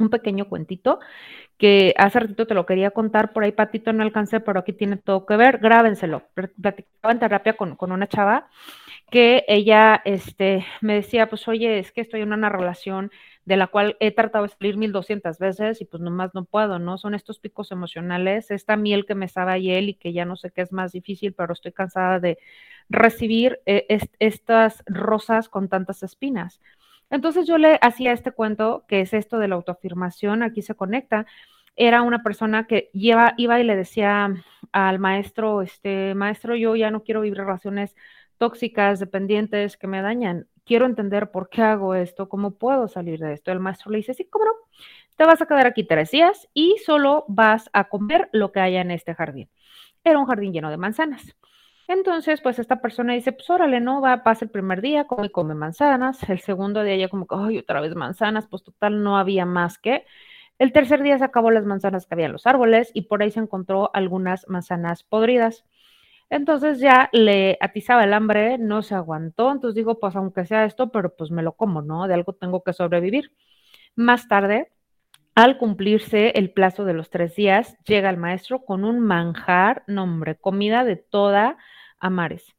un 0.00 0.10
pequeño 0.10 0.48
cuentito 0.48 0.98
que 1.58 1.94
hace 1.98 2.20
ratito 2.20 2.46
te 2.46 2.54
lo 2.54 2.66
quería 2.66 2.90
contar, 2.90 3.32
por 3.32 3.44
ahí 3.44 3.52
Patito 3.52 3.92
no 3.92 4.02
alcancé, 4.02 4.40
pero 4.40 4.60
aquí 4.60 4.72
tiene 4.72 4.96
todo 4.96 5.26
que 5.26 5.36
ver, 5.36 5.58
grábenselo. 5.58 6.22
Platicaba 6.34 7.12
en 7.12 7.18
terapia 7.18 7.52
con, 7.54 7.76
con 7.76 7.92
una 7.92 8.08
chava 8.08 8.48
que 9.10 9.44
ella 9.48 10.00
este, 10.04 10.64
me 10.80 10.94
decía, 10.94 11.28
pues 11.28 11.46
oye, 11.48 11.78
es 11.78 11.92
que 11.92 12.00
estoy 12.00 12.22
en 12.22 12.32
una 12.32 12.48
relación 12.48 13.10
de 13.44 13.56
la 13.56 13.66
cual 13.66 13.96
he 14.00 14.12
tratado 14.12 14.44
de 14.44 14.52
salir 14.52 14.76
1200 14.76 15.38
veces 15.38 15.80
y 15.80 15.84
pues 15.84 16.00
nomás 16.00 16.30
no 16.34 16.44
puedo, 16.44 16.78
¿no? 16.78 16.98
Son 16.98 17.14
estos 17.14 17.40
picos 17.40 17.72
emocionales, 17.72 18.50
esta 18.50 18.76
miel 18.76 19.06
que 19.06 19.14
me 19.14 19.28
sabe 19.28 19.58
y 19.58 19.72
él 19.72 19.88
y 19.88 19.94
que 19.94 20.12
ya 20.12 20.24
no 20.24 20.36
sé 20.36 20.50
qué 20.52 20.62
es 20.62 20.72
más 20.72 20.92
difícil, 20.92 21.34
pero 21.34 21.52
estoy 21.52 21.72
cansada 21.72 22.20
de 22.20 22.38
recibir 22.88 23.60
eh, 23.66 23.86
est 23.88 24.14
estas 24.18 24.82
rosas 24.86 25.48
con 25.48 25.68
tantas 25.68 26.02
espinas. 26.02 26.60
Entonces 27.10 27.46
yo 27.46 27.58
le 27.58 27.78
hacía 27.82 28.12
este 28.12 28.32
cuento, 28.32 28.84
que 28.88 29.00
es 29.00 29.12
esto 29.12 29.38
de 29.38 29.48
la 29.48 29.56
autoafirmación, 29.56 30.42
aquí 30.42 30.62
se 30.62 30.74
conecta, 30.74 31.26
era 31.76 32.02
una 32.02 32.22
persona 32.22 32.66
que 32.66 32.90
iba 32.92 33.34
y 33.36 33.46
le 33.46 33.76
decía 33.76 34.34
al 34.72 34.98
maestro, 34.98 35.62
este, 35.62 36.14
maestro, 36.14 36.54
yo 36.54 36.76
ya 36.76 36.90
no 36.90 37.02
quiero 37.02 37.22
vivir 37.22 37.38
relaciones 37.38 37.96
tóxicas, 38.38 39.00
dependientes, 39.00 39.76
que 39.76 39.86
me 39.86 40.02
dañan. 40.02 40.46
Quiero 40.64 40.86
entender 40.86 41.30
por 41.30 41.48
qué 41.48 41.62
hago 41.62 41.94
esto, 41.94 42.28
cómo 42.28 42.52
puedo 42.52 42.86
salir 42.88 43.18
de 43.18 43.32
esto. 43.32 43.50
El 43.50 43.60
maestro 43.60 43.90
le 43.90 43.98
dice, 43.98 44.14
sí, 44.14 44.24
cómo 44.24 44.44
no, 44.44 44.52
te 45.16 45.24
vas 45.24 45.42
a 45.42 45.46
quedar 45.46 45.66
aquí 45.66 45.84
tres 45.84 46.10
días 46.10 46.48
y 46.54 46.76
solo 46.84 47.24
vas 47.28 47.68
a 47.72 47.84
comer 47.88 48.28
lo 48.32 48.52
que 48.52 48.60
haya 48.60 48.80
en 48.80 48.90
este 48.90 49.14
jardín. 49.14 49.48
Era 50.04 50.18
un 50.18 50.26
jardín 50.26 50.52
lleno 50.52 50.70
de 50.70 50.76
manzanas. 50.76 51.34
Entonces, 51.90 52.40
pues 52.40 52.60
esta 52.60 52.80
persona 52.80 53.14
dice, 53.14 53.32
pues 53.32 53.50
órale, 53.50 53.80
¿no? 53.80 54.00
Va, 54.00 54.22
pasa 54.22 54.44
el 54.44 54.50
primer 54.52 54.80
día, 54.80 55.08
come 55.08 55.30
come 55.30 55.54
manzanas. 55.56 56.22
El 56.30 56.38
segundo 56.38 56.84
día 56.84 56.94
ya 56.94 57.08
como 57.08 57.26
que, 57.26 57.34
ay, 57.36 57.58
otra 57.58 57.80
vez 57.80 57.96
manzanas, 57.96 58.46
pues 58.46 58.62
total, 58.62 59.02
no 59.02 59.18
había 59.18 59.44
más 59.44 59.76
que. 59.76 60.06
El 60.60 60.72
tercer 60.72 61.02
día 61.02 61.18
se 61.18 61.24
acabó 61.24 61.50
las 61.50 61.64
manzanas 61.66 62.06
que 62.06 62.14
había 62.14 62.26
en 62.26 62.32
los 62.32 62.46
árboles 62.46 62.92
y 62.94 63.02
por 63.02 63.22
ahí 63.22 63.32
se 63.32 63.40
encontró 63.40 63.90
algunas 63.92 64.48
manzanas 64.48 65.02
podridas. 65.02 65.64
Entonces 66.30 66.78
ya 66.78 67.08
le 67.12 67.58
atizaba 67.60 68.04
el 68.04 68.12
hambre, 68.14 68.56
no 68.58 68.82
se 68.82 68.94
aguantó, 68.94 69.50
entonces 69.50 69.74
digo, 69.74 69.98
pues 69.98 70.14
aunque 70.14 70.46
sea 70.46 70.66
esto, 70.66 70.92
pero 70.92 71.16
pues 71.16 71.32
me 71.32 71.42
lo 71.42 71.54
como, 71.54 71.82
¿no? 71.82 72.06
De 72.06 72.14
algo 72.14 72.34
tengo 72.34 72.62
que 72.62 72.72
sobrevivir. 72.72 73.32
Más 73.96 74.28
tarde, 74.28 74.70
al 75.34 75.58
cumplirse 75.58 76.30
el 76.36 76.52
plazo 76.52 76.84
de 76.84 76.94
los 76.94 77.10
tres 77.10 77.34
días, 77.34 77.76
llega 77.84 78.10
el 78.10 78.16
maestro 78.16 78.64
con 78.64 78.84
un 78.84 79.00
manjar, 79.00 79.82
nombre, 79.88 80.36
comida 80.36 80.84
de 80.84 80.94
toda 80.94 81.58
Amares. 82.00 82.54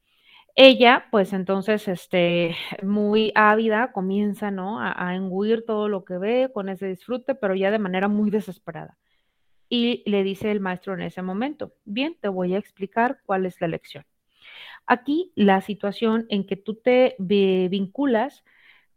Ella, 0.56 1.08
pues 1.12 1.34
entonces, 1.34 1.88
este, 1.88 2.56
muy 2.84 3.32
ávida, 3.36 3.92
comienza, 3.94 4.52
¿no? 4.52 4.82
A, 4.82 4.94
a 5.10 5.16
engullir 5.16 5.66
todo 5.66 5.89
lo 5.89 6.06
que 6.06 6.18
ve 6.18 6.52
con 6.54 6.70
ese 6.70 6.88
disfrute, 6.88 7.36
pero 7.36 7.56
ya 7.56 7.72
de 7.72 7.80
manera 7.80 8.08
muy 8.10 8.30
desesperada. 8.32 8.98
Y 9.70 10.04
le 10.10 10.24
dice 10.24 10.52
el 10.52 10.60
maestro 10.62 10.94
en 10.96 11.02
ese 11.04 11.22
momento, 11.22 11.74
bien, 11.86 12.18
te 12.22 12.30
voy 12.30 12.56
a 12.56 12.60
explicar 12.60 13.22
cuál 13.26 13.46
es 13.46 13.62
la 13.62 13.68
lección. 13.68 14.06
Aquí 14.86 15.32
la 15.36 15.62
situación 15.62 16.26
en 16.30 16.46
que 16.46 16.58
tú 16.58 16.76
te 16.76 17.16
vinculas 17.20 18.44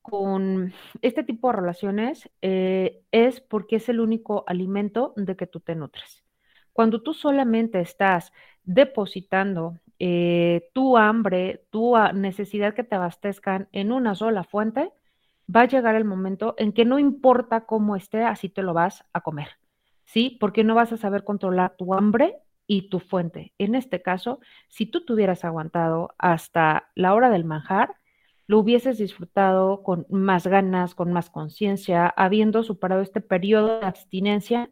con 0.03 0.73
este 1.03 1.25
tipo 1.25 1.49
de 1.49 1.57
relaciones 1.57 2.31
eh, 2.43 3.03
es 3.11 3.41
porque 3.41 3.77
es 3.77 3.89
el 3.89 4.01
único 4.01 4.45
alimento 4.47 5.15
de 5.17 5.37
que 5.37 5.47
tú 5.47 5.61
te 5.61 5.75
nutres. 5.75 6.25
Cuando 6.73 7.03
tú 7.03 7.15
solamente 7.15 7.81
estás 7.81 8.33
depositando 8.65 9.79
eh, 9.99 10.71
tu 10.73 10.97
hambre, 10.97 11.67
tu 11.71 11.95
necesidad 12.15 12.75
que 12.75 12.85
te 12.85 12.95
abastezcan 12.97 13.69
en 13.73 13.93
una 13.93 14.15
sola 14.15 14.45
fuente, 14.45 14.93
va 15.55 15.63
a 15.63 15.69
llegar 15.69 15.95
el 15.95 16.05
momento 16.05 16.55
en 16.59 16.73
que 16.73 16.85
no 16.85 16.99
importa 16.99 17.67
cómo 17.67 17.97
esté, 17.97 18.23
así 18.23 18.49
te 18.49 18.63
lo 18.63 18.75
vas 18.75 19.05
a 19.13 19.21
comer, 19.21 19.49
¿sí? 20.05 20.37
Porque 20.41 20.65
no 20.65 20.75
vas 20.75 20.93
a 20.93 20.97
saber 20.97 21.25
controlar 21.25 21.77
tu 21.77 21.95
hambre 21.95 22.39
y 22.67 22.89
tu 22.89 23.01
fuente. 23.01 23.53
En 23.59 23.75
este 23.75 24.03
caso, 24.03 24.41
si 24.69 24.87
tú 24.87 25.05
tuvieras 25.05 25.45
aguantado 25.45 26.15
hasta 26.19 26.91
la 26.95 27.15
hora 27.15 27.31
del 27.31 27.45
manjar, 27.45 27.97
lo 28.47 28.59
hubieses 28.59 28.99
disfrutado 28.99 29.83
con 29.83 30.07
más 30.11 30.47
ganas, 30.47 30.95
con 30.95 31.13
más 31.13 31.31
conciencia, 31.31 32.09
habiendo 32.09 32.63
superado 32.63 33.01
este 33.03 33.21
periodo 33.21 33.81
de 33.81 33.87
abstinencia, 33.87 34.71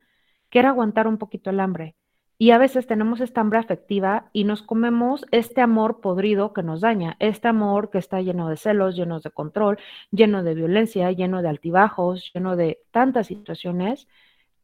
que 0.50 0.58
era 0.58 0.70
aguantar 0.70 1.06
un 1.06 1.18
poquito 1.18 1.50
el 1.50 1.60
hambre. 1.60 1.96
Y 2.42 2.50
a 2.50 2.58
veces 2.58 2.88
tenemos 2.88 3.20
esta 3.20 3.40
hambre 3.40 3.60
afectiva 3.60 4.28
y 4.32 4.42
nos 4.42 4.64
comemos 4.64 5.24
este 5.30 5.60
amor 5.60 6.00
podrido 6.00 6.52
que 6.52 6.64
nos 6.64 6.80
daña, 6.80 7.14
este 7.20 7.46
amor 7.46 7.88
que 7.88 7.98
está 7.98 8.20
lleno 8.20 8.48
de 8.48 8.56
celos, 8.56 8.96
lleno 8.96 9.20
de 9.20 9.30
control, 9.30 9.78
lleno 10.10 10.42
de 10.42 10.56
violencia, 10.56 11.12
lleno 11.12 11.40
de 11.40 11.48
altibajos, 11.48 12.32
lleno 12.34 12.56
de 12.56 12.80
tantas 12.90 13.28
situaciones, 13.28 14.08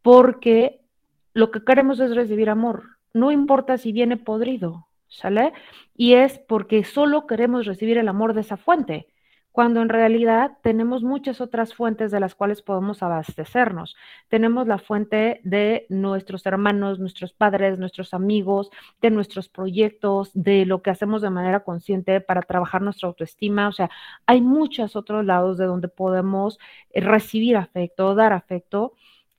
porque 0.03 0.81
lo 1.35 1.53
que 1.53 1.63
queremos 1.63 2.01
es 2.01 2.17
recibir 2.17 2.51
amor, 2.51 2.83
no 3.15 3.31
importa 3.31 3.79
si 3.79 3.93
viene 3.93 4.17
podrido, 4.17 4.89
¿sale? 5.07 5.53
Y 5.97 6.15
es 6.15 6.41
porque 6.41 6.83
solo 6.83 7.29
queremos 7.29 7.65
recibir 7.65 7.97
el 7.99 8.09
amor 8.09 8.35
de 8.35 8.41
esa 8.41 8.57
fuente 8.57 9.07
cuando 9.59 9.83
en 9.83 9.89
realidad 9.89 10.53
tenemos 10.63 11.03
muchas 11.03 11.41
otras 11.41 11.75
fuentes 11.75 12.13
de 12.13 12.21
las 12.21 12.37
cuales 12.37 12.63
podemos 12.63 13.03
abastecernos. 13.03 13.97
Tenemos 14.29 14.69
la 14.69 14.79
fuente 14.79 15.41
de 15.43 15.85
nuestros 15.89 16.47
hermanos, 16.47 17.01
nuestros 17.01 17.33
padres, 17.33 17.77
nuestros 17.77 18.15
amigos, 18.15 18.71
de 19.03 19.11
nuestros 19.11 19.49
proyectos, 19.49 20.31
de 20.33 20.65
lo 20.65 20.81
que 20.81 20.91
hacemos 20.91 21.23
de 21.23 21.31
manera 21.31 21.65
consciente 21.65 22.21
para 22.21 22.43
trabajar 22.43 22.83
nuestra 22.83 23.09
autoestima. 23.09 23.67
O 23.67 23.73
sea, 23.73 23.91
hay 24.27 24.41
muchos 24.43 24.95
otros 24.95 25.25
lados 25.25 25.59
de 25.59 25.65
donde 25.65 25.89
podemos 25.89 26.61
eh, 26.91 27.01
recibir 27.01 27.57
afecto, 27.57 28.15
dar 28.15 28.33
afecto, 28.33 28.93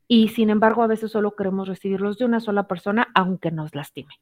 y 0.06 0.28
sin 0.28 0.50
embargo 0.50 0.84
a 0.84 0.88
veces 0.88 1.12
solo 1.14 1.38
queremos 1.38 1.70
recibirlos 1.70 2.18
de 2.18 2.26
una 2.26 2.42
sola 2.42 2.68
persona, 2.68 3.08
aunque 3.16 3.52
nos 3.52 3.74
lastime. 3.74 4.16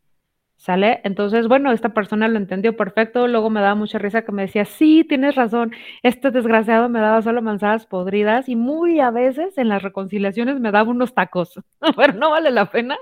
¿Sale? 0.58 1.02
Entonces, 1.04 1.48
bueno, 1.48 1.72
esta 1.72 1.90
persona 1.94 2.28
lo 2.28 2.38
entendió 2.38 2.76
perfecto, 2.76 3.28
luego 3.28 3.50
me 3.50 3.62
daba 3.62 3.76
mucha 3.76 4.00
risa 4.00 4.24
que 4.24 4.32
me 4.32 4.42
decía, 4.44 4.66
sí, 4.66 5.06
tienes 5.08 5.36
razón, 5.36 5.72
este 6.04 6.32
desgraciado 6.32 6.90
me 6.90 7.00
daba 7.00 7.22
solo 7.22 7.42
manzanas 7.44 7.86
podridas 7.86 8.50
y 8.50 8.56
muy 8.56 9.00
a 9.00 9.12
veces 9.12 9.58
en 9.58 9.70
las 9.70 9.84
reconciliaciones 9.84 10.60
me 10.60 10.72
daba 10.72 10.90
unos 10.90 11.14
tacos, 11.14 11.60
pero 11.96 12.14
no 12.14 12.32
vale 12.32 12.50
la 12.52 12.72
pena 12.72 12.98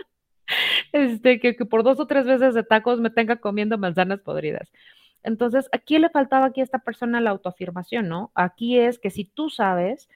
este, 0.92 1.40
que, 1.40 1.54
por 1.54 1.84
dos 1.84 2.00
o 2.00 2.08
tres 2.08 2.26
veces 2.26 2.54
de 2.54 2.64
tacos 2.64 3.00
me 3.00 3.10
tenga 3.10 3.38
comiendo 3.38 3.78
manzanas 3.78 4.22
podridas. 4.22 4.72
Entonces, 5.24 5.68
aquí 5.72 5.98
le 5.98 6.10
faltaba 6.10 6.48
aquí 6.48 6.62
a 6.62 6.64
esta 6.64 6.80
persona 6.80 7.22
la 7.22 7.32
autoafirmación, 7.32 8.08
¿no? 8.08 8.32
Aquí 8.36 8.78
es 8.80 9.00
que 9.00 9.10
si 9.10 9.26
tú 9.26 9.50
sabes 9.50 10.08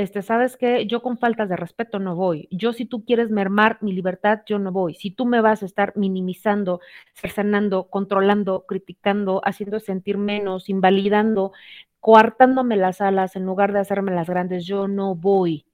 este, 0.00 0.22
sabes 0.22 0.56
que 0.56 0.86
yo 0.86 1.02
con 1.02 1.18
faltas 1.18 1.48
de 1.48 1.56
respeto 1.56 1.98
no 1.98 2.16
voy. 2.16 2.48
Yo 2.50 2.72
si 2.72 2.86
tú 2.86 3.04
quieres 3.04 3.30
mermar 3.30 3.78
mi 3.82 3.92
libertad, 3.92 4.40
yo 4.46 4.58
no 4.58 4.72
voy. 4.72 4.94
Si 4.94 5.10
tú 5.10 5.26
me 5.26 5.42
vas 5.42 5.62
a 5.62 5.66
estar 5.66 5.92
minimizando, 5.94 6.80
cercenando, 7.14 7.88
controlando, 7.90 8.64
criticando, 8.66 9.42
haciendo 9.44 9.78
sentir 9.78 10.16
menos, 10.16 10.70
invalidando, 10.70 11.52
coartándome 12.00 12.76
las 12.76 13.02
alas 13.02 13.36
en 13.36 13.44
lugar 13.44 13.72
de 13.74 13.80
hacerme 13.80 14.12
las 14.12 14.28
grandes, 14.28 14.64
yo 14.66 14.88
no 14.88 15.14
voy. 15.14 15.66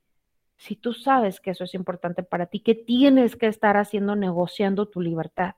Si 0.57 0.74
tú 0.74 0.93
sabes 0.93 1.39
que 1.41 1.51
eso 1.51 1.64
es 1.64 1.74
importante 1.74 2.24
para 2.24 2.47
ti, 2.47 2.61
¿qué 2.61 2.74
tienes 2.74 3.37
que 3.37 3.47
estar 3.47 3.77
haciendo 3.77 4.16
negociando 4.16 4.87
tu 4.87 5.01
libertad? 5.01 5.55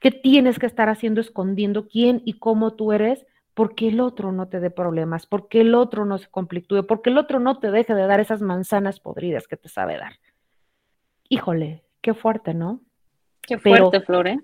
¿Qué 0.00 0.10
tienes 0.10 0.58
que 0.58 0.66
estar 0.66 0.88
haciendo 0.88 1.20
escondiendo 1.20 1.86
quién 1.86 2.22
y 2.24 2.34
cómo 2.34 2.72
tú 2.72 2.92
eres? 2.92 3.26
Porque 3.60 3.88
el 3.88 4.00
otro 4.00 4.32
no 4.32 4.48
te 4.48 4.58
dé 4.58 4.70
problemas, 4.70 5.26
porque 5.26 5.60
el 5.60 5.74
otro 5.74 6.06
no 6.06 6.16
se 6.16 6.30
conflictúe, 6.30 6.86
porque 6.86 7.10
el 7.10 7.18
otro 7.18 7.40
no 7.40 7.58
te 7.58 7.70
deje 7.70 7.92
de 7.92 8.06
dar 8.06 8.18
esas 8.18 8.40
manzanas 8.40 9.00
podridas 9.00 9.46
que 9.46 9.58
te 9.58 9.68
sabe 9.68 9.98
dar. 9.98 10.14
Híjole, 11.28 11.84
qué 12.00 12.14
fuerte, 12.14 12.54
¿no? 12.54 12.80
Qué 13.42 13.58
fuerte, 13.58 14.00
Flore. 14.00 14.38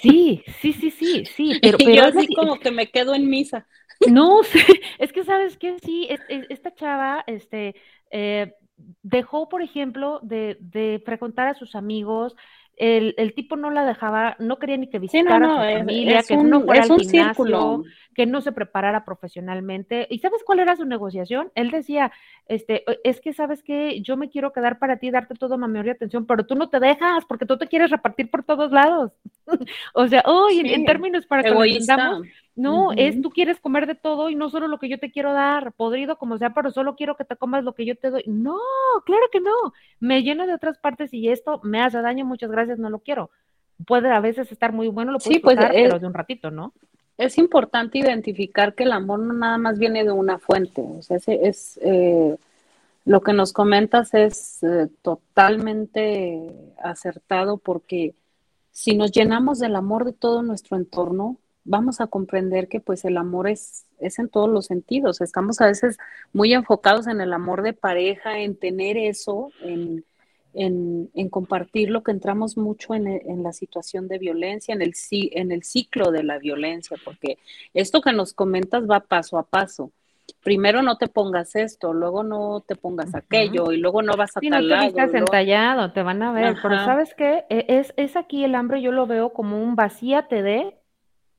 Sí, 0.00 0.44
sí, 0.60 0.72
sí, 0.74 0.92
sí, 0.92 1.24
sí. 1.24 1.58
Pero, 1.60 1.76
y 1.80 1.96
yo 1.96 2.04
así 2.04 2.32
como 2.36 2.60
que 2.60 2.70
me 2.70 2.88
quedo 2.88 3.16
en 3.16 3.28
misa. 3.28 3.66
No, 4.08 4.42
es 5.00 5.12
que 5.12 5.24
sabes 5.24 5.58
que 5.58 5.80
sí, 5.80 6.06
esta 6.48 6.72
chava, 6.72 7.24
este, 7.26 7.74
eh, 8.12 8.54
dejó, 9.02 9.48
por 9.48 9.62
ejemplo, 9.62 10.20
de, 10.22 10.56
de 10.60 11.02
frecuentar 11.04 11.48
a 11.48 11.54
sus 11.54 11.74
amigos, 11.74 12.36
el, 12.76 13.14
el, 13.18 13.34
tipo 13.34 13.56
no 13.56 13.70
la 13.70 13.84
dejaba, 13.84 14.36
no 14.38 14.58
quería 14.58 14.76
ni 14.76 14.88
que 14.88 14.98
visitara 14.98 15.46
a 15.46 15.72
su 15.72 15.78
familia, 15.78 16.22
que 16.22 16.36
no 16.36 16.62
fuera 16.62 16.82
al 16.82 16.98
gimnasio, 16.98 17.84
que 18.14 18.26
no 18.26 18.40
se 18.40 18.52
preparara 18.52 19.04
profesionalmente. 19.04 20.06
¿Y 20.10 20.18
sabes 20.18 20.42
cuál 20.44 20.60
era 20.60 20.76
su 20.76 20.84
negociación? 20.84 21.50
Él 21.54 21.70
decía, 21.70 22.12
este, 22.46 22.84
es 23.04 23.20
que 23.20 23.32
sabes 23.32 23.62
que 23.62 24.00
yo 24.02 24.16
me 24.16 24.28
quiero 24.28 24.52
quedar 24.52 24.78
para 24.78 24.98
ti, 24.98 25.10
darte 25.10 25.34
toda 25.34 25.56
mi 25.56 25.66
mayor 25.68 25.90
atención, 25.90 26.26
pero 26.26 26.44
tú 26.46 26.54
no 26.54 26.68
te 26.68 26.80
dejas 26.80 27.24
porque 27.24 27.46
tú 27.46 27.56
te 27.56 27.68
quieres 27.68 27.90
repartir 27.90 28.30
por 28.30 28.44
todos 28.44 28.70
lados. 28.70 29.12
o 29.94 30.06
sea, 30.08 30.22
hoy 30.26 30.60
en, 30.60 30.84
términos 30.84 31.26
para 31.26 31.42
que 31.42 31.50
lo 31.50 31.64
entendamos, 31.64 32.26
no, 32.54 32.92
es 32.92 33.20
tú 33.22 33.30
quieres 33.30 33.58
comer 33.60 33.86
de 33.86 33.94
todo 33.94 34.28
y 34.28 34.34
no 34.34 34.50
solo 34.50 34.68
lo 34.68 34.78
que 34.78 34.88
yo 34.88 34.98
te 34.98 35.10
quiero 35.10 35.32
dar, 35.32 35.72
podrido 35.72 36.18
como 36.18 36.36
sea, 36.36 36.50
pero 36.50 36.70
solo 36.70 36.96
quiero 36.96 37.16
que 37.16 37.24
te 37.24 37.36
comas 37.36 37.64
lo 37.64 37.74
que 37.74 37.86
yo 37.86 37.96
te 37.96 38.10
doy. 38.10 38.24
No, 38.26 38.58
claro 39.06 39.22
que 39.32 39.40
no. 39.40 39.72
Me 40.00 40.22
lleno 40.22 40.46
de 40.46 40.54
otras 40.54 40.78
partes 40.78 41.14
y 41.14 41.28
esto 41.28 41.60
me 41.64 41.80
hace 41.80 42.02
daño, 42.02 42.26
muchas 42.26 42.50
gracias, 42.50 42.78
no 42.78 42.90
lo 42.90 42.98
quiero. 42.98 43.30
Puede 43.86 44.10
a 44.10 44.20
veces 44.20 44.52
estar 44.52 44.72
muy 44.72 44.88
bueno, 44.88 45.12
lo 45.12 45.18
puedes 45.18 45.36
sí, 45.36 45.40
pues, 45.40 45.56
pero 45.58 45.98
de 45.98 46.06
un 46.06 46.14
ratito, 46.14 46.50
¿no? 46.50 46.74
Es 47.18 47.38
importante 47.38 47.98
identificar 47.98 48.74
que 48.74 48.84
el 48.84 48.92
amor 48.92 49.20
no 49.20 49.32
nada 49.32 49.58
más 49.58 49.78
viene 49.78 50.04
de 50.04 50.12
una 50.12 50.38
fuente, 50.38 50.80
o 50.82 51.02
sea, 51.02 51.18
es, 51.26 51.78
eh, 51.82 52.36
lo 53.04 53.20
que 53.22 53.32
nos 53.32 53.52
comentas 53.52 54.14
es 54.14 54.62
eh, 54.62 54.88
totalmente 55.02 56.50
acertado 56.82 57.58
porque 57.58 58.14
si 58.70 58.96
nos 58.96 59.12
llenamos 59.12 59.58
del 59.58 59.76
amor 59.76 60.04
de 60.04 60.12
todo 60.12 60.42
nuestro 60.42 60.76
entorno, 60.76 61.36
vamos 61.64 62.00
a 62.00 62.06
comprender 62.06 62.68
que 62.68 62.80
pues 62.80 63.04
el 63.04 63.16
amor 63.16 63.48
es, 63.48 63.84
es 63.98 64.18
en 64.18 64.28
todos 64.28 64.48
los 64.48 64.66
sentidos. 64.66 65.20
Estamos 65.20 65.60
a 65.60 65.66
veces 65.66 65.98
muy 66.32 66.54
enfocados 66.54 67.06
en 67.06 67.20
el 67.20 67.32
amor 67.32 67.62
de 67.62 67.72
pareja, 67.72 68.38
en 68.38 68.56
tener 68.56 68.96
eso, 68.96 69.50
en, 69.60 70.04
en, 70.54 71.10
compartir 71.30 71.90
lo 71.90 72.02
que 72.02 72.10
entramos 72.12 72.56
mucho 72.56 72.94
en, 72.94 73.06
en, 73.06 73.42
la 73.42 73.52
situación 73.52 74.08
de 74.08 74.18
violencia, 74.18 74.74
en 74.74 74.82
el, 74.82 74.92
en 75.10 75.52
el 75.52 75.62
ciclo 75.62 76.10
de 76.10 76.22
la 76.22 76.38
violencia, 76.38 76.96
porque 77.04 77.38
esto 77.74 78.00
que 78.00 78.12
nos 78.12 78.34
comentas 78.34 78.84
va 78.88 79.00
paso 79.00 79.38
a 79.38 79.44
paso. 79.44 79.92
primero 80.42 80.82
no 80.82 80.98
te 80.98 81.08
pongas 81.08 81.54
esto, 81.56 81.92
luego 81.92 82.22
no 82.22 82.62
te 82.66 82.76
pongas 82.76 83.14
aquello 83.14 83.72
y 83.72 83.76
luego 83.78 84.02
no 84.02 84.16
vas 84.16 84.36
a 84.36 84.40
Sí, 84.40 84.50
tal 84.50 84.68
no 84.68 84.74
te 84.76 84.84
vistas 84.86 85.10
luego- 85.12 85.26
entallado, 85.26 85.92
te 85.92 86.02
van 86.02 86.22
a 86.22 86.32
ver, 86.32 86.56
pero. 86.62 86.84
¿sabes 86.84 87.14
qué? 87.16 87.44
E- 87.48 87.66
Es, 87.68 87.92
es 87.96 88.16
aquí 88.16 88.44
el 88.44 88.54
hambre, 88.54 88.82
yo 88.82 88.92
lo 88.92 89.06
veo 89.06 89.32
como 89.32 89.62
un 89.62 89.74
vacíate 89.76 90.42
de, 90.42 90.76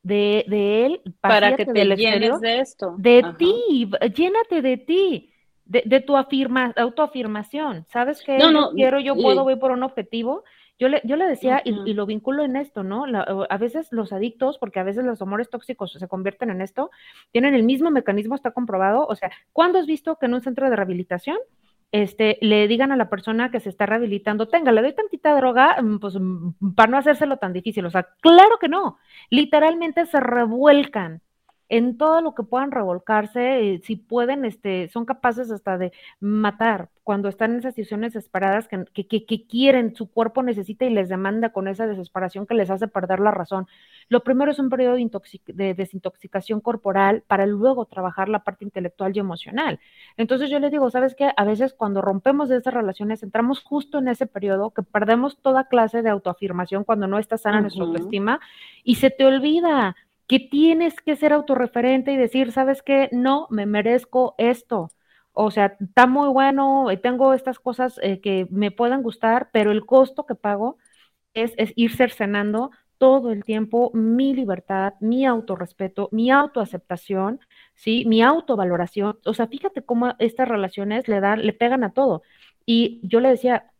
de, 0.02 0.44
de 0.48 0.86
él, 0.86 1.02
para 1.20 1.56
que 1.56 1.64
te 1.66 1.72
llenes 1.72 1.98
exterior, 2.00 2.40
de 2.40 2.60
esto. 2.60 2.94
de 2.98 3.18
Ajá. 3.20 3.36
ti, 3.38 3.90
llénate 4.16 4.62
de 4.62 4.76
ti, 4.76 5.30
de, 5.64 5.82
de 5.86 6.00
tu 6.00 6.16
afirma, 6.16 6.72
autoafirmación. 6.76 7.86
¿Sabes 7.88 8.22
qué? 8.22 8.38
No, 8.38 8.46
yo 8.46 8.52
no, 8.52 8.70
quiero, 8.72 9.00
yo 9.00 9.14
puedo, 9.14 9.44
voy 9.44 9.56
por 9.56 9.70
un 9.70 9.82
objetivo. 9.82 10.44
Yo 10.78 10.88
le, 10.88 11.00
yo 11.04 11.14
le 11.16 11.26
decía, 11.26 11.62
y- 11.64 11.94
lo 11.94 12.04
vinculo 12.04 12.42
en 12.44 12.56
esto, 12.56 12.82
¿no? 12.82 13.06
La- 13.06 13.22
a 13.48 13.58
veces 13.58 13.88
los 13.92 14.12
adictos, 14.12 14.58
porque 14.58 14.80
a 14.80 14.82
veces 14.82 15.04
los 15.04 15.22
amores 15.22 15.48
tóxicos 15.48 15.92
se 15.92 16.08
convierten 16.08 16.50
en 16.50 16.60
esto, 16.60 16.90
tienen 17.30 17.54
el 17.54 17.62
mismo 17.62 17.90
mecanismo, 17.90 18.34
está 18.34 18.50
comprobado. 18.50 19.06
O 19.06 19.14
sea, 19.14 19.30
¿cuándo 19.52 19.78
has 19.78 19.86
visto 19.86 20.16
que 20.16 20.26
en 20.26 20.34
un 20.34 20.42
centro 20.42 20.68
de 20.68 20.74
rehabilitación 20.76 21.36
este, 21.92 22.38
le 22.40 22.66
digan 22.66 22.90
a 22.90 22.96
la 22.96 23.08
persona 23.08 23.52
que 23.52 23.60
se 23.60 23.68
está 23.68 23.86
rehabilitando, 23.86 24.48
tenga, 24.48 24.72
le 24.72 24.82
doy 24.82 24.94
tantita 24.94 25.32
droga, 25.36 25.80
mm, 25.80 26.00
pues 26.00 26.16
mm, 26.18 26.74
para 26.74 26.90
no 26.90 26.98
hacérselo 26.98 27.36
tan 27.36 27.52
difícil. 27.52 27.86
O 27.86 27.90
sea, 27.90 28.08
claro 28.20 28.58
que 28.60 28.68
no. 28.68 28.98
Literalmente 29.30 30.04
se 30.06 30.18
revuelcan 30.18 31.20
en 31.76 31.98
todo 31.98 32.20
lo 32.20 32.36
que 32.36 32.44
puedan 32.44 32.70
revolcarse, 32.70 33.74
eh, 33.74 33.80
si 33.82 33.96
pueden, 33.96 34.44
este, 34.44 34.86
son 34.90 35.04
capaces 35.04 35.50
hasta 35.50 35.76
de 35.76 35.92
matar 36.20 36.88
cuando 37.02 37.28
están 37.28 37.50
en 37.52 37.58
esas 37.58 37.74
situaciones 37.74 38.14
desesperadas 38.14 38.68
que, 38.68 39.06
que, 39.06 39.46
quieren, 39.46 39.94
su 39.96 40.08
cuerpo 40.08 40.44
necesita 40.44 40.84
y 40.84 40.90
les 40.90 41.08
demanda 41.08 41.50
con 41.50 41.66
esa 41.66 41.88
desesperación 41.88 42.46
que 42.46 42.54
les 42.54 42.70
hace 42.70 42.86
perder 42.86 43.18
la 43.18 43.32
razón. 43.32 43.66
Lo 44.08 44.22
primero 44.22 44.52
es 44.52 44.60
un 44.60 44.70
periodo 44.70 44.94
de, 44.94 45.00
intoxic- 45.00 45.52
de 45.52 45.74
desintoxicación 45.74 46.60
corporal 46.60 47.24
para 47.26 47.44
luego 47.44 47.86
trabajar 47.86 48.28
la 48.28 48.44
parte 48.44 48.64
intelectual 48.64 49.14
y 49.14 49.18
emocional. 49.18 49.80
Entonces 50.16 50.50
yo 50.50 50.60
les 50.60 50.70
digo, 50.70 50.88
¿sabes 50.90 51.16
qué? 51.16 51.32
A 51.36 51.44
veces 51.44 51.74
cuando 51.74 52.02
rompemos 52.02 52.48
de 52.48 52.58
esas 52.58 52.72
relaciones, 52.72 53.24
entramos 53.24 53.60
justo 53.64 53.98
en 53.98 54.06
ese 54.06 54.26
periodo 54.26 54.70
que 54.70 54.82
perdemos 54.82 55.38
toda 55.42 55.64
clase 55.64 56.02
de 56.02 56.10
autoafirmación 56.10 56.84
cuando 56.84 57.08
no 57.08 57.18
está 57.18 57.36
sana 57.36 57.60
nuestra 57.60 57.82
Ujú. 57.84 57.94
autoestima 57.94 58.38
y 58.84 58.94
se 58.94 59.10
te 59.10 59.26
olvida 59.26 59.96
que 60.26 60.40
tienes 60.40 61.00
que 61.00 61.16
ser 61.16 61.32
autorreferente 61.32 62.12
y 62.12 62.16
decir, 62.16 62.52
¿sabes 62.52 62.82
qué? 62.82 63.08
No, 63.12 63.46
me 63.50 63.66
merezco 63.66 64.34
esto. 64.38 64.90
O 65.32 65.50
sea, 65.50 65.76
está 65.80 66.06
muy 66.06 66.28
bueno, 66.28 66.90
eh, 66.90 66.96
tengo 66.96 67.34
estas 67.34 67.58
cosas 67.58 67.98
eh, 68.02 68.20
que 68.20 68.46
me 68.50 68.70
puedan 68.70 69.02
gustar, 69.02 69.50
pero 69.52 69.72
el 69.72 69.84
costo 69.86 70.26
que 70.26 70.34
pago 70.36 70.78
es, 71.34 71.52
es 71.56 71.72
ir 71.76 71.94
cercenando 71.96 72.70
todo 72.98 73.32
el 73.32 73.44
tiempo 73.44 73.90
mi 73.94 74.34
libertad, 74.34 74.94
mi 75.00 75.26
autorrespeto, 75.26 76.08
mi 76.12 76.30
autoaceptación, 76.30 77.40
¿sí? 77.74 78.04
Mi 78.06 78.22
autovaloración. 78.22 79.18
O 79.24 79.34
sea, 79.34 79.46
fíjate 79.48 79.82
cómo 79.84 80.14
estas 80.18 80.48
relaciones 80.48 81.08
le 81.08 81.20
dan, 81.20 81.44
le 81.44 81.52
pegan 81.52 81.84
a 81.84 81.92
todo. 81.92 82.22
Y 82.66 83.00
yo 83.02 83.20
le 83.20 83.30
decía, 83.30 83.72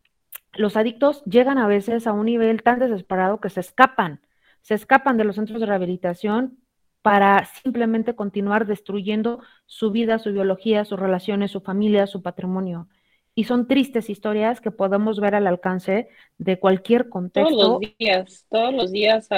los 0.55 0.77
adictos 0.77 1.25
llegan 1.25 1.59
a 1.59 1.67
veces 1.67 2.07
a 2.07 2.13
un 2.13 2.27
nivel 2.27 2.63
tan 2.63 2.79
desesperado 2.79 3.41
que 3.41 3.51
se 3.51 3.61
escapan, 3.61 4.21
se 4.65 4.75
escapan 4.75 5.19
de 5.19 5.25
los 5.25 5.37
centros 5.37 5.61
de 5.61 5.67
rehabilitación 5.67 6.59
para 7.03 7.45
simplemente 7.63 8.15
continuar 8.17 8.67
destruyendo 8.67 9.41
su 9.67 9.91
vida, 9.91 10.19
su 10.19 10.33
biología, 10.33 10.87
sus 10.87 10.99
relaciones, 10.99 11.51
su 11.51 11.61
familia, 11.61 12.07
su 12.07 12.23
patrimonio. 12.23 12.89
Y 13.35 13.45
son 13.45 13.69
tristes 13.69 14.09
historias 14.09 14.63
que 14.63 14.71
podemos 14.71 15.21
ver 15.21 15.35
al 15.35 15.47
alcance 15.47 16.09
de 16.39 16.59
cualquier 16.59 17.03
Todos 17.03 17.13
contexto. 17.13 17.79
los 17.81 17.81
días, 17.99 18.47
todos 18.49 18.73
los 18.73 18.91
días, 18.91 19.29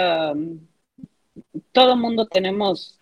todo 1.73 1.97
mundo 1.97 2.27
tenemos 2.27 3.01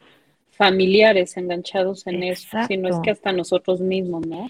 familiares 0.52 1.36
enganchados 1.36 2.06
en 2.06 2.22
eso, 2.22 2.56
si 2.66 2.78
no 2.78 2.88
es 2.88 2.98
que 3.00 3.10
hasta 3.10 3.32
nosotros 3.32 3.82
mismos, 3.82 4.26
¿no? 4.26 4.48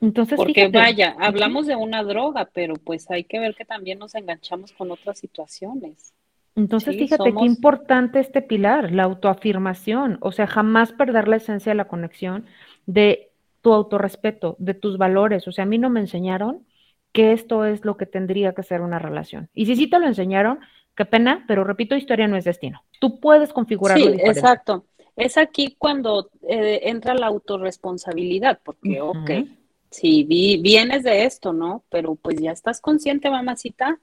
Entonces, 0.00 0.36
Porque 0.36 0.54
fíjate, 0.54 0.78
vaya, 0.78 1.14
hablamos 1.18 1.66
de 1.66 1.76
una 1.76 2.02
droga, 2.02 2.48
pero 2.54 2.76
pues 2.76 3.10
hay 3.10 3.24
que 3.24 3.38
ver 3.38 3.54
que 3.54 3.66
también 3.66 3.98
nos 3.98 4.14
enganchamos 4.14 4.72
con 4.72 4.90
otras 4.90 5.18
situaciones. 5.18 6.14
Entonces, 6.56 6.96
Sí, 6.96 6.98
fíjate 6.98 7.36
qué 7.36 7.44
importante 7.44 8.18
este 8.20 8.42
pilar, 8.42 8.92
la 8.92 9.04
autoafirmación, 9.04 10.18
o 10.22 10.32
sea, 10.32 10.46
jamás 10.46 10.92
perder 10.92 11.28
la 11.28 11.36
esencia 11.36 11.70
de 11.72 11.76
la 11.76 11.88
conexión 11.88 12.46
de 12.86 13.30
tu 13.60 13.72
autorrespeto, 13.74 14.56
de 14.58 14.74
tus 14.74 14.96
valores. 14.98 15.46
O 15.48 15.52
sea, 15.52 15.64
a 15.64 15.66
mí 15.66 15.78
no 15.78 15.90
me 15.90 16.00
enseñaron 16.00 16.66
que 17.12 17.32
esto 17.32 17.64
es 17.66 17.84
lo 17.84 17.96
que 17.98 18.06
tendría 18.06 18.54
que 18.54 18.62
ser 18.62 18.80
una 18.80 18.98
relación. 18.98 19.50
Y 19.54 19.66
si 19.66 19.76
sí 19.76 19.88
te 19.90 19.98
lo 19.98 20.06
enseñaron, 20.06 20.60
qué 20.96 21.04
pena, 21.04 21.44
pero 21.48 21.64
repito, 21.64 21.94
historia 21.94 22.28
no 22.28 22.36
es 22.36 22.44
destino. 22.44 22.84
Tú 23.00 23.20
puedes 23.20 23.52
configurarlo 23.52 24.10
Sí, 24.10 24.12
diferente. 24.12 24.62
exacto. 24.62 24.86
Es 25.16 25.36
aquí 25.38 25.76
cuando 25.78 26.30
eh, 26.48 26.80
entra 26.84 27.14
la 27.14 27.26
autorresponsabilidad, 27.26 28.60
porque, 28.64 29.00
ok, 29.00 29.30
Ujú. 29.30 29.48
sí, 29.90 30.24
vi- 30.24 30.60
vienes 30.62 31.04
de 31.04 31.24
esto, 31.24 31.52
¿no? 31.52 31.84
Pero 31.88 32.16
pues 32.16 32.36
ya 32.40 32.52
estás 32.52 32.80
consciente, 32.80 33.30
mamacita, 33.30 33.98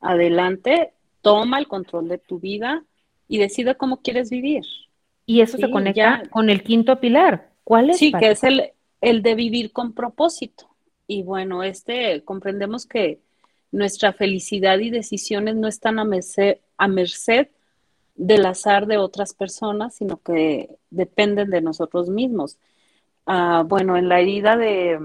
adelante, 0.00 0.93
toma 1.24 1.58
el 1.58 1.66
control 1.66 2.06
de 2.08 2.18
tu 2.18 2.38
vida 2.38 2.84
y 3.26 3.38
decide 3.38 3.74
cómo 3.76 4.02
quieres 4.02 4.30
vivir. 4.30 4.62
Y 5.26 5.40
eso 5.40 5.56
se 5.56 5.70
conecta 5.70 6.22
ya. 6.22 6.30
con 6.30 6.50
el 6.50 6.62
quinto 6.62 7.00
pilar. 7.00 7.50
¿Cuál 7.64 7.90
es? 7.90 7.98
Sí, 7.98 8.12
que 8.12 8.30
es 8.30 8.44
el, 8.44 8.72
el 9.00 9.22
de 9.22 9.34
vivir 9.34 9.72
con 9.72 9.94
propósito. 9.94 10.68
Y 11.06 11.22
bueno, 11.22 11.62
este 11.62 12.22
comprendemos 12.24 12.86
que 12.86 13.20
nuestra 13.72 14.12
felicidad 14.12 14.78
y 14.78 14.90
decisiones 14.90 15.56
no 15.56 15.66
están 15.66 15.98
a 15.98 16.04
merced, 16.04 16.58
a 16.76 16.88
merced 16.88 17.48
del 18.14 18.44
azar 18.46 18.86
de 18.86 18.98
otras 18.98 19.32
personas, 19.32 19.94
sino 19.96 20.18
que 20.18 20.76
dependen 20.90 21.50
de 21.50 21.62
nosotros 21.62 22.10
mismos. 22.10 22.58
Ah, 23.26 23.64
bueno, 23.66 23.96
en 23.96 24.08
la 24.10 24.20
herida 24.20 24.56
de, 24.56 25.00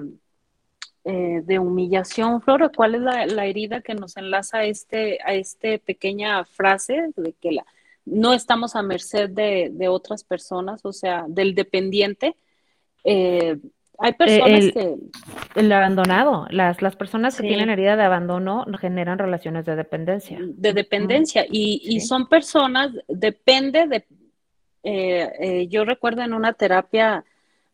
eh, 1.09 1.41
de 1.43 1.57
humillación, 1.59 2.41
Flora, 2.41 2.69
¿cuál 2.69 2.95
es 2.95 3.01
la, 3.01 3.25
la 3.25 3.45
herida 3.45 3.81
que 3.81 3.95
nos 3.95 4.15
enlaza 4.17 4.59
a 4.59 4.65
este, 4.65 5.17
a 5.25 5.33
este 5.33 5.79
pequeña 5.79 6.43
frase 6.45 7.09
de 7.15 7.33
que 7.41 7.51
la, 7.51 7.65
no 8.05 8.33
estamos 8.33 8.75
a 8.75 8.81
merced 8.83 9.29
de, 9.29 9.69
de 9.71 9.87
otras 9.87 10.23
personas, 10.23 10.81
o 10.85 10.93
sea, 10.93 11.25
del 11.27 11.55
dependiente? 11.55 12.35
Eh, 13.03 13.57
hay 13.97 14.13
personas 14.13 14.63
el- 14.63 14.73
que 14.73 14.95
El 15.55 15.71
abandonado. 15.71 16.45
Las, 16.51 16.81
las 16.81 16.95
personas 16.95 17.35
que 17.35 17.47
tienen 17.47 17.69
herida 17.69 17.95
de 17.97 18.03
abandono 18.03 18.65
generan 18.79 19.17
relaciones 19.19 19.65
de 19.65 19.75
dependencia. 19.75 20.37
de 20.41 20.73
dependencia 20.73 21.45
y, 21.49 21.81
y 21.83 21.99
Sí. 21.99 22.07
son 22.07 22.27
personas, 22.29 22.91
depende 23.09 23.87
de, 23.87 24.05
eh, 24.83 25.29
eh, 25.39 25.67
yo 25.67 25.83
recuerdo 25.85 26.21
en 26.21 26.33
una 26.33 26.53
terapia 26.53 27.25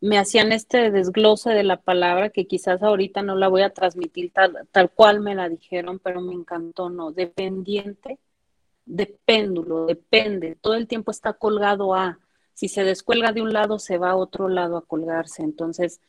me 0.02 0.18
hacían 0.18 0.52
este 0.52 0.91
desglose 0.91 1.52
de 1.52 1.64
la 1.64 1.82
palabra 1.82 2.30
que 2.30 2.48
quizás 2.48 2.84
ahorita 2.84 3.22
no 3.22 3.36
la 3.36 3.48
voy 3.48 3.62
a 3.62 3.74
transmitir 3.74 4.32
tal, 4.32 4.68
tal 4.72 4.91
cual 4.91 5.22
me 5.22 5.36
la 5.36 5.50
dijeron, 5.50 6.00
pero 6.00 6.22
me 6.22 6.34
encantó, 6.34 6.89
no, 6.89 7.12
dependiente 7.12 8.20
de 8.86 9.18
péndulo, 9.26 9.88
depende, 9.88 10.56
todo 10.62 10.76
el 10.76 10.88
tiempo 10.88 11.12
está 11.12 11.34
colgado 11.34 11.96
a, 11.96 12.20
si 12.54 12.68
se 12.68 12.84
descuelga 12.84 13.32
de 13.32 13.41
un 13.41 13.52
lado, 13.52 13.80
se 13.80 13.98
va 13.98 14.12
a 14.12 14.16
otro 14.16 14.48
lado 14.48 14.78
a 14.78 14.86
colgarse, 14.86 15.41
entonces 15.41 16.02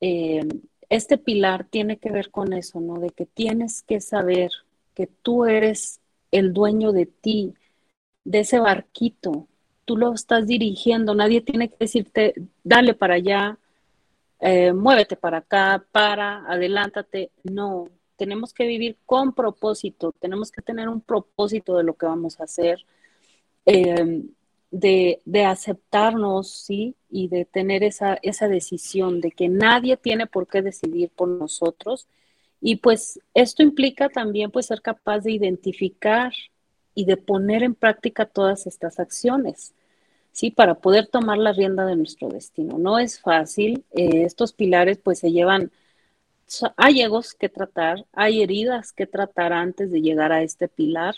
eh, 0.00 0.46
este 0.88 1.18
pilar 1.18 1.64
tiene 1.64 1.98
que 1.98 2.10
ver 2.10 2.30
con 2.30 2.52
eso, 2.52 2.80
¿no? 2.80 2.98
De 3.00 3.10
que 3.10 3.26
tienes 3.26 3.82
que 3.82 4.00
saber 4.00 4.50
que 4.94 5.06
tú 5.06 5.44
eres 5.44 6.00
el 6.30 6.52
dueño 6.52 6.92
de 6.92 7.06
ti, 7.06 7.54
de 8.24 8.40
ese 8.40 8.58
barquito, 8.58 9.46
tú 9.86 9.96
lo 9.96 10.12
estás 10.12 10.46
dirigiendo, 10.46 11.14
nadie 11.14 11.40
tiene 11.40 11.70
que 11.70 11.76
decirte, 11.80 12.34
dale 12.62 12.92
para 12.92 13.14
allá, 13.14 13.58
eh, 14.40 14.72
muévete 14.74 15.16
para 15.16 15.38
acá, 15.38 15.86
para, 15.92 16.44
adelántate, 16.46 17.30
no, 17.44 17.88
tenemos 18.16 18.52
que 18.52 18.66
vivir 18.66 18.98
con 19.06 19.32
propósito, 19.32 20.12
tenemos 20.18 20.50
que 20.50 20.60
tener 20.60 20.88
un 20.88 21.00
propósito 21.00 21.76
de 21.76 21.84
lo 21.84 21.94
que 21.94 22.06
vamos 22.06 22.40
a 22.40 22.44
hacer, 22.44 22.84
eh, 23.64 24.22
de, 24.70 25.22
de, 25.24 25.44
aceptarnos, 25.44 26.50
¿sí? 26.50 26.96
Y 27.08 27.28
de 27.28 27.44
tener 27.44 27.84
esa, 27.84 28.18
esa 28.22 28.48
decisión 28.48 29.20
de 29.20 29.30
que 29.30 29.48
nadie 29.48 29.96
tiene 29.96 30.26
por 30.26 30.48
qué 30.48 30.60
decidir 30.62 31.10
por 31.10 31.28
nosotros. 31.28 32.08
Y 32.60 32.76
pues 32.76 33.20
esto 33.34 33.62
implica 33.62 34.08
también 34.08 34.50
pues 34.50 34.66
ser 34.66 34.82
capaz 34.82 35.20
de 35.20 35.32
identificar 35.32 36.32
y 36.96 37.04
de 37.04 37.18
poner 37.18 37.62
en 37.62 37.74
práctica 37.74 38.24
todas 38.24 38.66
estas 38.66 38.98
acciones, 38.98 39.74
¿sí? 40.32 40.50
Para 40.50 40.76
poder 40.76 41.06
tomar 41.06 41.36
la 41.36 41.52
rienda 41.52 41.84
de 41.84 41.94
nuestro 41.94 42.28
destino. 42.28 42.78
No 42.78 42.98
es 42.98 43.20
fácil, 43.20 43.84
eh, 43.92 44.22
estos 44.24 44.54
pilares 44.54 44.98
pues 44.98 45.18
se 45.18 45.30
llevan, 45.30 45.70
hay 46.76 47.02
egos 47.02 47.34
que 47.34 47.50
tratar, 47.50 48.06
hay 48.12 48.42
heridas 48.42 48.92
que 48.92 49.06
tratar 49.06 49.52
antes 49.52 49.90
de 49.92 50.00
llegar 50.00 50.32
a 50.32 50.42
este 50.42 50.68
pilar 50.68 51.16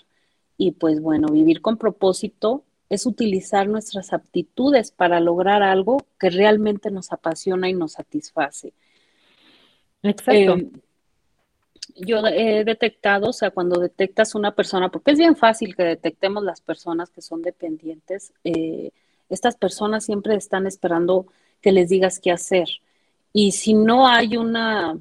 y 0.56 0.72
pues 0.72 1.00
bueno, 1.00 1.28
vivir 1.28 1.62
con 1.62 1.78
propósito 1.78 2.64
es 2.88 3.06
utilizar 3.06 3.68
nuestras 3.68 4.12
aptitudes 4.12 4.90
para 4.90 5.20
lograr 5.20 5.62
algo 5.62 6.04
que 6.18 6.30
realmente 6.30 6.90
nos 6.90 7.12
apasiona 7.12 7.68
y 7.68 7.74
nos 7.74 7.92
satisface. 7.92 8.72
Exacto. 10.02 10.56
Eh, 10.56 10.70
yo 11.96 12.26
he 12.26 12.64
detectado, 12.64 13.30
o 13.30 13.32
sea, 13.32 13.50
cuando 13.50 13.80
detectas 13.80 14.34
una 14.34 14.54
persona, 14.54 14.90
porque 14.90 15.12
es 15.12 15.18
bien 15.18 15.36
fácil 15.36 15.74
que 15.76 15.82
detectemos 15.82 16.44
las 16.44 16.60
personas 16.60 17.10
que 17.10 17.22
son 17.22 17.42
dependientes, 17.42 18.32
eh, 18.44 18.90
estas 19.28 19.56
personas 19.56 20.04
siempre 20.04 20.34
están 20.34 20.66
esperando 20.66 21.26
que 21.60 21.72
les 21.72 21.88
digas 21.88 22.20
qué 22.20 22.30
hacer. 22.30 22.68
Y 23.32 23.52
si 23.52 23.74
no 23.74 24.06
hay 24.06 24.36
una, 24.36 24.98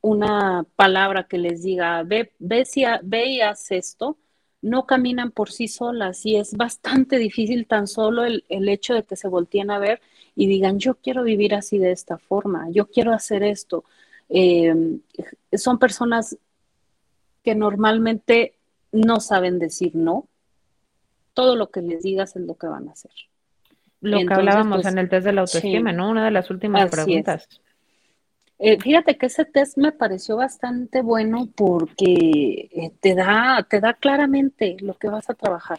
una 0.00 0.64
palabra 0.76 1.24
que 1.24 1.38
les 1.38 1.62
diga, 1.62 2.02
ve, 2.02 2.32
ve, 2.38 2.64
si 2.64 2.84
ve 3.02 3.26
y 3.26 3.40
haz 3.40 3.70
esto, 3.70 4.16
no 4.60 4.86
caminan 4.86 5.30
por 5.30 5.50
sí 5.50 5.68
solas 5.68 6.24
y 6.26 6.36
es 6.36 6.56
bastante 6.56 7.18
difícil 7.18 7.66
tan 7.66 7.86
solo 7.86 8.24
el, 8.24 8.44
el, 8.48 8.68
hecho 8.68 8.94
de 8.94 9.04
que 9.04 9.16
se 9.16 9.28
volteen 9.28 9.70
a 9.70 9.78
ver 9.78 10.00
y 10.34 10.46
digan, 10.46 10.78
yo 10.78 10.94
quiero 10.94 11.22
vivir 11.22 11.54
así 11.54 11.78
de 11.78 11.92
esta 11.92 12.18
forma, 12.18 12.68
yo 12.70 12.86
quiero 12.86 13.12
hacer 13.12 13.42
esto. 13.42 13.84
Eh, 14.28 14.74
son 15.52 15.78
personas 15.78 16.36
que 17.42 17.54
normalmente 17.54 18.54
no 18.92 19.20
saben 19.20 19.58
decir 19.58 19.94
no. 19.94 20.28
Todo 21.34 21.56
lo 21.56 21.70
que 21.70 21.82
les 21.82 22.02
digas 22.02 22.36
es 22.36 22.42
lo 22.42 22.56
que 22.56 22.66
van 22.66 22.88
a 22.88 22.92
hacer. 22.92 23.12
Lo 24.00 24.18
Entonces, 24.18 24.28
que 24.28 24.34
hablábamos 24.34 24.82
pues, 24.82 24.92
en 24.92 24.98
el 24.98 25.08
test 25.08 25.26
de 25.26 25.32
la 25.32 25.40
autoestima, 25.42 25.90
sí, 25.90 25.96
¿no? 25.96 26.10
Una 26.10 26.24
de 26.24 26.30
las 26.30 26.50
últimas 26.50 26.90
preguntas. 26.90 27.48
Eh, 28.58 28.78
fíjate 28.80 29.16
que 29.16 29.26
ese 29.26 29.44
test 29.44 29.78
me 29.78 29.92
pareció 29.92 30.36
bastante 30.36 31.00
bueno 31.00 31.48
porque 31.54 32.68
eh, 32.72 32.92
te 33.00 33.14
da, 33.14 33.64
te 33.68 33.80
da 33.80 33.94
claramente 33.94 34.76
lo 34.80 34.94
que 34.94 35.08
vas 35.08 35.30
a 35.30 35.34
trabajar. 35.34 35.78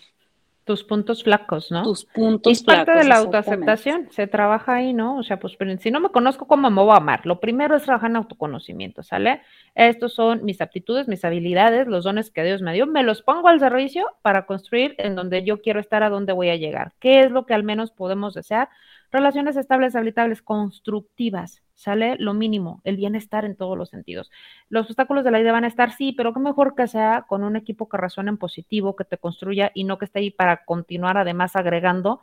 Tus 0.70 0.84
puntos 0.84 1.24
flacos, 1.24 1.72
¿no? 1.72 1.82
Tus 1.82 2.06
puntos 2.06 2.54
es 2.54 2.62
parte 2.62 2.92
de 2.92 3.04
la 3.04 3.16
autoaceptación, 3.16 4.08
se 4.12 4.28
trabaja 4.28 4.76
ahí, 4.76 4.94
¿no? 4.94 5.18
O 5.18 5.24
sea, 5.24 5.40
pues 5.40 5.58
si 5.80 5.90
no 5.90 6.00
me 6.00 6.10
conozco, 6.10 6.46
¿cómo 6.46 6.70
me 6.70 6.84
voy 6.84 6.92
a 6.92 6.98
amar? 6.98 7.26
Lo 7.26 7.40
primero 7.40 7.76
es 7.76 7.82
trabajar 7.82 8.12
en 8.12 8.18
autoconocimiento, 8.18 9.02
¿sale? 9.02 9.42
Estos 9.74 10.14
son 10.14 10.46
mis 10.46 10.62
aptitudes, 10.62 11.08
mis 11.08 11.26
habilidades, 11.26 11.88
los 11.88 12.04
dones 12.04 12.30
que 12.30 12.44
Dios 12.44 12.62
me 12.62 12.72
dio, 12.72 12.86
me 12.86 13.02
los 13.02 13.24
pongo 13.24 13.48
al 13.48 13.60
servicio 13.60 14.06
para 14.22 14.46
construir 14.46 14.94
en 15.00 15.16
donde 15.16 15.44
yo 15.44 15.60
quiero 15.60 15.80
estar, 15.80 16.04
a 16.04 16.12
dónde 16.12 16.34
voy 16.34 16.50
a 16.50 16.56
llegar. 16.56 16.94
¿Qué 17.00 17.22
es 17.22 17.32
lo 17.32 17.48
que 17.48 17.56
al 17.56 17.64
menos 17.64 17.90
podemos 17.90 18.36
desear? 18.36 18.70
Relaciones 19.12 19.58
estables, 19.58 19.96
habitables, 19.96 20.44
constructivas, 20.44 21.64
¿sale? 21.80 22.18
Lo 22.20 22.34
mínimo, 22.34 22.82
el 22.84 22.98
bienestar 22.98 23.46
en 23.46 23.56
todos 23.56 23.78
los 23.78 23.90
sentidos. 23.90 24.30
Los 24.68 24.88
obstáculos 24.88 25.24
de 25.24 25.32
la 25.32 25.40
vida 25.40 25.54
van 25.54 25.64
a 25.64 25.68
estar, 25.68 25.94
sí, 25.94 26.12
pero 26.12 26.34
qué 26.34 26.42
mejor 26.42 26.76
que 26.76 26.88
sea 26.88 27.26
con 27.28 27.44
un 27.44 27.56
equipo 27.56 27.88
que 27.88 27.96
resuene 27.96 28.32
en 28.32 28.38
positivo, 28.38 28.98
que 28.98 29.06
te 29.06 29.18
construya 29.18 29.72
y 29.74 29.86
no 29.86 29.98
que 29.98 30.06
esté 30.06 30.20
ahí 30.20 30.30
para 30.30 30.66
continuar 30.66 31.18
además 31.18 31.56
agregando 31.56 32.22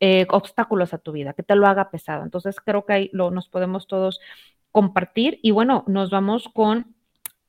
eh, 0.00 0.26
obstáculos 0.30 0.94
a 0.94 0.98
tu 0.98 1.12
vida, 1.12 1.34
que 1.34 1.42
te 1.42 1.54
lo 1.54 1.66
haga 1.66 1.90
pesado. 1.90 2.24
Entonces 2.24 2.56
creo 2.60 2.86
que 2.86 2.92
ahí 2.94 3.10
lo, 3.12 3.30
nos 3.30 3.48
podemos 3.50 3.86
todos 3.86 4.20
compartir 4.72 5.38
y 5.42 5.50
bueno, 5.50 5.84
nos 5.86 6.08
vamos 6.08 6.48
con 6.54 6.94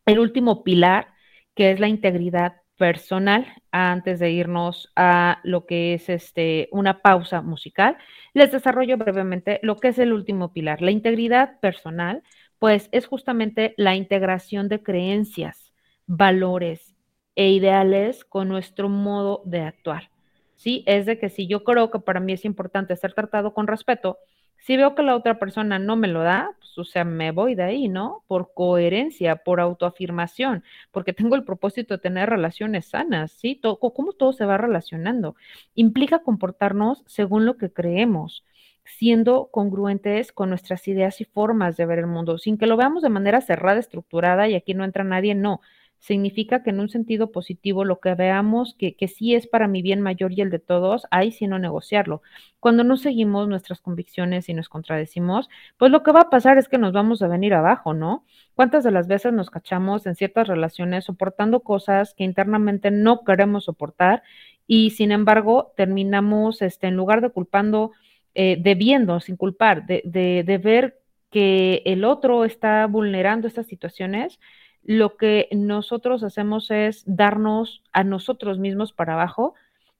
el 0.06 0.20
último 0.20 0.64
pilar, 0.64 1.08
que 1.56 1.72
es 1.72 1.80
la 1.80 1.88
integridad 1.88 2.62
personal 2.78 3.46
antes 3.72 4.20
de 4.20 4.32
irnos 4.32 4.92
a 4.96 5.40
lo 5.44 5.66
que 5.66 5.94
es 5.94 6.10
este 6.10 6.68
una 6.72 7.02
pausa 7.02 7.42
musical. 7.42 7.98
Les 8.34 8.52
desarrollo 8.52 8.98
brevemente 8.98 9.60
lo 9.64 9.78
que 9.78 9.90
es 9.90 10.00
el 10.00 10.14
último 10.14 10.54
pilar. 10.54 10.82
La 10.82 10.92
integridad 10.92 11.60
personal, 11.60 12.24
pues 12.60 12.90
es 12.92 13.08
justamente 13.08 13.74
la 13.78 13.96
integración 13.96 14.68
de 14.70 14.84
creencias, 14.84 15.74
valores 16.06 16.96
e 17.36 17.50
ideales 17.50 18.26
con 18.26 18.48
nuestro 18.48 18.90
modo 18.90 19.42
de 19.46 19.62
actuar. 19.62 20.10
Sí, 20.56 20.84
es 20.88 21.06
de 21.06 21.20
que 21.20 21.30
si 21.30 21.48
yo 21.48 21.64
creo 21.64 21.92
que 21.92 22.00
para 22.00 22.20
mí 22.20 22.34
es 22.34 22.46
importante 22.46 22.96
ser 22.96 23.14
tratado 23.14 23.54
con 23.54 23.68
respeto, 23.68 24.20
si 24.66 24.78
veo 24.78 24.96
que 24.96 25.04
la 25.04 25.16
otra 25.16 25.38
persona 25.38 25.78
no 25.78 25.96
me 25.96 26.08
lo 26.08 26.24
da, 26.24 26.50
pues, 26.58 26.76
o 26.80 26.84
sea, 26.86 27.04
me 27.06 27.32
voy 27.32 27.54
de 27.54 27.62
ahí, 27.62 27.88
¿no? 27.88 28.24
Por 28.26 28.52
coherencia, 28.56 29.36
por 29.36 29.60
autoafirmación, 29.60 30.64
porque 30.92 31.14
tengo 31.14 31.36
el 31.36 31.44
propósito 31.44 31.94
de 31.94 32.02
tener 32.02 32.32
relaciones 32.32 32.88
sanas, 32.88 33.32
¿sí? 33.32 33.60
Todo, 33.62 33.78
¿Cómo 33.78 34.14
todo 34.14 34.34
se 34.34 34.44
va 34.44 34.58
relacionando? 34.58 35.36
Implica 35.76 36.24
comportarnos 36.24 37.04
según 37.06 37.46
lo 37.46 37.58
que 37.58 37.72
creemos, 37.72 38.44
siendo 38.86 39.50
congruentes 39.52 40.32
con 40.32 40.50
nuestras 40.50 40.88
ideas 40.88 41.22
y 41.22 41.26
formas 41.26 41.78
de 41.78 41.86
ver 41.86 42.00
el 42.00 42.08
mundo, 42.08 42.40
sin 42.40 42.58
que 42.58 42.66
lo 42.66 42.76
veamos 42.76 43.04
de 43.04 43.10
manera 43.10 43.42
cerrada, 43.42 43.80
estructurada 43.80 44.48
y 44.48 44.56
aquí 44.56 44.74
no 44.74 44.84
entra 44.84 45.04
nadie, 45.04 45.36
no 45.36 45.62
significa 46.06 46.62
que 46.62 46.70
en 46.70 46.80
un 46.80 46.90
sentido 46.90 47.32
positivo 47.32 47.84
lo 47.84 48.00
que 48.00 48.14
veamos 48.14 48.76
que, 48.78 48.96
que 48.96 49.08
sí 49.08 49.34
es 49.34 49.48
para 49.48 49.68
mi 49.68 49.82
bien 49.82 50.02
mayor 50.02 50.32
y 50.34 50.42
el 50.42 50.52
de 50.52 50.60
todos, 50.60 51.08
ahí 51.10 51.32
sí 51.32 51.48
no 51.48 51.58
negociarlo. 51.58 52.22
Cuando 52.60 52.84
no 52.84 52.96
seguimos 52.96 53.48
nuestras 53.48 53.82
convicciones 53.82 54.48
y 54.48 54.54
nos 54.54 54.70
contradecimos, 54.70 55.50
pues 55.78 55.92
lo 55.92 56.04
que 56.04 56.12
va 56.12 56.22
a 56.22 56.30
pasar 56.30 56.60
es 56.60 56.70
que 56.70 56.78
nos 56.78 56.94
vamos 56.94 57.24
a 57.24 57.28
venir 57.28 57.56
abajo, 57.56 57.96
¿no? 57.96 58.24
¿Cuántas 58.54 58.84
de 58.84 58.92
las 58.92 59.08
veces 59.08 59.34
nos 59.34 59.50
cachamos 59.50 60.06
en 60.06 60.16
ciertas 60.16 60.48
relaciones 60.48 61.06
soportando 61.06 61.62
cosas 61.62 62.14
que 62.14 62.24
internamente 62.24 62.92
no 62.92 63.24
queremos 63.24 63.66
soportar 63.66 64.22
y 64.68 64.92
sin 64.92 65.12
embargo 65.12 65.74
terminamos, 65.76 66.62
este, 66.62 66.86
en 66.86 66.96
lugar 66.96 67.22
de 67.22 67.32
culpando, 67.32 67.94
eh, 68.36 68.58
debiendo, 68.60 69.20
sin 69.22 69.38
culpar, 69.38 69.88
de, 69.88 70.04
de, 70.06 70.44
de 70.46 70.58
ver 70.60 71.00
que 71.32 71.82
el 71.86 72.06
otro 72.06 72.46
está 72.46 72.86
vulnerando 72.86 73.48
estas 73.48 73.66
situaciones, 73.66 74.40
lo 74.86 75.18
que 75.18 75.50
nosotros 75.52 76.24
hacemos 76.24 76.70
es 76.70 77.04
darnos 77.08 77.84
a 77.92 78.04
nosotros 78.04 78.60
mismos 78.60 78.94
para 78.94 79.14
abajo 79.14 79.56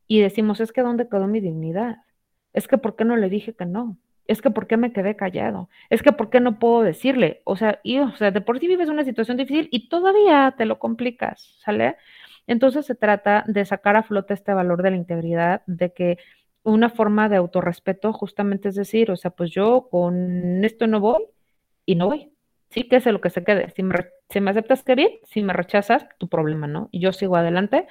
y 0.08 0.22
decimos, 0.22 0.60
es 0.62 0.72
que 0.72 0.82
¿dónde 0.82 1.10
quedó 1.10 1.28
mi 1.28 1.42
dignidad? 1.42 1.98
Es 2.54 2.68
que 2.68 2.78
¿por 2.78 2.96
qué 2.96 3.04
no 3.04 3.18
le 3.18 3.30
dije 3.30 3.56
que 3.56 3.66
no? 3.66 3.98
Es 4.28 4.42
que 4.42 4.52
¿por 4.52 4.68
qué 4.68 4.78
me 4.78 4.94
quedé 4.94 5.16
callado? 5.16 5.70
Es 5.90 6.04
que 6.04 6.12
¿por 6.12 6.30
qué 6.30 6.40
no 6.40 6.60
puedo 6.60 6.84
decirle? 6.84 7.42
O 7.46 7.56
sea, 7.58 7.80
y, 7.84 7.98
o 7.98 8.16
sea, 8.16 8.30
de 8.30 8.42
por 8.42 8.60
sí 8.60 8.68
vives 8.68 8.90
una 8.90 9.04
situación 9.04 9.38
difícil 9.38 9.70
y 9.72 9.90
todavía 9.90 10.54
te 10.56 10.66
lo 10.66 10.78
complicas, 10.78 11.56
¿sale? 11.64 11.98
Entonces 12.48 12.86
se 12.86 12.96
trata 12.96 13.44
de 13.48 13.66
sacar 13.66 13.96
a 13.96 14.04
flote 14.04 14.36
este 14.36 14.54
valor 14.54 14.84
de 14.84 14.92
la 14.92 14.98
integridad, 14.98 15.64
de 15.66 15.94
que 15.94 16.20
una 16.64 16.90
forma 16.90 17.28
de 17.30 17.38
autorrespeto 17.38 18.14
justamente 18.14 18.70
es 18.70 18.76
decir, 18.76 19.10
o 19.12 19.18
sea, 19.18 19.32
pues 19.32 19.52
yo 19.52 19.88
con 19.90 20.64
esto 20.64 20.86
no 20.88 21.00
voy 21.00 21.24
y 21.86 21.96
no 21.96 22.08
voy, 22.08 22.32
sí, 22.70 22.88
que 22.88 22.98
es 22.98 23.06
lo 23.06 23.22
que 23.22 23.30
se 23.30 23.44
quede. 23.44 23.72
Si 23.72 23.84
me, 23.84 23.96
si 24.30 24.42
me, 24.42 24.52
aceptas, 24.52 24.84
que 24.84 24.96
bien, 24.96 25.12
si 25.26 25.42
me 25.42 25.54
rechazas, 25.54 26.08
tu 26.18 26.28
problema, 26.28 26.68
¿no? 26.68 26.90
Yo 26.92 27.14
sigo 27.14 27.36
adelante. 27.36 27.88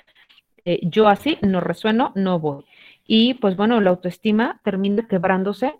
Eh, 0.64 0.80
yo 0.82 1.08
así 1.08 1.38
no 1.42 1.60
resueno, 1.60 2.12
no 2.14 2.38
voy. 2.38 2.64
Y 3.06 3.34
pues 3.34 3.56
bueno, 3.56 3.80
la 3.80 3.90
autoestima 3.90 4.60
termina 4.64 5.06
quebrándose 5.06 5.74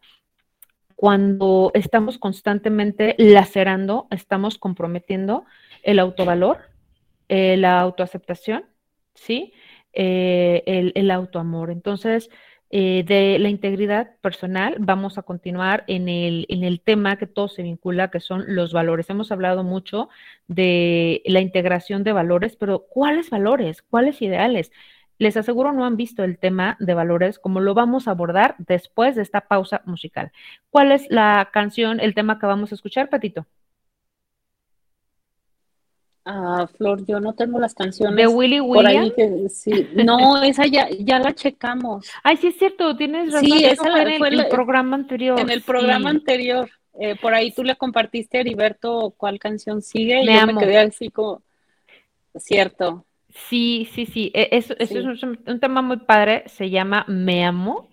cuando 0.97 1.71
estamos 1.75 2.19
constantemente 2.19 3.15
lacerando, 3.19 4.07
estamos 4.11 4.59
comprometiendo 4.59 5.45
el 5.83 5.99
autovalor, 5.99 6.59
eh, 7.29 7.57
la 7.57 7.81
autoaceptación, 7.81 8.65
¿sí? 9.15 9.53
Eh, 9.93 10.63
el, 10.67 10.93
el 10.95 11.11
autoamor. 11.11 11.71
Entonces, 11.71 12.31
eh, 12.77 13.05
de 13.07 13.39
la 13.39 13.51
integridad 13.51 14.17
personal, 14.21 14.75
vamos 14.81 15.17
a 15.17 15.23
continuar 15.23 15.85
en 15.87 16.09
el, 16.09 16.45
en 16.49 16.65
el 16.65 16.81
tema 16.81 17.17
que 17.19 17.29
todo 17.29 17.47
se 17.47 17.63
vincula, 17.63 18.11
que 18.11 18.19
son 18.19 18.45
los 18.49 18.73
valores. 18.73 19.09
Hemos 19.09 19.31
hablado 19.31 19.63
mucho 19.63 20.09
de 20.49 21.23
la 21.25 21.41
integración 21.41 22.03
de 22.03 22.13
valores, 22.13 22.57
pero 22.57 22.81
¿cuáles 22.89 23.31
valores? 23.31 23.83
¿Cuáles 23.83 24.21
ideales? 24.23 24.73
Les 25.19 25.37
aseguro 25.37 25.73
no 25.73 25.85
han 25.85 25.97
visto 25.97 26.25
el 26.25 26.37
tema 26.37 26.77
de 26.81 26.95
valores 26.95 27.39
como 27.39 27.61
lo 27.61 27.75
vamos 27.75 28.09
a 28.09 28.11
abordar 28.11 28.57
después 28.59 29.15
de 29.15 29.23
esta 29.23 29.43
pausa 29.43 29.83
musical. 29.85 30.33
¿Cuál 30.71 30.91
es 30.91 31.07
la 31.11 31.51
canción, 31.53 32.01
el 32.01 32.13
tema 32.15 32.41
que 32.41 32.47
vamos 32.47 32.73
a 32.73 32.75
escuchar, 32.75 33.09
Patito? 33.09 33.47
Ah, 36.27 36.67
Flor, 36.79 37.05
yo 37.05 37.21
no 37.21 37.35
tengo 37.35 37.59
las 37.59 37.75
canciones. 37.75 38.17
¿De 38.17 38.27
Willy 38.27 38.61
William? 38.61 39.11
Que, 39.15 39.49
sí. 39.51 39.89
No, 39.95 40.43
esa 40.43 40.67
ya, 40.67 40.89
ya 40.99 41.19
la 41.19 41.35
checamos. 41.35 42.09
Ay, 42.23 42.39
sí 42.39 42.47
es 42.47 42.59
cierto, 42.59 42.97
tienes 42.97 43.33
razón. 43.33 43.51
Sí, 43.51 43.65
esa 43.65 43.83
fue 43.83 44.03
en 44.03 44.19
fue 44.19 44.29
el, 44.29 44.37
la, 44.39 44.43
el, 44.45 44.49
programa 44.49 44.97
anterior. 44.97 45.39
En 45.39 45.51
el 45.51 45.63
programa 45.63 46.11
sí. 46.11 46.17
anterior. 46.17 46.71
Eh, 46.99 47.17
por 47.21 47.35
ahí 47.35 47.53
tú 47.53 47.63
le 47.63 47.77
compartiste 47.77 48.39
a 48.39 48.41
Heriberto 48.41 49.13
cuál 49.17 49.39
canción 49.39 49.83
sigue 49.83 50.23
y 50.23 50.27
me 50.27 50.35
yo 50.35 50.41
amo. 50.41 50.53
me 50.53 50.61
quedé 50.61 50.79
así 50.79 51.11
como, 51.11 51.43
cierto. 52.37 53.05
Sí, 53.49 53.89
sí, 53.93 54.07
sí. 54.07 54.31
Eso, 54.33 54.75
eso 54.79 54.95
sí. 54.95 55.09
es 55.13 55.23
un, 55.23 55.41
un, 55.47 55.61
tema 55.61 55.83
muy 55.83 55.99
padre, 55.99 56.45
se 56.47 56.71
llama 56.71 57.05
Me 57.09 57.45
Amo. 57.45 57.91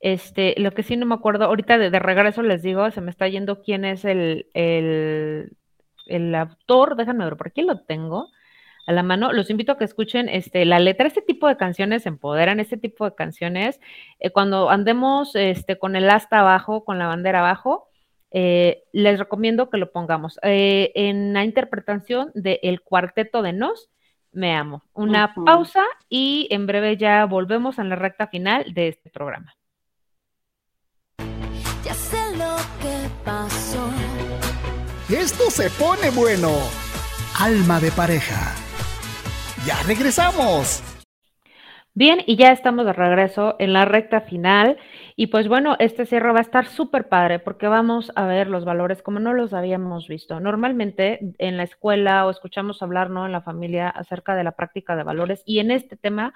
Este, 0.00 0.54
lo 0.58 0.72
que 0.72 0.82
sí 0.82 0.96
no 0.96 1.04
me 1.04 1.14
acuerdo, 1.14 1.46
ahorita 1.46 1.78
de, 1.78 1.90
de 1.90 1.98
regreso 1.98 2.42
les 2.42 2.62
digo, 2.62 2.90
se 2.90 3.00
me 3.00 3.10
está 3.10 3.26
yendo 3.26 3.62
quién 3.62 3.84
es 3.84 4.04
el, 4.04 4.46
el 4.54 5.50
el 6.06 6.34
autor, 6.34 6.96
déjame 6.96 7.24
ver, 7.24 7.36
por 7.36 7.48
aquí 7.48 7.62
lo 7.62 7.80
tengo 7.80 8.28
a 8.86 8.92
la 8.92 9.02
mano. 9.02 9.32
Los 9.32 9.50
invito 9.50 9.72
a 9.72 9.78
que 9.78 9.84
escuchen 9.84 10.28
este, 10.28 10.64
la 10.64 10.78
letra. 10.78 11.06
Este 11.06 11.22
tipo 11.22 11.48
de 11.48 11.56
canciones 11.56 12.06
empoderan, 12.06 12.60
este 12.60 12.76
tipo 12.76 13.04
de 13.04 13.14
canciones. 13.14 13.80
Eh, 14.18 14.30
cuando 14.30 14.70
andemos 14.70 15.34
este, 15.34 15.78
con 15.78 15.96
el 15.96 16.10
asta 16.10 16.40
abajo, 16.40 16.84
con 16.84 16.98
la 16.98 17.06
bandera 17.06 17.40
abajo, 17.40 17.88
eh, 18.30 18.82
les 18.92 19.18
recomiendo 19.18 19.70
que 19.70 19.78
lo 19.78 19.92
pongamos. 19.92 20.38
Eh, 20.42 20.92
en 20.94 21.32
la 21.32 21.44
interpretación 21.44 22.30
del 22.34 22.58
el 22.62 22.80
cuarteto 22.82 23.42
de 23.42 23.52
Nos, 23.52 23.90
me 24.32 24.54
amo. 24.54 24.82
Una 24.92 25.32
uh 25.36 25.40
-huh. 25.40 25.44
pausa 25.44 25.84
y 26.08 26.48
en 26.50 26.66
breve 26.66 26.96
ya 26.96 27.24
volvemos 27.26 27.78
a 27.78 27.84
la 27.84 27.94
recta 27.94 28.26
final 28.26 28.74
de 28.74 28.88
este 28.88 29.10
programa. 29.10 29.54
Ya 31.84 31.94
sé 31.94 32.36
lo 32.36 32.56
que 32.82 33.08
pasó. 33.24 34.13
Esto 35.14 35.48
se 35.48 35.70
pone 35.70 36.10
bueno. 36.10 36.50
Alma 37.38 37.78
de 37.78 37.92
pareja. 37.92 38.52
Ya 39.64 39.80
regresamos. 39.86 40.82
Bien, 41.94 42.18
y 42.26 42.34
ya 42.34 42.50
estamos 42.50 42.84
de 42.84 42.92
regreso 42.92 43.54
en 43.60 43.72
la 43.72 43.84
recta 43.84 44.22
final. 44.22 44.76
Y 45.14 45.28
pues 45.28 45.46
bueno, 45.46 45.76
este 45.78 46.04
cierre 46.04 46.32
va 46.32 46.40
a 46.40 46.42
estar 46.42 46.66
súper 46.66 47.08
padre 47.08 47.38
porque 47.38 47.68
vamos 47.68 48.10
a 48.16 48.26
ver 48.26 48.48
los 48.48 48.64
valores 48.64 49.02
como 49.02 49.20
no 49.20 49.34
los 49.34 49.54
habíamos 49.54 50.08
visto. 50.08 50.40
Normalmente 50.40 51.20
en 51.38 51.58
la 51.58 51.62
escuela 51.62 52.26
o 52.26 52.30
escuchamos 52.30 52.82
hablar, 52.82 53.08
¿no? 53.08 53.24
En 53.24 53.30
la 53.30 53.42
familia 53.42 53.90
acerca 53.90 54.34
de 54.34 54.42
la 54.42 54.56
práctica 54.56 54.96
de 54.96 55.04
valores 55.04 55.44
y 55.46 55.60
en 55.60 55.70
este 55.70 55.96
tema 55.96 56.34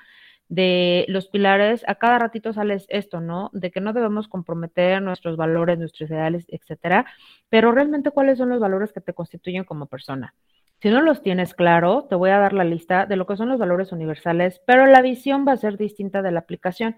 de 0.49 1.05
los 1.09 1.29
pilares, 1.29 1.85
a 1.87 1.97
cada 1.97 2.19
ratito 2.19 2.53
sale 2.53 2.79
esto, 2.89 3.21
¿no? 3.21 3.51
De 3.53 3.71
que 3.71 3.81
no 3.81 3.93
debemos 3.93 4.29
comprometer 4.29 5.03
nuestros 5.03 5.37
valores, 5.37 5.79
nuestros 5.79 6.11
ideales, 6.11 6.47
etcétera, 6.49 7.07
pero 7.49 7.73
realmente 7.73 8.11
cuáles 8.11 8.39
son 8.39 8.49
los 8.49 8.61
valores 8.61 8.93
que 8.93 9.01
te 9.01 9.13
constituyen 9.13 9.65
como 9.65 9.87
persona. 9.87 10.35
Si 10.81 10.91
no 10.91 11.03
los 11.03 11.23
tienes 11.23 11.55
claro, 11.55 12.07
te 12.09 12.15
voy 12.15 12.31
a 12.31 12.39
dar 12.39 12.53
la 12.53 12.65
lista 12.65 13.05
de 13.05 13.17
lo 13.17 13.27
que 13.27 13.37
son 13.37 13.49
los 13.49 13.59
valores 13.59 13.93
universales, 13.93 14.61
pero 14.67 14.87
la 14.87 15.03
visión 15.03 15.45
va 15.47 15.53
a 15.53 15.57
ser 15.57 15.77
distinta 15.77 16.23
de 16.23 16.31
la 16.31 16.41
aplicación. 16.41 16.97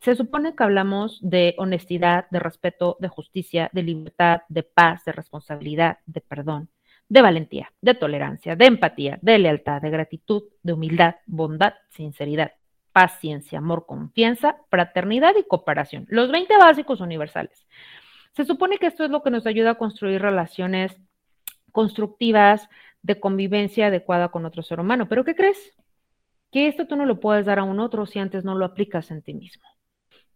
Se 0.00 0.14
supone 0.14 0.54
que 0.54 0.62
hablamos 0.62 1.18
de 1.20 1.54
honestidad, 1.58 2.26
de 2.30 2.38
respeto, 2.38 2.96
de 3.00 3.08
justicia, 3.08 3.70
de 3.72 3.82
libertad, 3.82 4.42
de 4.48 4.62
paz, 4.62 5.04
de 5.04 5.12
responsabilidad, 5.12 5.98
de 6.06 6.20
perdón, 6.20 6.68
de 7.08 7.22
valentía, 7.22 7.72
de 7.80 7.94
tolerancia, 7.94 8.54
de 8.54 8.66
empatía, 8.66 9.18
de 9.20 9.38
lealtad, 9.38 9.82
de 9.82 9.90
gratitud, 9.90 10.44
de 10.62 10.72
humildad, 10.74 11.16
bondad, 11.26 11.74
sinceridad, 11.88 12.52
paciencia, 12.98 13.58
amor, 13.58 13.86
confianza, 13.86 14.56
fraternidad 14.70 15.32
y 15.38 15.44
cooperación. 15.44 16.04
Los 16.08 16.32
20 16.32 16.58
básicos 16.58 17.00
universales. 17.00 17.68
Se 18.32 18.44
supone 18.44 18.78
que 18.78 18.86
esto 18.86 19.04
es 19.04 19.10
lo 19.10 19.22
que 19.22 19.30
nos 19.30 19.46
ayuda 19.46 19.70
a 19.70 19.74
construir 19.76 20.20
relaciones 20.20 21.00
constructivas, 21.70 22.68
de 23.02 23.20
convivencia 23.20 23.86
adecuada 23.86 24.30
con 24.30 24.44
otro 24.46 24.64
ser 24.64 24.80
humano. 24.80 25.08
Pero 25.08 25.24
¿qué 25.24 25.36
crees? 25.36 25.76
Que 26.50 26.66
esto 26.66 26.88
tú 26.88 26.96
no 26.96 27.06
lo 27.06 27.20
puedes 27.20 27.46
dar 27.46 27.60
a 27.60 27.62
un 27.62 27.78
otro 27.78 28.04
si 28.04 28.18
antes 28.18 28.44
no 28.44 28.56
lo 28.56 28.64
aplicas 28.64 29.12
en 29.12 29.22
ti 29.22 29.32
mismo. 29.32 29.62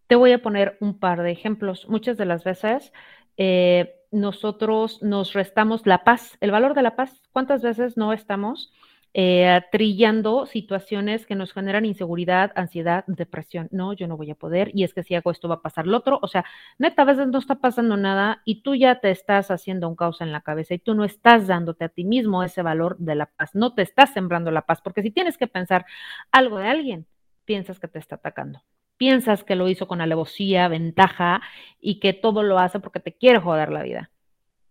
Te 0.06 0.14
voy 0.14 0.30
a 0.30 0.40
poner 0.40 0.76
un 0.78 1.00
par 1.00 1.20
de 1.20 1.32
ejemplos. 1.32 1.88
Muchas 1.88 2.16
de 2.16 2.26
las 2.26 2.44
veces 2.44 2.92
eh, 3.38 3.96
nosotros 4.12 5.02
nos 5.02 5.32
restamos 5.32 5.84
la 5.84 6.04
paz, 6.04 6.38
el 6.40 6.52
valor 6.52 6.74
de 6.74 6.82
la 6.82 6.94
paz. 6.94 7.22
¿Cuántas 7.32 7.60
veces 7.60 7.96
no 7.96 8.12
estamos 8.12 8.72
eh, 9.14 9.60
trillando 9.70 10.46
situaciones 10.46 11.26
que 11.26 11.34
nos 11.34 11.52
generan 11.52 11.84
inseguridad, 11.84 12.50
ansiedad, 12.54 13.04
depresión. 13.06 13.68
No, 13.70 13.92
yo 13.92 14.08
no 14.08 14.16
voy 14.16 14.30
a 14.30 14.34
poder 14.34 14.70
y 14.74 14.84
es 14.84 14.94
que 14.94 15.02
si 15.02 15.14
hago 15.14 15.30
esto 15.30 15.48
va 15.48 15.56
a 15.56 15.62
pasar 15.62 15.86
lo 15.86 15.98
otro. 15.98 16.18
O 16.22 16.28
sea, 16.28 16.44
neta, 16.78 17.02
a 17.02 17.04
veces 17.04 17.28
no 17.28 17.38
está 17.38 17.56
pasando 17.56 17.96
nada 17.98 18.40
y 18.46 18.62
tú 18.62 18.74
ya 18.74 19.00
te 19.00 19.10
estás 19.10 19.50
haciendo 19.50 19.88
un 19.88 19.96
caos 19.96 20.22
en 20.22 20.32
la 20.32 20.40
cabeza 20.40 20.74
y 20.74 20.78
tú 20.78 20.94
no 20.94 21.04
estás 21.04 21.46
dándote 21.46 21.84
a 21.84 21.88
ti 21.90 22.04
mismo 22.04 22.42
ese 22.42 22.62
valor 22.62 22.96
de 22.98 23.14
la 23.14 23.26
paz, 23.26 23.54
no 23.54 23.74
te 23.74 23.82
estás 23.82 24.12
sembrando 24.12 24.50
la 24.50 24.62
paz, 24.62 24.80
porque 24.80 25.02
si 25.02 25.10
tienes 25.10 25.36
que 25.36 25.46
pensar 25.46 25.84
algo 26.30 26.58
de 26.58 26.68
alguien, 26.68 27.06
piensas 27.44 27.78
que 27.78 27.88
te 27.88 27.98
está 27.98 28.16
atacando. 28.16 28.62
Piensas 28.96 29.44
que 29.44 29.56
lo 29.56 29.68
hizo 29.68 29.88
con 29.88 30.00
alevosía, 30.00 30.68
ventaja 30.68 31.42
y 31.80 31.98
que 31.98 32.12
todo 32.12 32.42
lo 32.42 32.58
hace 32.58 32.80
porque 32.80 33.00
te 33.00 33.12
quiere 33.12 33.40
joder 33.40 33.70
la 33.70 33.82
vida. 33.82 34.10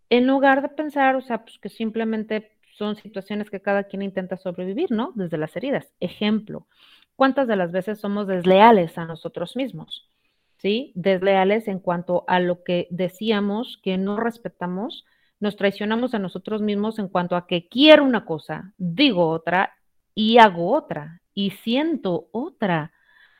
En 0.09 0.25
lugar 0.25 0.61
de 0.61 0.69
pensar, 0.69 1.15
o 1.15 1.21
sea, 1.21 1.43
pues 1.43 1.59
que 1.59 1.69
simplemente 1.69 2.51
son 2.77 2.95
situaciones 2.95 3.49
que 3.49 3.61
cada 3.61 3.83
quien 3.83 4.01
intenta 4.01 4.37
sobrevivir, 4.37 4.91
¿no? 4.91 5.11
Desde 5.15 5.37
las 5.37 5.55
heridas. 5.55 5.91
Ejemplo, 5.99 6.67
¿cuántas 7.15 7.47
de 7.47 7.55
las 7.55 7.71
veces 7.71 7.99
somos 7.99 8.27
desleales 8.27 8.97
a 8.97 9.05
nosotros 9.05 9.55
mismos? 9.55 10.09
¿Sí? 10.57 10.91
Desleales 10.95 11.67
en 11.67 11.79
cuanto 11.79 12.23
a 12.27 12.39
lo 12.39 12.63
que 12.63 12.87
decíamos 12.91 13.79
que 13.83 13.97
no 13.97 14.17
respetamos, 14.17 15.05
nos 15.39 15.55
traicionamos 15.55 16.13
a 16.13 16.19
nosotros 16.19 16.61
mismos 16.61 16.99
en 16.99 17.07
cuanto 17.07 17.35
a 17.35 17.47
que 17.47 17.67
quiero 17.67 18.03
una 18.03 18.25
cosa, 18.25 18.73
digo 18.77 19.27
otra 19.27 19.73
y 20.13 20.37
hago 20.37 20.71
otra 20.71 21.21
y 21.33 21.51
siento 21.51 22.27
otra. 22.31 22.91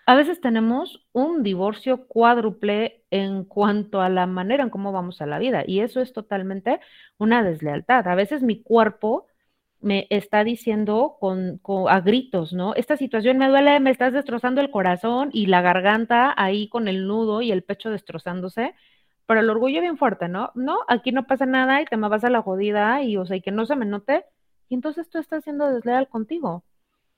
A 0.05 0.15
veces 0.15 0.41
tenemos 0.41 1.05
un 1.13 1.43
divorcio 1.43 2.07
cuádruple 2.07 3.03
en 3.11 3.45
cuanto 3.45 4.01
a 4.01 4.09
la 4.09 4.25
manera 4.25 4.63
en 4.63 4.69
cómo 4.69 4.91
vamos 4.91 5.21
a 5.21 5.25
la 5.27 5.39
vida 5.39 5.63
y 5.65 5.81
eso 5.81 6.01
es 6.01 6.11
totalmente 6.13 6.79
una 7.17 7.43
deslealtad. 7.43 8.07
A 8.07 8.15
veces 8.15 8.41
mi 8.41 8.61
cuerpo 8.63 9.27
me 9.79 10.07
está 10.09 10.43
diciendo 10.43 11.17
con, 11.19 11.61
a 11.89 12.01
gritos, 12.01 12.53
¿no? 12.53 12.75
Esta 12.75 12.97
situación 12.97 13.37
me 13.37 13.47
duele, 13.49 13.79
me 13.79 13.91
estás 13.91 14.13
destrozando 14.13 14.61
el 14.61 14.71
corazón 14.71 15.29
y 15.33 15.47
la 15.47 15.61
garganta 15.61 16.33
ahí 16.37 16.69
con 16.69 16.87
el 16.87 17.07
nudo 17.07 17.41
y 17.41 17.51
el 17.51 17.63
pecho 17.63 17.89
destrozándose, 17.89 18.75
pero 19.25 19.39
el 19.41 19.49
orgullo 19.49 19.81
bien 19.81 19.97
fuerte, 19.97 20.27
¿no? 20.29 20.51
No, 20.55 20.79
aquí 20.87 21.11
no 21.11 21.25
pasa 21.27 21.45
nada 21.45 21.81
y 21.81 21.85
te 21.85 21.97
me 21.97 22.09
vas 22.09 22.23
a 22.23 22.29
la 22.29 22.41
jodida 22.41 23.03
y, 23.03 23.17
o 23.17 23.25
sea, 23.25 23.37
y 23.37 23.41
que 23.41 23.51
no 23.51 23.65
se 23.65 23.75
me 23.75 23.85
note. 23.85 24.25
Y 24.69 24.75
entonces 24.75 25.09
tú 25.09 25.19
estás 25.19 25.43
siendo 25.43 25.69
desleal 25.73 26.07
contigo. 26.09 26.63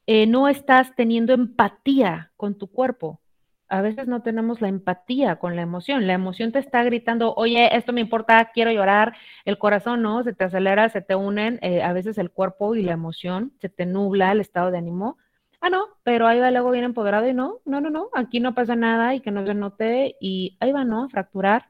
Eh, 0.07 0.27
no 0.27 0.47
estás 0.47 0.95
teniendo 0.95 1.33
empatía 1.33 2.31
con 2.37 2.57
tu 2.57 2.67
cuerpo. 2.71 3.21
A 3.69 3.81
veces 3.81 4.07
no 4.07 4.21
tenemos 4.21 4.61
la 4.61 4.67
empatía 4.67 5.37
con 5.37 5.55
la 5.55 5.61
emoción. 5.63 6.05
La 6.07 6.13
emoción 6.13 6.51
te 6.51 6.59
está 6.59 6.83
gritando, 6.83 7.33
oye, 7.35 7.75
esto 7.75 7.93
me 7.93 8.01
importa, 8.01 8.51
quiero 8.53 8.71
llorar. 8.71 9.15
El 9.45 9.57
corazón, 9.57 10.01
¿no? 10.01 10.23
Se 10.23 10.33
te 10.33 10.43
acelera, 10.43 10.89
se 10.89 11.01
te 11.01 11.15
unen. 11.15 11.59
Eh, 11.61 11.81
a 11.81 11.93
veces 11.93 12.17
el 12.17 12.31
cuerpo 12.31 12.75
y 12.75 12.83
la 12.83 12.93
emoción, 12.93 13.53
se 13.59 13.69
te 13.69 13.85
nubla 13.85 14.31
el 14.31 14.41
estado 14.41 14.71
de 14.71 14.77
ánimo. 14.77 15.17
Ah, 15.61 15.69
no, 15.69 15.87
pero 16.03 16.27
ahí 16.27 16.39
va 16.39 16.49
el 16.49 16.55
ego 16.57 16.71
bien 16.71 16.83
empoderado 16.83 17.27
y 17.27 17.33
no, 17.33 17.61
no, 17.65 17.79
no, 17.79 17.89
no, 17.89 18.09
aquí 18.13 18.41
no 18.41 18.53
pasa 18.53 18.75
nada 18.75 19.15
y 19.15 19.21
que 19.21 19.31
no 19.31 19.45
se 19.45 19.53
note 19.53 20.17
y 20.19 20.57
ahí 20.59 20.73
va, 20.73 20.83
¿no? 20.83 21.07
Fracturar 21.09 21.69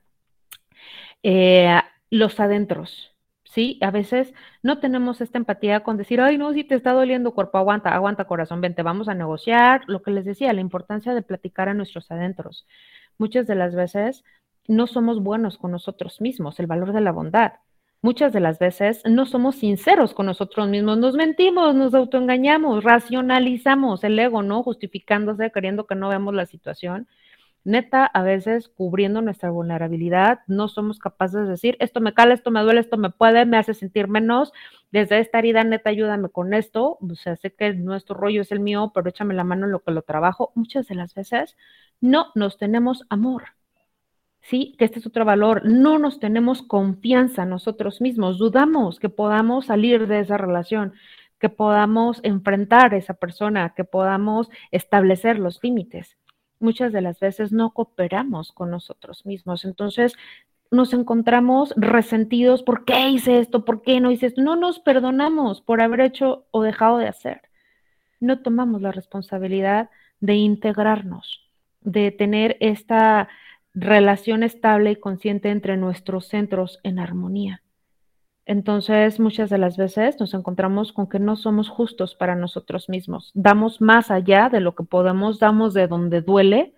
eh, 1.21 1.79
los 2.09 2.39
adentros. 2.39 3.12
¿Sí? 3.54 3.78
A 3.82 3.91
veces 3.91 4.34
no 4.64 4.80
tenemos 4.80 5.22
esta 5.22 5.38
empatía 5.38 5.82
con 5.82 5.95
decir, 5.97 6.20
ay, 6.22 6.38
no, 6.39 6.54
si 6.54 6.64
te 6.64 6.74
está 6.76 6.91
doliendo 6.93 7.34
cuerpo, 7.34 7.60
aguanta, 7.60 7.93
aguanta 7.93 8.26
corazón, 8.26 8.62
vente, 8.62 8.82
vamos 8.82 9.08
a 9.10 9.14
negociar. 9.14 9.84
Lo 9.88 10.01
que 10.01 10.12
les 10.12 10.26
decía, 10.26 10.51
la 10.54 10.62
importancia 10.62 11.14
de 11.14 11.22
platicar 11.22 11.70
a 11.70 11.76
nuestros 11.76 12.10
adentros. 12.12 12.66
Muchas 13.20 13.45
de 13.45 13.56
las 13.56 13.76
veces 13.76 14.24
no 14.68 14.88
somos 14.88 15.22
buenos 15.22 15.58
con 15.58 15.72
nosotros 15.72 16.20
mismos, 16.20 16.60
el 16.60 16.68
valor 16.68 16.93
de 16.93 17.01
la 17.01 17.12
bondad. 17.12 17.54
Muchas 18.01 18.34
de 18.34 18.39
las 18.39 18.60
veces 18.60 19.01
no 19.06 19.26
somos 19.26 19.56
sinceros 19.58 20.14
con 20.14 20.26
nosotros 20.26 20.68
mismos, 20.68 20.97
nos 20.97 21.16
mentimos, 21.16 21.76
nos 21.76 21.93
autoengañamos, 21.93 22.84
racionalizamos 22.84 24.04
el 24.04 24.18
ego, 24.20 24.41
¿no? 24.41 24.64
Justificándose, 24.64 25.51
queriendo 25.51 25.86
que 25.86 25.95
no 25.95 26.10
veamos 26.10 26.34
la 26.34 26.45
situación 26.47 27.08
neta, 27.64 28.05
a 28.05 28.24
veces 28.24 28.70
cubriendo 28.70 29.22
nuestra 29.22 29.49
vulnerabilidad, 29.49 30.41
no 30.47 30.68
somos 30.68 30.99
capaces 30.99 31.43
de 31.43 31.49
decir, 31.49 31.78
esto 31.80 32.01
me 32.01 32.14
cala, 32.14 32.34
esto 32.34 32.51
me 32.51 32.61
duele, 32.61 32.82
esto 32.82 32.97
me 32.97 33.09
puede, 33.09 33.45
me 33.45 33.57
hace 33.57 33.74
sentir 33.74 34.07
menos, 34.07 34.51
desde 34.91 35.20
esta 35.20 35.39
herida, 35.39 35.64
neta, 35.64 35.89
ayúdame 35.89 36.30
con 36.30 36.53
esto, 36.53 36.97
o 36.99 37.16
sea, 37.16 37.36
sé 37.36 37.53
que 37.53 37.74
nuestro 37.74 38.16
rollo 38.16 38.41
es 38.41 38.51
el 38.51 38.59
mío, 38.59 38.91
pero 38.93 39.09
échame 39.09 39.34
la 39.34 39.43
mano 39.43 39.66
en 39.66 39.72
lo 39.72 39.80
que 39.82 39.91
lo 39.91 40.01
trabajo. 40.01 40.51
Muchas 40.55 40.88
de 40.88 40.95
las 40.95 41.14
veces 41.14 41.55
no 42.01 42.28
nos 42.36 42.57
tenemos 42.57 43.05
amor. 43.09 43.43
Sí, 44.41 44.76
que 44.78 44.86
este 44.86 44.99
es 44.99 45.07
otro 45.07 45.24
valor. 45.24 45.61
No 45.66 45.99
nos 45.99 46.20
tenemos 46.20 46.61
confianza 46.61 47.45
nosotros 47.45 48.01
mismos. 48.01 48.38
Dudamos 48.38 48.99
que 48.99 49.09
podamos 49.09 49.68
salir 49.68 50.07
de 50.07 50.20
esa 50.20 50.38
relación, 50.38 50.93
que 51.39 51.49
podamos 51.49 52.20
enfrentar 52.24 52.93
a 52.93 52.97
esa 52.97 53.14
persona, 53.14 53.74
que 53.76 53.86
podamos 53.86 54.49
establecer 54.72 55.39
los 55.39 55.64
límites 55.64 56.18
muchas 56.64 56.91
de 56.93 57.01
las 57.01 57.20
veces 57.20 57.51
no 57.51 57.72
cooperamos 57.72 58.51
con 58.51 58.72
nosotros 58.72 59.26
mismos. 59.26 59.66
Entonces 59.66 60.16
nos 60.72 60.93
encontramos 60.93 61.74
resentidos, 61.78 62.64
¿por 62.64 62.86
qué 62.86 63.09
hice 63.09 63.39
esto? 63.39 63.64
¿Por 63.64 63.84
qué 63.84 63.99
no 63.99 64.09
hice 64.09 64.28
esto? 64.28 64.41
No 64.41 64.55
nos 64.55 64.80
perdonamos 64.80 65.61
por 65.61 65.82
haber 65.82 66.01
hecho 66.01 66.45
o 66.51 66.64
dejado 66.64 66.97
de 66.97 67.07
hacer. 67.07 67.41
No 68.20 68.39
tomamos 68.39 68.82
la 68.82 68.91
responsabilidad 68.91 69.89
de 70.20 70.36
integrarnos, 70.36 71.51
de 71.82 72.11
tener 72.11 72.57
esta 72.59 73.28
relación 73.74 74.43
estable 74.43 74.91
y 74.91 74.95
consciente 74.95 75.49
entre 75.49 75.78
nuestros 75.78 76.28
centros 76.28 76.80
en 76.84 76.99
armonía. 76.99 77.62
Entonces, 78.45 79.19
muchas 79.19 79.49
de 79.49 79.57
las 79.57 79.77
veces 79.77 80.19
nos 80.19 80.33
encontramos 80.33 80.91
con 80.91 81.07
que 81.07 81.19
no 81.19 81.37
somos 81.37 81.69
justos 81.69 82.15
para 82.15 82.35
nosotros 82.35 82.89
mismos. 82.89 83.31
Damos 83.33 83.79
más 83.79 84.11
allá 84.11 84.49
de 84.49 84.59
lo 84.59 84.75
que 84.75 84.83
podemos, 84.83 85.39
damos 85.39 85.73
de 85.73 85.87
donde 85.87 86.21
duele 86.21 86.73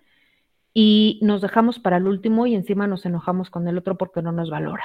y 0.72 1.18
nos 1.22 1.40
dejamos 1.40 1.80
para 1.80 1.96
el 1.96 2.06
último 2.06 2.46
y 2.46 2.54
encima 2.54 2.86
nos 2.86 3.04
enojamos 3.04 3.50
con 3.50 3.66
el 3.66 3.78
otro 3.78 3.96
porque 3.96 4.22
no 4.22 4.30
nos 4.30 4.48
valora, 4.48 4.84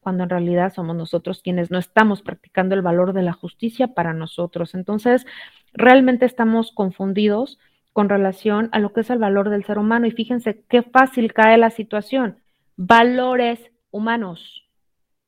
cuando 0.00 0.24
en 0.24 0.30
realidad 0.30 0.72
somos 0.74 0.96
nosotros 0.96 1.42
quienes 1.42 1.70
no 1.70 1.78
estamos 1.78 2.22
practicando 2.22 2.74
el 2.74 2.82
valor 2.82 3.12
de 3.12 3.22
la 3.22 3.32
justicia 3.32 3.94
para 3.94 4.12
nosotros. 4.12 4.74
Entonces, 4.74 5.26
realmente 5.74 6.26
estamos 6.26 6.72
confundidos 6.72 7.58
con 7.92 8.08
relación 8.08 8.68
a 8.72 8.80
lo 8.80 8.92
que 8.92 9.02
es 9.02 9.10
el 9.10 9.18
valor 9.18 9.48
del 9.48 9.64
ser 9.64 9.78
humano 9.78 10.06
y 10.06 10.10
fíjense 10.10 10.64
qué 10.68 10.82
fácil 10.82 11.32
cae 11.32 11.56
la 11.56 11.70
situación. 11.70 12.38
Valores 12.76 13.60
humanos 13.90 14.65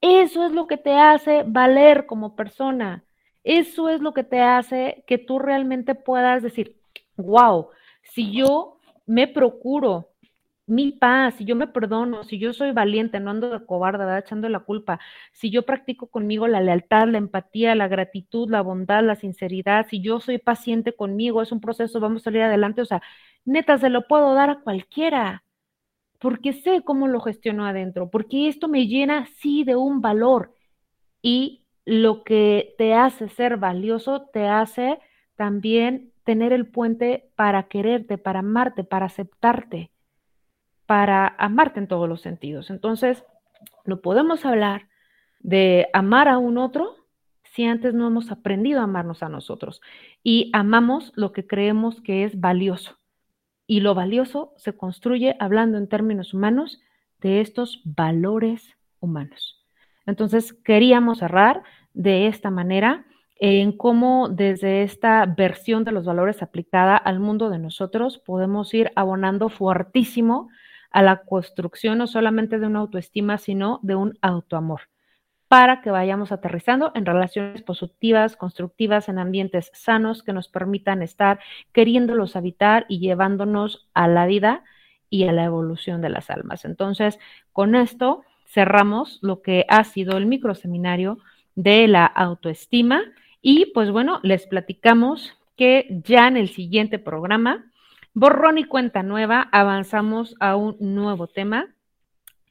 eso 0.01 0.46
es 0.46 0.53
lo 0.53 0.66
que 0.66 0.76
te 0.76 0.92
hace 0.94 1.44
valer 1.46 2.07
como 2.07 2.36
persona. 2.36 3.05
Eso 3.44 3.88
es 3.88 4.01
lo 4.01 4.12
que 4.14 4.24
te 4.24 4.40
hace 4.40 5.05
que 5.07 5.18
tú 5.18 5.38
realmente 5.38 5.94
puedas 5.94 6.42
decir, 6.42 6.76
wow, 7.16 7.68
si 8.03 8.32
yo 8.32 8.78
me 9.07 9.26
procuro 9.28 10.11
mi 10.66 10.92
paz, 10.92 11.34
si 11.36 11.44
yo 11.46 11.57
me 11.57 11.66
perdono, 11.66 12.24
si 12.24 12.38
yo 12.38 12.53
soy 12.53 12.72
valiente, 12.72 13.20
no 13.20 13.30
ando 13.30 13.49
de 13.51 13.64
cobarde, 13.64 14.18
echando 14.18 14.49
la 14.51 14.61
culpa, 14.61 15.01
si 15.32 15.51
yo 15.51 15.64
practico 15.64 16.09
conmigo 16.09 16.46
la 16.46 16.61
lealtad, 16.61 17.09
la 17.09 17.18
empatía, 17.18 17.74
la 17.74 17.88
gratitud, 17.88 18.51
la 18.51 18.61
bondad, 18.61 19.03
la 19.03 19.14
sinceridad, 19.16 19.86
si 19.88 20.03
yo 20.03 20.20
soy 20.20 20.38
paciente 20.38 20.94
conmigo, 20.94 21.40
es 21.42 21.53
un 21.53 21.61
proceso, 21.61 22.01
vamos 22.01 22.22
a 22.22 22.24
salir 22.24 22.42
adelante, 22.42 22.82
o 22.82 22.84
sea, 22.84 23.03
neta, 23.46 23.78
se 23.78 23.88
lo 23.88 24.07
puedo 24.07 24.34
dar 24.34 24.51
a 24.51 24.61
cualquiera 24.61 25.42
porque 26.19 26.53
sé 26.53 26.83
cómo 26.83 27.09
lo 27.09 27.21
gestiono 27.21 27.66
adentro, 27.66 28.11
porque 28.11 28.49
esto 28.49 28.69
me 28.69 28.87
llena 28.87 29.27
sí 29.39 29.64
de 29.64 29.77
un 29.77 30.01
valor 30.01 30.55
y 31.23 31.64
lo 31.85 32.23
que 32.23 32.75
te 32.77 32.95
hace 32.95 33.29
ser 33.29 33.57
valioso 33.57 34.29
te 34.33 34.47
hace 34.47 34.99
también 35.37 36.12
tener 36.25 36.53
el 36.53 36.66
puente 36.66 37.31
para 37.37 37.69
quererte, 37.69 38.19
para 38.19 38.41
amarte, 38.41 38.85
para 38.85 39.07
aceptarte, 39.07 39.91
para 40.85 41.35
amarte 41.39 41.81
en 41.81 41.89
todos 41.89 42.09
los 42.09 42.21
sentidos. 42.21 42.69
Entonces, 42.69 43.25
no 43.87 44.01
podemos 44.01 44.45
hablar 44.45 44.89
de 45.41 45.89
amar 45.95 46.29
a 46.29 46.37
un 46.37 46.59
otro 46.59 46.97
si 47.45 47.64
antes 47.64 47.95
no 47.95 48.07
hemos 48.07 48.31
aprendido 48.31 48.81
a 48.81 48.85
amarnos 48.85 49.23
a 49.23 49.29
nosotros 49.29 49.81
y 50.23 50.51
amamos 50.53 51.12
lo 51.16 51.33
que 51.33 51.47
creemos 51.47 52.03
que 52.03 52.25
es 52.25 52.39
valioso. 52.39 52.97
Y 53.69 53.81
lo 53.81 53.95
valioso 53.95 54.55
se 54.57 54.77
construye 54.77 55.37
hablando 55.39 55.79
en 55.79 55.89
términos 55.89 56.35
humanos 56.35 56.81
de 57.21 57.41
estos 57.41 57.83
valores 57.85 58.77
humanos. 58.99 59.64
Entonces, 60.07 60.53
queríamos 60.53 61.19
cerrar 61.19 61.62
de 61.93 62.29
esta 62.29 62.51
manera 62.51 63.05
en 63.37 63.77
cómo 63.77 64.31
desde 64.31 64.83
esta 64.83 65.27
versión 65.27 65.85
de 65.85 65.93
los 65.93 66.07
valores 66.07 66.43
aplicada 66.43 66.97
al 66.97 67.21
mundo 67.21 67.51
de 67.51 67.59
nosotros 67.59 68.19
podemos 68.19 68.73
ir 68.73 68.91
abonando 68.97 69.51
fuertísimo 69.51 70.49
a 70.91 71.03
la 71.03 71.25
construcción 71.25 71.99
no 71.99 72.07
solamente 72.07 72.59
de 72.59 72.66
una 72.66 72.81
autoestima, 72.81 73.37
sino 73.37 73.81
de 73.83 73.95
un 73.95 74.19
autoamor 74.23 74.81
para 75.49 75.80
que 75.80 75.90
vayamos 75.90 76.30
aterrizando 76.30 76.92
en 76.94 77.07
relaciones 77.07 77.62
positivas, 77.62 78.36
constructivas, 78.36 79.09
en 79.09 79.18
ambientes 79.18 79.70
sanos 79.72 80.22
que 80.22 80.34
nos 80.34 80.49
permitan 80.49 81.03
estar 81.03 81.40
queriéndolos 81.72 82.36
habitar 82.36 82.84
y 82.88 82.99
llevándonos 82.99 83.88
a 83.94 84.09
la 84.09 84.26
vida 84.26 84.62
y 85.11 85.24
a 85.24 85.32
la 85.32 85.44
evolución 85.44 86.03
de 86.03 86.11
las 86.11 86.28
almas. 86.28 86.66
Entonces, 86.66 87.18
con 87.53 87.74
esto 87.74 88.22
cerramos 88.46 89.18
lo 89.22 89.40
que 89.40 89.64
ha 89.68 89.84
sido 89.84 90.18
el 90.18 90.26
microseminario 90.26 91.18
de 91.55 91.88
la 91.88 92.05
autoestima 92.05 93.03
y 93.40 93.66
pues 93.72 93.90
bueno, 93.90 94.20
les 94.22 94.46
platicamos 94.46 95.34
que 95.57 95.86
ya 96.05 96.28
en 96.28 96.36
el 96.36 96.49
siguiente 96.51 96.99
programa, 96.99 97.70
borrón 98.12 98.59
y 98.59 98.64
cuenta 98.64 99.03
nueva, 99.03 99.49
avanzamos 99.51 100.36
a 100.40 100.57
un 100.57 100.76
nuevo 100.78 101.26
tema 101.26 101.74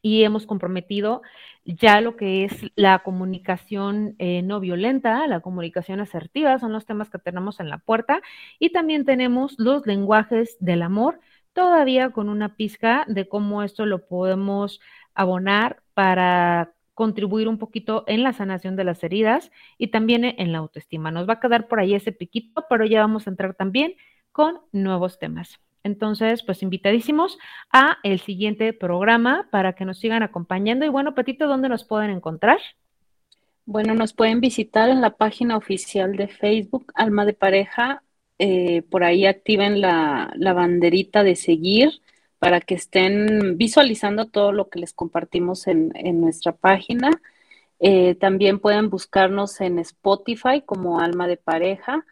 y 0.07 0.23
hemos 0.23 0.45
comprometido 0.45 1.21
ya 1.65 1.99
lo 1.99 2.15
que 2.15 2.45
es 2.45 2.53
la 2.75 2.99
comunicación 2.99 4.15
eh, 4.19 4.41
no 4.41 4.61
violenta, 4.61 5.27
la 5.27 5.41
comunicación 5.41 5.99
asertiva, 5.99 6.59
son 6.59 6.71
los 6.71 6.85
temas 6.85 7.09
que 7.09 7.19
tenemos 7.19 7.59
en 7.59 7.69
la 7.69 7.79
puerta 7.79 8.21
y 8.57 8.69
también 8.71 9.03
tenemos 9.03 9.55
los 9.57 9.85
lenguajes 9.85 10.55
del 10.61 10.81
amor, 10.81 11.19
todavía 11.51 12.11
con 12.11 12.29
una 12.29 12.55
pizca 12.55 13.03
de 13.09 13.27
cómo 13.27 13.63
esto 13.63 13.85
lo 13.85 14.07
podemos 14.07 14.79
abonar 15.13 15.83
para 15.93 16.71
contribuir 16.93 17.49
un 17.49 17.57
poquito 17.57 18.05
en 18.07 18.23
la 18.23 18.31
sanación 18.31 18.77
de 18.77 18.85
las 18.85 19.03
heridas 19.03 19.51
y 19.77 19.87
también 19.87 20.23
en 20.23 20.53
la 20.53 20.59
autoestima. 20.59 21.11
Nos 21.11 21.27
va 21.27 21.33
a 21.33 21.39
quedar 21.41 21.67
por 21.67 21.81
ahí 21.81 21.93
ese 21.93 22.13
piquito, 22.13 22.65
pero 22.69 22.85
ya 22.85 23.01
vamos 23.01 23.27
a 23.27 23.29
entrar 23.31 23.55
también 23.55 23.95
con 24.31 24.61
nuevos 24.71 25.19
temas. 25.19 25.59
Entonces, 25.87 26.43
pues 26.43 26.61
invitadísimos 26.61 27.39
a 27.71 27.97
el 28.03 28.19
siguiente 28.19 28.73
programa 28.73 29.47
para 29.51 29.73
que 29.73 29.85
nos 29.85 29.99
sigan 29.99 30.21
acompañando. 30.21 30.85
Y 30.85 30.89
bueno, 30.89 31.15
Petito, 31.15 31.47
¿dónde 31.47 31.69
nos 31.69 31.85
pueden 31.85 32.11
encontrar? 32.11 32.59
Bueno, 33.65 33.95
nos 33.95 34.13
pueden 34.13 34.39
visitar 34.39 34.89
en 34.89 35.01
la 35.01 35.17
página 35.17 35.57
oficial 35.57 36.15
de 36.15 36.27
Facebook, 36.27 36.91
Alma 36.95 37.25
de 37.25 37.33
Pareja. 37.33 38.03
Eh, 38.39 38.83
por 38.83 39.03
ahí 39.03 39.25
activen 39.25 39.81
la, 39.81 40.31
banderita 40.37 41.23
de 41.23 41.35
seguir 41.35 42.01
para 42.39 42.61
que 42.61 42.75
estén 42.75 43.57
visualizando 43.57 44.27
todo 44.27 44.51
lo 44.51 44.69
que 44.69 44.79
les 44.79 44.93
compartimos 44.93 45.67
en, 45.67 45.91
nuestra 46.21 46.53
página. 46.53 47.09
Eh, 47.79 48.15
también 48.15 48.59
pueden 48.59 48.89
buscarnos 48.89 49.59
en 49.61 49.79
Spotify 49.79 50.61
como 50.65 50.99
Alma 50.99 51.27
de 51.27 51.37
Pareja 51.37 52.05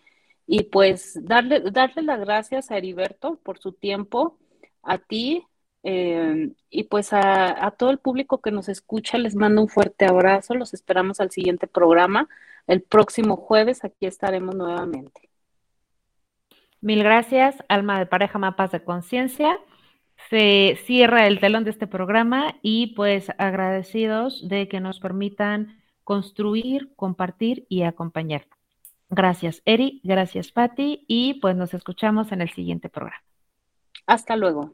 Y 0.46 0.64
pues 0.64 1.18
darle, 1.22 1.60
darle 1.60 2.02
las 2.02 2.20
gracias 2.20 2.70
a 2.70 2.78
Heriberto 2.78 3.36
por 3.42 3.58
su 3.58 3.72
tiempo, 3.72 4.38
a 4.82 4.96
ti, 4.96 5.46
eh, 5.86 6.50
y 6.70 6.84
pues 6.84 7.12
a, 7.12 7.70
todo 7.78 7.90
el 7.90 7.98
público 7.98 8.40
que 8.40 8.50
nos 8.50 8.70
escucha 8.70 9.18
les 9.18 9.36
mando 9.36 9.60
un 9.60 9.68
fuerte 9.68 10.06
abrazo. 10.06 10.54
Los 10.54 10.72
esperamos 10.72 11.20
al 11.20 11.30
siguiente 11.30 11.66
programa. 11.66 12.28
El 12.66 12.82
próximo 12.82 13.36
jueves 13.36 13.84
aquí 13.84 14.06
estaremos 14.06 14.54
nuevamente. 14.54 15.28
Mil 16.80 17.02
gracias, 17.02 17.56
Alma 17.68 17.98
de 17.98 18.06
Pareja 18.06 18.38
Mapas 18.38 18.72
de 18.72 18.82
Conciencia. 18.82 19.58
Se 20.30 20.78
cierra 20.86 21.26
el 21.26 21.38
telón 21.38 21.64
de 21.64 21.70
este 21.70 21.86
programa 21.86 22.56
y 22.62 22.88
pues 22.88 23.30
agradecidos 23.36 24.48
de 24.48 24.68
que 24.68 24.80
nos 24.80 25.00
permitan 25.00 25.82
construir, 26.02 26.94
compartir 26.96 27.66
y 27.68 27.82
acompañar. 27.82 28.46
Gracias, 29.10 29.62
Eri, 29.66 30.00
gracias, 30.02 30.50
Patti, 30.50 31.04
y 31.08 31.34
pues 31.34 31.56
nos 31.56 31.74
escuchamos 31.74 32.32
en 32.32 32.40
el 32.40 32.50
siguiente 32.50 32.88
programa. 32.88 33.22
Hasta 34.06 34.36
luego. 34.36 34.72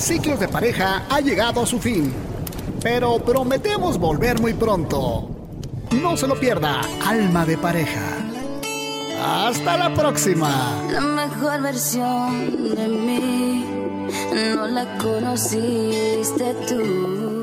Ciclos 0.00 0.40
de 0.40 0.48
pareja 0.48 1.04
ha 1.10 1.20
llegado 1.20 1.62
a 1.62 1.66
su 1.66 1.78
fin, 1.78 2.10
pero 2.82 3.18
prometemos 3.18 3.98
volver 3.98 4.40
muy 4.40 4.54
pronto. 4.54 5.28
No 5.92 6.16
se 6.16 6.26
lo 6.26 6.40
pierda, 6.40 6.80
Alma 7.06 7.44
de 7.44 7.58
Pareja. 7.58 8.00
Hasta 9.22 9.76
la 9.76 9.92
próxima. 9.92 10.82
La 10.90 11.02
mejor 11.02 11.60
versión 11.60 12.74
de 12.74 12.88
mí 12.88 13.64
no 14.54 14.66
la 14.68 14.96
conociste 14.96 16.54
tú. 16.66 17.39